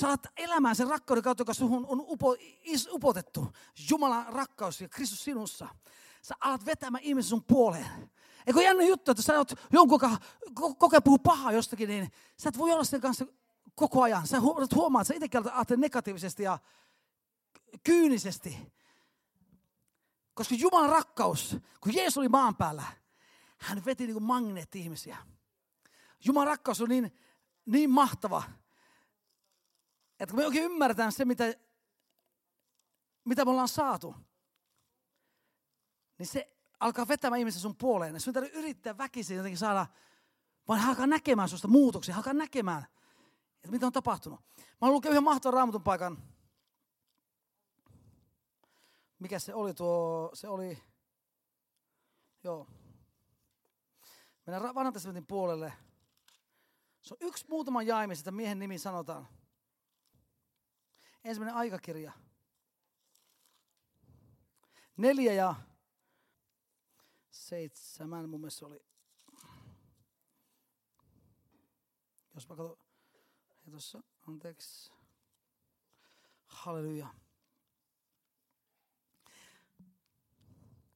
sä 0.00 0.06
alat 0.06 0.26
elämään 0.36 0.76
sen 0.76 0.88
rakkauden 0.88 1.24
kautta, 1.24 1.40
joka 1.40 1.54
suhun 1.54 1.86
on 1.86 2.00
upo, 2.00 2.36
is, 2.62 2.88
upotettu. 2.92 3.52
Jumalan 3.90 4.26
rakkaus 4.26 4.80
ja 4.80 4.88
Kristus 4.88 5.24
sinussa. 5.24 5.68
Sä 6.22 6.34
alat 6.40 6.66
vetämään 6.66 7.04
ihmisen 7.04 7.28
sun 7.28 7.44
puoleen. 7.44 8.10
Eikö 8.46 8.62
jännä 8.62 8.84
juttu, 8.84 9.10
että 9.10 9.22
sä 9.22 9.38
oot 9.38 9.52
jonkun, 9.72 9.94
joka 9.94 10.18
kokee 10.78 11.00
puhuu 11.00 11.18
pahaa 11.18 11.52
jostakin, 11.52 11.88
niin 11.88 12.12
sä 12.36 12.48
et 12.48 12.58
voi 12.58 12.72
olla 12.72 12.84
sen 12.84 13.00
kanssa 13.00 13.26
koko 13.74 14.02
ajan. 14.02 14.26
Sä 14.26 14.40
huomaat, 14.74 15.02
että 15.02 15.08
sä 15.08 15.14
itsekin 15.14 15.52
ajattelet 15.52 15.80
negatiivisesti 15.80 16.42
ja 16.42 16.58
kyynisesti. 17.84 18.72
Koska 20.34 20.54
Jumalan 20.54 20.90
rakkaus, 20.90 21.56
kun 21.80 21.94
Jeesus 21.94 22.18
oli 22.18 22.28
maan 22.28 22.56
päällä, 22.56 22.84
hän 23.58 23.84
veti 23.84 24.06
niin 24.06 24.14
kuin 24.14 24.24
magneetti 24.24 24.80
ihmisiä. 24.80 25.16
Jumalan 26.24 26.46
rakkaus 26.46 26.80
on 26.80 26.88
niin, 26.88 27.18
niin 27.66 27.90
mahtava, 27.90 28.42
että 30.20 30.32
kun 30.32 30.36
me 30.36 30.46
oikein 30.46 30.64
ymmärretään 30.64 31.12
se, 31.12 31.24
mitä, 31.24 31.44
mitä 33.24 33.44
me 33.44 33.50
ollaan 33.50 33.68
saatu, 33.68 34.14
niin 36.18 36.26
se 36.26 36.56
alkaa 36.80 37.08
vetämään 37.08 37.38
ihmisiä 37.38 37.60
sun 37.60 37.76
puoleen. 37.76 38.20
Sun 38.20 38.34
täytyy 38.34 38.58
yrittää 38.58 38.98
väkisin 38.98 39.36
jotenkin 39.36 39.58
saada, 39.58 39.86
vaan 40.68 40.80
hän 40.80 40.88
alkaa 40.88 41.06
näkemään 41.06 41.48
susta 41.48 41.68
muutoksia, 41.68 42.16
alkaa 42.16 42.32
näkemään, 42.32 42.86
että 43.56 43.70
mitä 43.70 43.86
on 43.86 43.92
tapahtunut. 43.92 44.40
Mä 44.80 44.88
oon 44.88 45.02
yhden 45.04 45.24
mahtavan 45.24 45.54
raamatun 45.54 45.82
paikan, 45.82 46.22
mikä 49.18 49.38
se 49.38 49.54
oli 49.54 49.74
tuo, 49.74 50.30
se 50.34 50.48
oli, 50.48 50.82
joo. 52.44 52.66
Mennään 54.46 54.74
vanhan 54.74 54.94
puolelle. 55.28 55.72
Se 57.04 57.14
on 57.14 57.28
yksi 57.28 57.46
muutama 57.48 57.82
mistä 58.06 58.30
miehen 58.30 58.58
nimi 58.58 58.78
sanotaan. 58.78 59.28
Ensimmäinen 61.24 61.54
aikakirja. 61.56 62.12
Neljä 64.96 65.32
ja 65.32 65.54
seitsemän 67.30 68.28
mun 68.28 68.40
mielestä 68.40 68.66
oli. 68.66 68.84
Jos 72.34 72.48
mä 72.48 72.56
katson, 72.56 72.76
tuossa, 73.70 74.02
anteeksi. 74.28 74.92
Halleluja. 76.46 77.14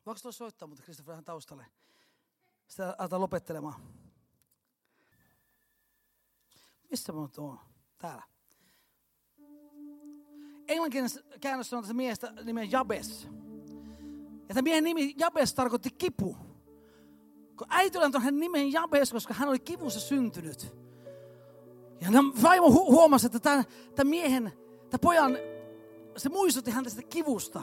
Voiko 0.06 0.20
tuossa 0.22 0.38
soittaa, 0.38 0.68
mutta 0.68 0.84
Kristoffer 0.84 1.12
vähän 1.12 1.24
taustalle? 1.24 1.66
Sitä 2.68 2.94
aletaan 2.98 3.22
lopettelemaan. 3.22 4.07
Missä 6.90 7.12
mä 7.12 7.28
tuon? 7.34 7.58
Täällä. 7.98 8.22
Englanninkielinen 10.68 11.38
käännös 11.40 11.72
on 11.72 11.82
tästä 11.82 11.94
miehestä 11.94 12.32
nimen 12.44 12.72
Jabes. 12.72 13.28
Ja 14.48 14.54
tämä 14.54 14.62
miehen 14.62 14.84
nimi 14.84 15.14
Jabes 15.18 15.54
tarkoitti 15.54 15.90
kipu. 15.90 16.36
Kun 17.56 17.66
äiti 17.70 17.98
oli 17.98 18.12
hänen 18.18 18.40
nimen 18.40 18.72
Jabes, 18.72 19.12
koska 19.12 19.34
hän 19.34 19.48
oli 19.48 19.58
kivussa 19.58 20.00
syntynyt. 20.00 20.74
Ja 22.00 22.08
vaimo 22.42 22.68
hu- 22.68 22.90
huomasi, 22.90 23.26
että 23.26 23.40
tämän, 23.40 23.64
tämän 23.94 24.10
miehen, 24.10 24.52
tämän 24.90 25.00
pojan, 25.02 25.38
se 26.16 26.28
muistutti 26.28 26.70
häntä 26.70 26.90
sitä 26.90 27.02
kivusta. 27.02 27.62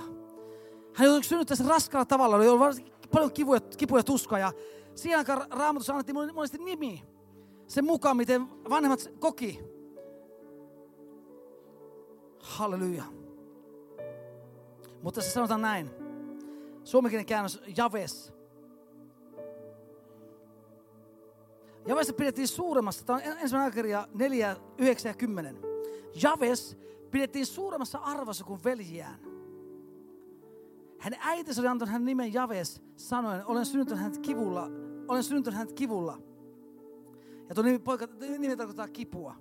Hän 0.93 1.06
joutui 1.06 1.24
synnyttää 1.24 1.58
sen 1.58 1.66
raskaalla 1.66 2.06
tavalla, 2.06 2.36
oli 2.36 2.47
ollut 2.47 2.93
paljon 3.12 3.34
kipuja, 3.34 3.60
kipuja 3.60 4.04
tuskaa. 4.04 4.39
Ja 4.39 4.54
siinä 4.95 5.18
aikaan 5.18 5.47
raamatussa 5.52 5.93
annettiin 5.93 6.34
monesti 6.34 6.58
nimi. 6.58 7.14
Sen 7.68 7.86
mukaan, 7.86 8.18
miten 8.18 8.47
vanhemmat 8.70 9.11
koki. 9.20 9.59
Halleluja. 12.39 13.03
Mutta 15.01 15.22
se 15.22 15.30
sanotaan 15.30 15.61
näin. 15.61 15.89
Suomenkielinen 16.84 17.26
käännös 17.26 17.61
Javes. 17.78 18.34
Javesta 21.88 22.13
pidettiin 22.13 22.47
suuremmassa, 22.47 23.05
tämä 23.05 23.18
on 23.18 23.24
ensimmäinen 23.24 23.59
aikakirja 23.59 24.07
4, 24.13 24.55
9 24.78 25.09
ja 25.09 25.13
10. 25.13 25.57
Javes 26.24 26.78
pidettiin 27.11 27.45
suuremmassa 27.45 27.97
arvossa 27.97 28.43
kuin 28.43 28.63
veljiään. 28.63 29.20
Hänen 30.99 31.20
äitinsä 31.22 31.61
oli 31.61 31.68
antanut 31.68 31.91
hänen 31.91 32.05
nimen 32.05 32.34
Javes 32.34 32.82
sanoen, 32.95 33.45
olen 33.45 33.66
synnyttänyt 33.66 34.03
hänet 34.03 34.18
kivulla, 34.18 34.68
olen 35.07 35.24
synnyttänyt 35.24 35.57
hänet 35.57 35.74
kivulla. 35.74 36.18
Ja 37.50 37.56
tuo 37.56 37.64
nimi, 37.64 37.80
poika, 37.80 38.08
nimi 38.20 38.58
tarkoittaa 38.58 38.88
kipua. 38.88 39.36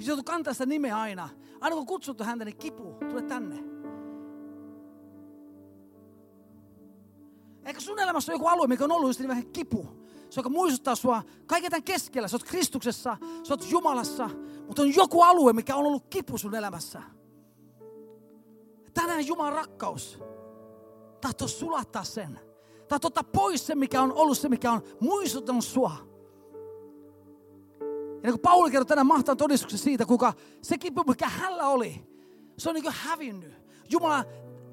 Se 0.00 0.04
joutui 0.06 0.24
kantaa 0.24 0.52
sitä 0.52 0.66
nimeä 0.66 0.98
aina. 0.98 1.28
Aina 1.60 1.76
kun 1.76 1.86
kutsuttu 1.86 2.24
häntä, 2.24 2.44
niin 2.44 2.56
kipu, 2.56 2.96
tule 3.10 3.22
tänne. 3.22 3.64
Ehkä 7.64 7.80
sun 7.80 7.98
elämässä 7.98 8.32
on 8.32 8.34
joku 8.34 8.46
alue, 8.46 8.66
mikä 8.66 8.84
on 8.84 8.92
ollut 8.92 9.08
just 9.08 9.20
niin 9.20 9.28
vähän 9.28 9.46
kipu. 9.46 9.86
Se, 10.30 10.40
joka 10.40 10.48
muistuttaa 10.48 10.94
sua 10.94 11.22
kaiken 11.46 11.70
tämän 11.70 11.82
keskellä. 11.82 12.28
Sä 12.28 12.36
oot 12.36 12.44
Kristuksessa, 12.44 13.16
sä 13.42 13.54
oot 13.54 13.70
Jumalassa, 13.70 14.30
mutta 14.66 14.82
on 14.82 14.94
joku 14.94 15.22
alue, 15.22 15.52
mikä 15.52 15.76
on 15.76 15.86
ollut 15.86 16.06
kipu 16.10 16.38
sun 16.38 16.54
elämässä. 16.54 17.02
Tänään 18.94 19.26
Jumalan 19.26 19.52
rakkaus 19.52 20.18
tahtoo 21.20 21.48
sulattaa 21.48 22.04
sen. 22.04 22.40
Tahtoo 22.88 23.08
ottaa 23.08 23.24
pois 23.24 23.66
se, 23.66 23.74
mikä 23.74 24.02
on 24.02 24.12
ollut 24.12 24.38
se, 24.38 24.48
mikä 24.48 24.72
on 24.72 24.82
muistuttanut 25.00 25.64
sua. 25.64 25.96
Ja 28.18 28.22
niin 28.22 28.32
kuin 28.32 28.40
Pauli 28.40 28.70
kertoi 28.70 28.86
tänään 28.86 29.06
mahtavan 29.06 29.36
todistuksen 29.36 29.78
siitä, 29.78 30.06
kuinka 30.06 30.32
se 30.62 30.78
kipu, 30.78 31.04
mikä 31.08 31.28
hänellä 31.28 31.68
oli, 31.68 32.06
se 32.56 32.68
on 32.68 32.74
niin 32.74 32.82
kuin 32.82 32.94
hävinnyt. 32.98 33.52
Jumala 33.90 34.24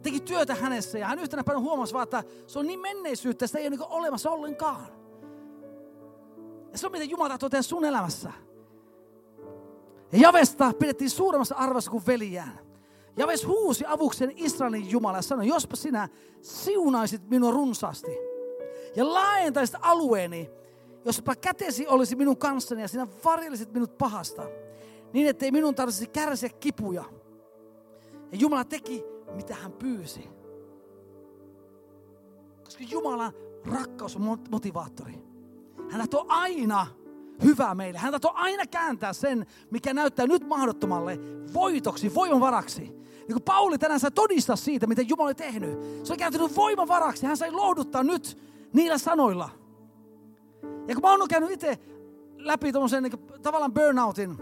teki 0.04 0.20
työtä 0.20 0.56
hänessä 0.56 1.00
ja 1.00 1.08
hän 1.08 1.20
yhtenä 1.20 1.44
päivänä 1.44 1.64
huomasi 1.64 1.94
vaan, 1.94 2.04
että 2.04 2.24
se 2.48 2.60
on 2.60 2.68
niin 2.68 2.80
menneisyyttä, 2.80 3.48
sitä 3.48 3.60
ei 3.60 3.68
ole 3.68 3.76
niin 3.76 3.88
olemassa 3.90 4.32
ollenkaan. 4.32 4.88
Ja 6.72 6.78
se 6.78 6.86
on 6.86 6.92
mitä 6.92 7.04
Jumala 7.04 7.30
tahtoo 7.30 7.50
tehdä 7.50 7.62
sun 7.62 7.86
elämässä. 7.86 8.32
Ja 10.12 10.20
Javesta 10.20 10.74
pidettiin 10.80 11.10
suuremmassa 11.10 11.56
arvossa 11.56 11.92
kuin 11.92 12.04
veljään. 12.08 12.60
Javes 13.18 13.48
huusi 13.48 13.86
avuksen 13.88 14.32
Israelin 14.36 14.92
Jumala 14.92 15.18
ja 15.18 15.22
sanoi, 15.22 15.48
jospa 15.48 15.76
sinä 15.76 16.10
siunaisit 16.42 17.30
minua 17.30 17.52
runsaasti 17.52 18.12
ja 18.96 19.14
laajentaisit 19.14 19.76
alueeni, 19.82 20.50
jospa 21.06 21.36
kätesi 21.36 21.88
olisi 21.88 22.16
minun 22.16 22.38
kanssani 22.38 22.82
ja 22.82 22.88
sinä 22.88 23.08
varjelisit 23.26 23.74
minut 23.74 23.98
pahasta, 23.98 24.44
niin 25.14 25.28
ettei 25.28 25.52
minun 25.52 25.76
tarvitsisi 25.76 26.08
kärsiä 26.08 26.50
kipuja. 26.50 27.04
Ja 28.32 28.38
Jumala 28.38 28.64
teki, 28.64 29.04
mitä 29.36 29.56
hän 29.56 29.72
pyysi. 29.72 30.30
Koska 32.64 32.84
Jumalan 32.90 33.34
rakkaus 33.66 34.16
on 34.16 34.40
motivaattori. 34.50 35.14
Hän 35.90 36.00
tahtoo 36.00 36.26
aina 36.28 36.88
hyvää 37.44 37.76
meille. 37.76 38.00
Hän 38.00 38.12
tahtoo 38.12 38.32
aina 38.36 38.68
kääntää 38.68 39.14
sen, 39.14 39.46
mikä 39.72 39.94
näyttää 39.94 40.28
nyt 40.28 40.48
mahdottomalle, 40.48 41.20
voitoksi, 41.54 42.16
voimavaraksi. 42.16 42.82
Niin 42.82 43.34
kuin 43.34 43.44
Pauli 43.44 43.78
tänään 43.78 44.00
sai 44.00 44.12
todistaa 44.12 44.56
siitä, 44.56 44.88
mitä 44.88 45.02
Jumala 45.02 45.28
oli 45.28 45.36
tehnyt. 45.36 45.80
Se 46.04 46.14
on 46.14 46.20
kääntynyt 46.20 46.56
voimavaraksi. 46.56 47.26
Hän 47.26 47.38
sai 47.38 47.52
lohduttaa 47.52 48.04
nyt 48.04 48.38
niillä 48.74 48.98
sanoilla. 48.98 49.65
Ja 50.88 50.96
kun 50.96 51.02
mä 51.02 51.12
oon 51.12 51.28
käynyt 51.28 51.52
itse 51.52 51.80
läpi 52.38 52.72
tuommoisen 52.72 53.04
niin 53.04 53.42
tavallaan 53.42 53.74
burnoutin, 53.74 54.38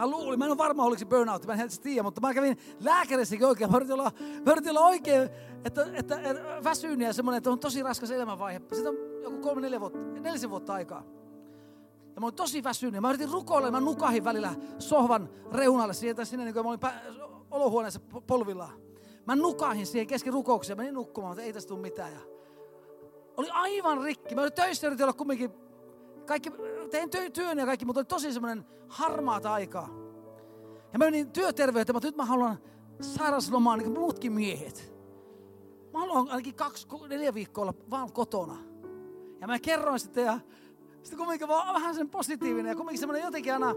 Mä 0.00 0.06
luulin, 0.06 0.38
mä 0.38 0.44
en 0.44 0.50
ole 0.50 0.58
varma 0.58 0.84
oliko 0.84 0.98
se 0.98 1.04
burnout, 1.04 1.46
mä 1.46 1.52
en 1.52 1.68
tiedä, 1.82 2.02
mutta 2.02 2.20
mä 2.20 2.34
kävin 2.34 2.58
lääkärissäkin 2.80 3.46
oikein. 3.46 3.70
Mä 3.70 3.76
yritin 3.76 3.94
olla, 3.94 4.12
mä 4.46 4.52
yritin 4.52 4.70
olla 4.70 4.86
oikein, 4.86 5.30
että, 5.64 5.86
että, 5.94 6.20
väsynyt 6.64 7.06
ja 7.06 7.12
semmoinen, 7.12 7.36
että 7.38 7.50
on 7.50 7.58
tosi 7.58 7.82
raskas 7.82 8.10
elämänvaihe. 8.10 8.60
Sitten 8.72 8.88
on 8.88 9.22
joku 9.22 9.38
kolme, 9.38 9.60
neljä 9.60 9.80
vuotta, 9.80 9.98
nelisen 9.98 10.50
vuotta 10.50 10.72
aikaa. 10.72 11.02
Ja 12.14 12.20
mä 12.20 12.26
olin 12.26 12.34
tosi 12.34 12.64
väsynyt. 12.64 13.00
Mä 13.00 13.08
yritin 13.08 13.30
rukoilla 13.30 13.70
mä 13.70 13.80
nukahin 13.80 14.24
välillä 14.24 14.54
sohvan 14.78 15.28
reunalle 15.52 15.94
sieltä 15.94 16.24
sinne, 16.24 16.44
niin 16.44 16.54
kuin 16.54 16.64
mä 16.64 16.70
olin 16.70 16.80
pä- 16.80 17.22
olohuoneessa 17.50 18.00
polvillaan. 18.26 18.72
Mä 19.26 19.36
nukahin 19.36 19.86
siihen 19.86 20.06
kesken 20.06 20.32
rukouksia. 20.32 20.76
Menin 20.76 20.94
nukkumaan, 20.94 21.30
mutta 21.30 21.42
ei 21.42 21.52
tästä 21.52 21.68
tule 21.68 21.80
mitään. 21.80 22.12
Ja 22.12 22.20
oli 23.36 23.50
aivan 23.50 24.04
rikki. 24.04 24.34
Mä 24.34 24.40
olin 24.40 24.52
töissä 24.52 24.86
yritin 24.86 25.04
olla 25.04 25.12
kumminkin 25.12 25.50
kaikki, 26.26 26.50
tein 26.90 27.32
työn 27.32 27.58
ja 27.58 27.66
kaikki, 27.66 27.84
mutta 27.84 28.00
oli 28.00 28.04
tosi 28.04 28.32
semmoinen 28.32 28.64
harmaata 28.88 29.52
aikaa. 29.52 29.88
Ja 30.92 30.98
mä 30.98 31.04
menin 31.04 31.30
työterveyteen, 31.32 31.96
mutta 31.96 32.08
nyt 32.08 32.16
mä 32.16 32.24
haluan 32.24 32.58
sairaslomaan 33.00 33.78
niin 33.78 33.92
kuin 33.92 34.00
muutkin 34.00 34.32
miehet. 34.32 34.94
Mä 35.92 35.98
haluan 35.98 36.28
ainakin 36.28 36.54
kaksi, 36.54 36.88
neljä 37.08 37.34
viikkoa 37.34 37.62
olla 37.62 37.74
vaan 37.90 38.12
kotona. 38.12 38.56
Ja 39.40 39.46
mä 39.46 39.58
kerroin 39.58 40.00
sitten 40.00 40.24
ja 40.24 40.40
sitten 41.02 41.18
kumminkin 41.18 41.48
vaan 41.48 41.74
vähän 41.74 41.94
sen 41.94 42.10
positiivinen 42.10 42.70
ja 42.70 42.76
kumminkin 42.76 43.00
semmoinen 43.00 43.24
jotenkin 43.24 43.52
aina, 43.52 43.74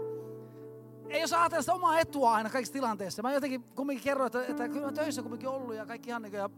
ei 1.08 1.24
osaa 1.24 1.40
ajatella 1.40 1.62
sitä 1.62 1.74
omaa 1.74 1.98
etua 1.98 2.34
aina 2.34 2.50
kaikissa 2.50 2.72
tilanteissa. 2.72 3.22
Mä 3.22 3.32
jotenkin 3.32 3.62
kumminkin 3.62 4.04
kerroin, 4.04 4.26
että, 4.26 4.46
että 4.46 4.68
kyllä 4.68 4.86
mä 4.86 4.92
töissä 4.92 5.22
kumminkin 5.22 5.48
ollut 5.48 5.74
ja 5.74 5.86
kaikki 5.86 6.10
ihan 6.10 6.22
niin 6.22 6.32
ja 6.32 6.50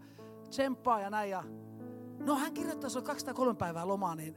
tsemppaa 0.50 1.00
ja 1.00 1.10
näin. 1.10 1.30
Ja... 1.30 1.44
No 2.26 2.34
hän 2.34 2.54
kirjoittaa, 2.54 2.90
se 2.90 2.98
on 2.98 3.04
203 3.04 3.54
päivää 3.54 3.88
lomaa, 3.88 4.14
niin 4.14 4.36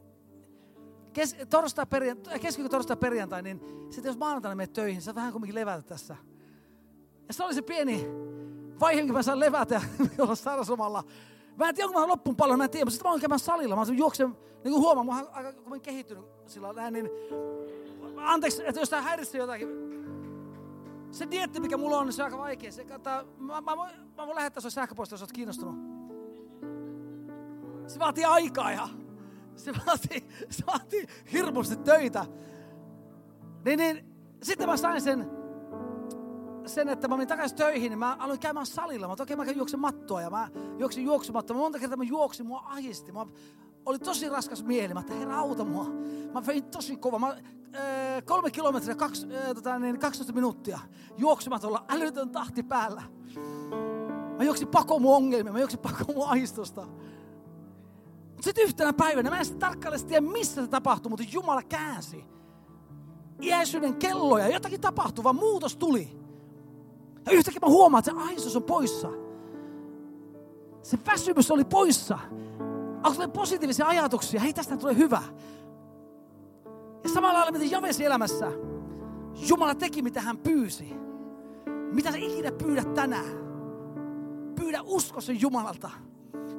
kes, 1.13 1.35
torstai, 1.49 1.85
perjantai, 1.85 2.39
keskiviikko, 2.39 2.77
torstai, 2.77 2.97
perjantai, 2.97 3.41
niin 3.41 3.61
sitten 3.89 4.09
jos 4.09 4.17
maanantaina 4.17 4.55
menet 4.55 4.73
töihin, 4.73 5.01
sä 5.01 5.15
vähän 5.15 5.31
kumminkin 5.31 5.55
levätä 5.55 5.81
tässä. 5.81 6.15
Ja 7.27 7.33
se 7.33 7.43
oli 7.43 7.53
se 7.53 7.61
pieni 7.61 8.05
vaihe, 8.79 9.01
minkä 9.01 9.13
mä 9.13 9.23
saan 9.23 9.39
levätä 9.39 9.75
ja 9.75 9.81
olla 10.23 10.35
sairauslomalla. 10.35 11.03
Mä 11.57 11.69
en 11.69 11.75
tiedä, 11.75 11.87
onko 11.87 11.99
mä 11.99 12.07
loppuun 12.07 12.35
paljon, 12.35 12.57
mä 12.57 12.63
en 12.63 12.69
tiedä, 12.69 12.85
mutta 12.85 12.93
sitten 12.93 13.09
mä 13.09 13.11
oon 13.11 13.19
käymään 13.19 13.39
salilla. 13.39 13.75
Mä 13.75 13.83
juoksen, 13.93 14.29
niin 14.63 14.73
kuin 14.73 14.81
huomaan, 14.81 15.05
mä 15.05 15.17
oon 15.17 15.27
aika 15.31 15.53
kovin 15.53 15.81
kehittynyt 15.81 16.25
sillä 16.47 16.73
näin, 16.73 16.93
niin 16.93 17.09
anteeksi, 18.17 18.63
että 18.65 18.81
jos 18.81 18.89
tää 18.89 19.01
häiritsee 19.01 19.41
jotakin, 19.41 19.69
se 21.11 21.31
dietti, 21.31 21.59
mikä 21.59 21.77
mulla 21.77 21.97
on, 21.97 22.05
niin 22.05 22.13
se 22.13 22.21
on 22.21 22.25
aika 22.25 22.37
vaikea. 22.37 22.71
Se, 22.71 22.85
kattaa, 22.85 23.23
mä, 23.37 23.61
mä, 23.61 23.77
voin, 23.77 23.91
mä 24.17 24.25
voin 24.25 24.35
lähettää 24.35 24.61
sun 24.61 24.71
sähköposta, 24.71 25.13
jos 25.13 25.21
oot 25.21 25.31
kiinnostunut. 25.31 25.88
Se 27.89 27.99
vaatii 27.99 28.25
aikaa 28.25 28.71
ja 28.71 28.87
se 29.55 29.71
vaatii, 29.85 30.27
se 30.49 30.63
vaatii 30.67 31.07
hirmusti 31.33 31.75
töitä. 31.75 32.25
Niin, 33.65 33.79
niin, 33.79 34.05
sitten 34.43 34.69
mä 34.69 34.77
sain 34.77 35.01
sen, 35.01 35.31
sen, 36.65 36.89
että 36.89 37.07
mä 37.07 37.15
menin 37.15 37.27
takaisin 37.27 37.57
töihin, 37.57 37.89
niin 37.89 37.99
mä 37.99 38.15
aloin 38.19 38.39
käymään 38.39 38.65
salilla. 38.65 39.07
Mä 39.07 39.13
okei, 39.13 39.33
okay, 39.33 39.45
mä 39.45 39.51
juoksen 39.51 39.79
mattoa 39.79 40.21
ja 40.21 40.29
mä 40.29 40.49
juoksin 40.77 41.03
juoksumatta. 41.03 41.53
Mä 41.53 41.59
monta 41.59 41.79
kertaa 41.79 41.97
mä 41.97 42.03
juoksin, 42.03 42.45
mua 42.45 42.63
ahisti. 42.65 43.11
Mä 43.11 43.25
oli 43.85 43.99
tosi 43.99 44.29
raskas 44.29 44.63
mieli. 44.63 44.93
Mä 44.93 44.99
että 44.99 45.13
herra 45.13 45.39
auta 45.39 45.65
mua. 45.65 45.85
Mä 46.33 46.45
vein 46.45 46.63
tosi 46.63 46.97
kova. 46.97 47.19
Mä, 47.19 47.27
äh, 47.27 48.23
kolme 48.25 48.51
kilometriä, 48.51 48.95
kaksi, 48.95 49.27
äh, 49.35 49.55
tota, 49.55 49.79
niin, 49.79 49.99
12 49.99 50.33
minuuttia 50.33 50.79
juoksumatolla, 51.17 51.85
älytön 51.89 52.29
tahti 52.29 52.63
päällä. 52.63 53.03
Mä 54.37 54.43
juoksin 54.43 54.67
pakoon 54.67 55.01
mun 55.01 55.15
ongelmia, 55.15 55.53
mä 55.53 55.59
juoksin 55.59 55.79
pakoon 55.79 56.15
mun 56.15 56.27
ahistusta. 56.27 56.87
Sitten 58.41 58.63
yhtenä 58.63 58.93
päivänä, 58.93 59.29
mä 59.29 59.39
en 59.39 59.59
tarkkaan 59.59 60.05
tiedä 60.07 60.27
missä 60.27 60.61
se 60.61 60.67
tapahtui, 60.67 61.09
mutta 61.09 61.25
Jumala 61.31 61.63
käänsi 61.63 62.25
iäisyyden 63.41 63.95
kelloja. 63.95 64.47
Jotakin 64.47 64.81
tapahtui, 64.81 65.23
vaan 65.23 65.35
muutos 65.35 65.75
tuli. 65.75 66.19
Ja 67.25 67.31
yhtäkkiä 67.31 67.59
mä 67.61 67.67
huomaan, 67.67 67.99
että 67.99 68.11
se 68.11 68.17
ahdistus 68.17 68.55
on 68.55 68.63
poissa. 68.63 69.09
Se 70.83 70.97
väsymys 71.05 71.51
oli 71.51 71.65
poissa. 71.65 72.19
Onko 73.03 73.27
positiivisia 73.27 73.87
ajatuksia? 73.87 74.41
Hei, 74.41 74.53
tästä 74.53 74.77
tulee 74.77 74.97
hyvä. 74.97 75.23
Ja 77.03 77.09
samalla 77.09 77.33
lailla, 77.33 77.51
miten 77.51 77.71
Javesi 77.71 78.05
elämässä, 78.05 78.51
Jumala 79.49 79.75
teki, 79.75 80.01
mitä 80.01 80.21
hän 80.21 80.37
pyysi. 80.37 80.93
Mitä 81.91 82.11
sä 82.11 82.17
ikinä 82.17 82.51
pyydät 82.51 82.93
tänään? 82.93 83.39
Pyydä 84.55 84.81
usko 84.83 85.21
sen 85.21 85.41
Jumalalta. 85.41 85.89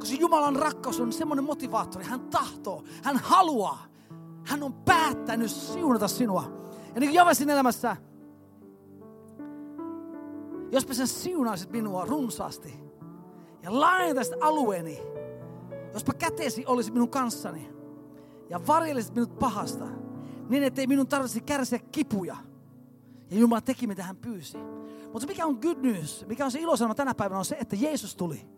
Koska 0.00 0.16
Jumalan 0.20 0.56
rakkaus 0.56 1.00
on 1.00 1.12
semmoinen 1.12 1.44
motivaattori. 1.44 2.04
Hän 2.04 2.20
tahtoo, 2.20 2.84
hän 3.02 3.16
haluaa. 3.16 3.86
Hän 4.46 4.62
on 4.62 4.72
päättänyt 4.72 5.50
siunata 5.50 6.08
sinua. 6.08 6.44
Ja 6.94 7.00
niin 7.00 7.12
kuin 7.12 7.50
elämässä, 7.50 7.96
jospa 10.72 10.94
sä 10.94 11.06
siunaisit 11.06 11.70
minua 11.70 12.04
runsaasti 12.04 12.80
ja 13.62 13.80
laajentaisit 13.80 14.34
alueeni, 14.40 14.98
jospa 15.92 16.12
kätesi 16.12 16.66
olisi 16.66 16.92
minun 16.92 17.10
kanssani 17.10 17.72
ja 18.50 18.60
varjelisit 18.66 19.14
minut 19.14 19.38
pahasta, 19.38 19.86
niin 20.48 20.62
ettei 20.62 20.86
minun 20.86 21.06
tarvitsisi 21.06 21.40
kärsiä 21.40 21.78
kipuja. 21.78 22.36
Ja 23.30 23.38
Jumala 23.38 23.60
teki, 23.60 23.86
mitä 23.86 24.02
hän 24.02 24.16
pyysi. 24.16 24.58
Mutta 25.12 25.28
mikä 25.28 25.46
on 25.46 25.58
good 25.62 25.78
news, 25.78 26.24
mikä 26.28 26.44
on 26.44 26.50
se 26.50 26.60
ilosanoma 26.60 26.94
tänä 26.94 27.14
päivänä, 27.14 27.38
on 27.38 27.44
se, 27.44 27.56
että 27.60 27.76
Jeesus 27.76 28.16
tuli. 28.16 28.48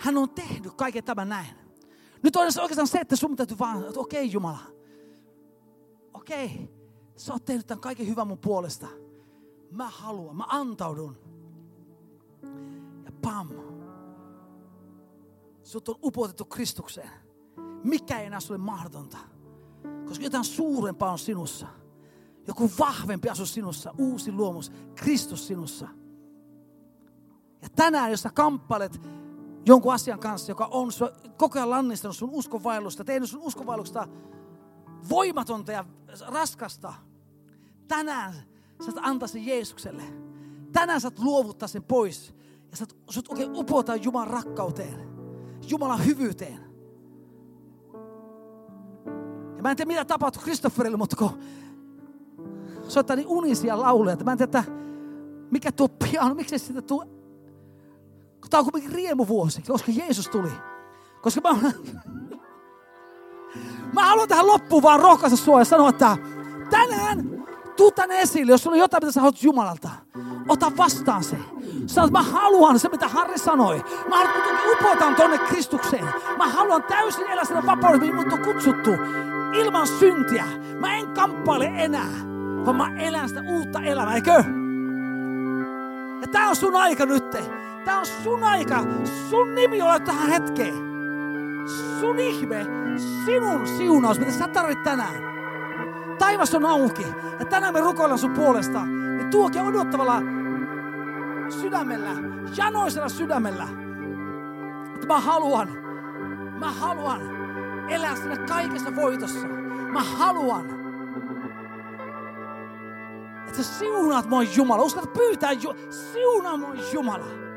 Hän 0.00 0.18
on 0.18 0.30
tehnyt 0.30 0.74
kaiken 0.74 1.04
tämän 1.04 1.28
näin. 1.28 1.46
Nyt 2.22 2.36
on 2.36 2.42
oikeastaan 2.42 2.88
se, 2.88 2.98
että 2.98 3.16
sun 3.16 3.36
täytyy 3.36 3.58
vaan, 3.58 3.84
että 3.84 4.00
okei 4.00 4.20
okay, 4.20 4.32
Jumala, 4.32 4.58
okei, 6.14 6.46
okay, 6.46 6.66
sä 7.16 7.32
oot 7.32 7.44
tehnyt 7.44 7.66
tämän 7.66 7.80
kaiken 7.80 8.06
hyvän 8.06 8.26
mun 8.26 8.38
puolesta. 8.38 8.86
Mä 9.70 9.88
haluan, 9.88 10.36
mä 10.36 10.44
antaudun. 10.48 11.16
Ja 13.04 13.12
pam, 13.22 13.48
sut 15.62 15.88
on 15.88 15.98
upotettu 16.02 16.44
Kristukseen. 16.44 17.10
Mikä 17.84 18.18
ei 18.18 18.26
enää 18.26 18.40
sulle 18.40 18.58
mahdotonta. 18.58 19.18
Koska 20.08 20.24
jotain 20.24 20.44
suurempaa 20.44 21.12
on 21.12 21.18
sinussa. 21.18 21.66
Joku 22.46 22.70
vahvempi 22.78 23.28
asu 23.28 23.46
sinussa, 23.46 23.94
uusi 23.98 24.32
luomus, 24.32 24.72
Kristus 24.94 25.46
sinussa. 25.46 25.88
Ja 27.62 27.68
tänään, 27.76 28.10
jos 28.10 28.22
sä 28.22 28.30
kamppailet 28.34 29.00
jonkun 29.66 29.94
asian 29.94 30.18
kanssa, 30.18 30.50
joka 30.50 30.68
on 30.70 30.92
sua, 30.92 31.10
koko 31.36 31.58
ajan 31.58 31.70
lannistanut 31.70 32.16
sun 32.16 32.30
uskonvaellusta, 32.32 33.04
tehnyt 33.04 33.30
sun 33.30 33.40
uskonvaellusta 33.42 34.08
voimatonta 35.08 35.72
ja 35.72 35.84
raskasta, 36.28 36.94
tänään 37.88 38.34
sä 38.84 38.92
antaa 39.00 39.28
sen 39.28 39.46
Jeesukselle. 39.46 40.02
Tänään 40.72 41.00
sä 41.00 41.10
luovuttaa 41.18 41.68
sen 41.68 41.82
pois. 41.82 42.34
Ja 42.70 42.76
sä 42.76 42.86
sut 43.10 43.28
oikein 43.28 43.50
upota 43.54 43.96
Jumalan 43.96 44.30
rakkauteen, 44.30 45.08
Jumalan 45.68 46.06
hyvyyteen. 46.06 46.70
Ja 49.56 49.62
mä 49.62 49.70
en 49.70 49.76
tiedä 49.76 49.88
mitä 49.88 50.04
tapahtui 50.04 50.42
Kristofferille, 50.42 50.96
mutta 50.96 51.16
kun 51.16 51.30
soittaa 52.88 53.16
niin 53.16 53.28
unisia 53.28 53.80
lauleja, 53.80 54.12
että 54.12 54.24
mä 54.24 54.32
en 54.32 54.38
tiedä, 54.38 54.58
että 54.58 54.72
mikä 55.50 55.72
tuo 55.72 55.88
piano, 55.88 56.34
miksi 56.34 56.58
sitä 56.58 56.82
tuo 56.82 57.19
Tämä 58.50 58.58
on 58.58 58.64
kuitenkin 58.64 58.92
riemuvuosi, 58.92 59.62
koska 59.62 59.92
Jeesus 59.92 60.28
tuli. 60.28 60.52
Koska 61.22 61.40
mä, 61.40 61.70
mä 63.92 64.04
haluan 64.06 64.28
tähän 64.28 64.46
loppuun 64.46 64.82
vaan 64.82 65.00
rohkaista 65.00 65.36
sua 65.36 65.58
ja 65.58 65.64
sanoa, 65.64 65.88
että 65.88 66.16
tänään 66.70 67.30
tuu 67.76 67.90
tänne 67.90 68.20
esille, 68.20 68.52
jos 68.52 68.62
sulla 68.62 68.74
on 68.74 68.80
jotain, 68.80 69.02
mitä 69.02 69.12
sä 69.12 69.20
haluat 69.20 69.42
Jumalalta. 69.42 69.90
Ota 70.48 70.72
vastaan 70.76 71.24
se. 71.24 71.36
Sano, 71.86 72.06
että 72.06 72.18
mä 72.18 72.22
haluan 72.22 72.78
se, 72.78 72.88
mitä 72.88 73.08
Harri 73.08 73.38
sanoi. 73.38 73.84
Mä 74.08 74.16
haluan, 74.16 74.36
että 74.36 74.50
upotan 74.72 75.14
tonne 75.14 75.38
Kristukseen. 75.38 76.04
Mä 76.36 76.48
haluan 76.48 76.82
täysin 76.82 77.26
elää 77.26 77.44
sitä 77.44 77.66
vapaudessa, 77.66 78.12
mihin 78.12 78.14
mut 78.14 78.32
on 78.32 78.44
kutsuttu. 78.44 78.90
Ilman 79.60 79.86
syntiä. 79.86 80.44
Mä 80.80 80.96
en 80.96 81.06
kamppaile 81.06 81.64
enää, 81.64 82.10
vaan 82.66 82.76
mä 82.76 82.96
elän 82.98 83.28
sitä 83.28 83.42
uutta 83.48 83.80
elämää, 83.82 84.14
eikö? 84.14 84.44
Ja 86.20 86.26
tää 86.32 86.48
on 86.48 86.56
sun 86.56 86.76
aika 86.76 87.06
nyt. 87.06 87.24
Tää 87.84 87.98
on 87.98 88.06
sun 88.06 88.44
aika. 88.44 88.84
Sun 89.04 89.54
nimi 89.54 89.82
on 89.82 90.02
tähän 90.02 90.28
hetkeen. 90.28 90.74
Sun 92.00 92.18
ihme, 92.18 92.66
sinun 93.24 93.66
siunaus, 93.66 94.18
mitä 94.18 94.32
sä 94.32 94.48
tarvit 94.48 94.82
tänään. 94.82 95.30
Taivas 96.18 96.54
on 96.54 96.66
auki. 96.66 97.06
Ja 97.38 97.44
tänään 97.44 97.74
me 97.74 97.80
rukoillaan 97.80 98.18
sun 98.18 98.30
puolesta. 98.30 98.84
Niin 98.84 99.30
tuokin 99.30 99.62
odottavalla 99.62 100.22
sydämellä, 101.60 102.10
janoisella 102.56 103.08
sydämellä. 103.08 103.68
Että 104.94 105.06
mä 105.06 105.20
haluan, 105.20 105.68
mä 106.58 106.72
haluan 106.72 107.20
elää 107.88 108.16
siinä 108.16 108.36
kaikessa 108.36 108.96
voitossa. 108.96 109.46
Mä 109.92 110.02
haluan, 110.02 110.64
että 113.46 113.62
sä 113.62 113.78
siunaat 113.78 114.28
mua 114.28 114.42
Jumala. 114.42 114.82
Uskallat 114.82 115.12
pyytää, 115.12 115.52
Ju- 115.52 115.76
siunaa 115.90 116.56
mua 116.56 116.74
Jumala. 116.92 117.49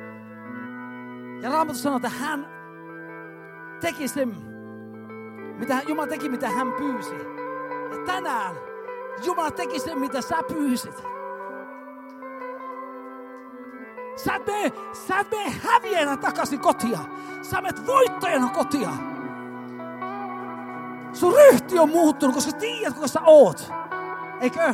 Ja 1.43 1.49
Raamattu 1.49 1.73
sanoo, 1.73 1.95
että 1.97 2.09
hän 2.09 2.47
teki 3.81 4.07
sen, 4.07 4.35
mitä 5.57 5.81
Jumala 5.87 6.07
teki, 6.07 6.29
mitä 6.29 6.49
hän 6.49 6.71
pyysi. 6.71 7.15
Ja 7.91 8.05
tänään 8.05 8.55
Jumala 9.25 9.51
teki 9.51 9.79
sen, 9.79 9.99
mitä 9.99 10.21
sä 10.21 10.43
pyysit. 10.47 11.03
Sä 14.15 14.35
et 14.35 14.47
mene, 14.47 14.71
sä 14.93 15.19
et 15.19 15.31
mene 15.31 15.49
häviänä 15.63 16.17
takaisin 16.17 16.59
kotia. 16.59 16.99
Sä 17.41 17.61
menet 17.61 17.87
voittajana 17.87 18.49
kotia. 18.49 18.89
Sun 21.13 21.33
ryhti 21.33 21.79
on 21.79 21.89
muuttunut, 21.89 22.35
koska 22.35 22.51
tiedät, 22.51 22.93
kuka 22.93 23.07
sä 23.07 23.21
oot. 23.25 23.71
Eikö? 24.41 24.73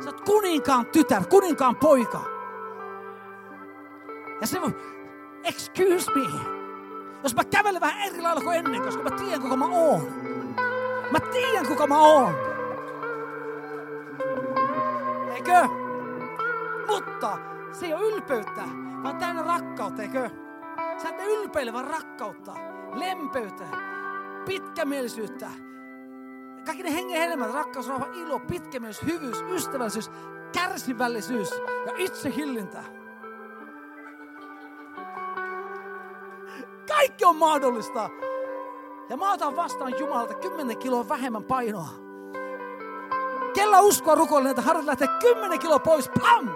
Sä 0.00 0.10
oot 0.10 0.20
kuninkaan 0.20 0.86
tytär, 0.86 1.26
kuninkaan 1.26 1.76
poika. 1.76 2.20
Ja 4.40 4.46
se, 4.46 4.60
excuse 5.44 6.10
me, 6.14 6.40
jos 7.22 7.34
mä 7.34 7.44
kävelen 7.44 7.80
vähän 7.80 8.08
eri 8.08 8.22
lailla 8.22 8.40
kuin 8.40 8.56
ennen, 8.56 8.82
koska 8.82 9.02
mä 9.02 9.10
tiedän, 9.10 9.40
kuka 9.42 9.56
mä 9.56 9.66
oon. 9.66 10.02
Mä 11.10 11.20
tiedän, 11.20 11.66
kuka 11.66 11.86
mä 11.86 11.98
oon. 11.98 12.34
Eikö? 15.34 15.68
Mutta 16.86 17.38
se 17.72 17.86
ei 17.86 17.94
ole 17.94 18.06
ylpeyttä, 18.06 18.62
vaan 19.02 19.16
täynnä 19.16 19.42
rakkautta, 19.42 20.02
eikö? 20.02 20.30
Sä 21.02 21.08
et 21.08 21.24
ylpeile, 21.26 21.72
vaan 21.72 21.84
rakkautta, 21.84 22.52
lempeyttä, 22.94 23.64
pitkämielisyyttä. 24.46 25.46
Kaikki 26.64 26.82
ne 26.82 26.94
hengen 26.94 27.20
hedelmät, 27.20 27.54
rakkaus, 27.54 27.88
rauha, 27.88 28.06
ilo, 28.06 28.38
pitkämielisyys, 28.38 29.12
hyvyys, 29.12 29.44
ystävällisyys, 29.50 30.10
kärsivällisyys 30.52 31.50
ja 31.86 31.92
itsehillintä. 31.96 32.99
Kaikki 37.00 37.24
on 37.24 37.36
mahdollista. 37.36 38.10
Ja 39.08 39.16
mä 39.16 39.32
otan 39.32 39.56
vastaan 39.56 39.98
Jumalalta 39.98 40.34
10 40.34 40.78
kiloa 40.78 41.08
vähemmän 41.08 41.44
painoa. 41.44 41.88
Kella 43.54 43.80
uskoa 43.80 44.14
rukoilen, 44.14 44.50
että 44.50 44.62
harjoit 44.62 44.86
lähtee 44.86 45.08
10 45.20 45.58
kiloa 45.58 45.78
pois. 45.78 46.10
Pam! 46.20 46.48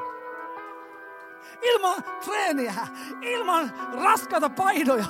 Ilman 1.62 2.04
treeniä, 2.24 2.74
ilman 3.20 3.72
raskaita 4.02 4.50
painoja. 4.50 5.04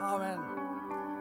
Amen. 0.00 0.40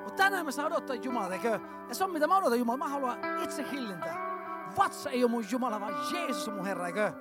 Mutta 0.04 0.24
tänään 0.24 0.46
mä 0.46 0.52
saan 0.52 0.72
odottaa 0.72 0.96
Jumalaa, 0.96 1.34
eikö? 1.34 1.60
Ja 1.90 1.96
se 1.96 2.04
on 2.04 2.12
mitä 2.12 2.28
mä 2.28 2.38
odotan 2.38 2.60
Jumalaa. 2.60 2.88
Mä 2.88 2.94
haluan 2.94 3.44
itse 3.44 3.66
hillintä. 3.72 4.16
Vatsa 4.78 5.10
ei 5.10 5.24
ole 5.24 5.32
mun 5.32 5.46
Jumala, 5.52 5.82
vaan 5.82 5.94
Jeesus 6.14 6.48
on 6.48 6.54
mun 6.54 6.66
Herra, 6.66 6.88
eikö? 6.88 7.12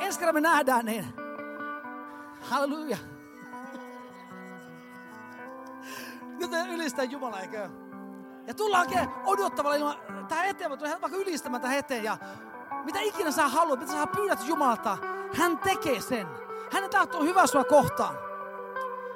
Ensi 0.00 0.18
kerran 0.18 0.34
me 0.34 0.40
nähdään, 0.40 0.84
niin 0.84 1.23
halleluja. 2.44 2.96
Nyt 6.38 6.50
ylistää 6.72 7.04
Jumalaa, 7.04 7.40
eikö? 7.40 7.68
Ja 8.46 8.54
tullaan 8.54 8.86
oikein 8.86 9.08
odottavalla 9.24 9.76
ilman, 9.76 10.26
tähän 10.28 10.46
eteen, 10.46 10.70
mutta 10.70 11.00
vaikka 11.00 11.18
ylistämään 11.18 11.62
tähän 11.62 11.78
eteen. 11.78 12.04
Ja 12.04 12.18
mitä 12.84 13.00
ikinä 13.00 13.30
sä 13.30 13.48
haluat, 13.48 13.80
mitä 13.80 13.92
sä 13.92 14.06
pyydät 14.06 14.46
Jumalalta, 14.46 14.98
hän 15.36 15.58
tekee 15.58 16.00
sen. 16.00 16.26
Hänen 16.72 16.90
tahto 16.90 17.18
on 17.18 17.26
hyvä 17.26 17.46
sua 17.46 17.64
kohtaan. 17.64 18.16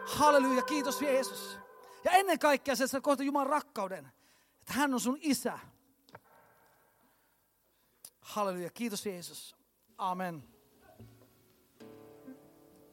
Halleluja, 0.06 0.62
kiitos 0.62 1.02
Jeesus. 1.02 1.58
Ja 2.04 2.10
ennen 2.10 2.38
kaikkea 2.38 2.76
se, 2.76 2.84
että 2.84 3.00
kohta 3.00 3.22
Jumalan 3.22 3.46
rakkauden. 3.46 4.12
Että 4.60 4.72
hän 4.72 4.94
on 4.94 5.00
sun 5.00 5.18
isä. 5.20 5.58
Halleluja, 8.20 8.70
kiitos 8.70 9.06
Jeesus. 9.06 9.56
Amen. 9.98 10.57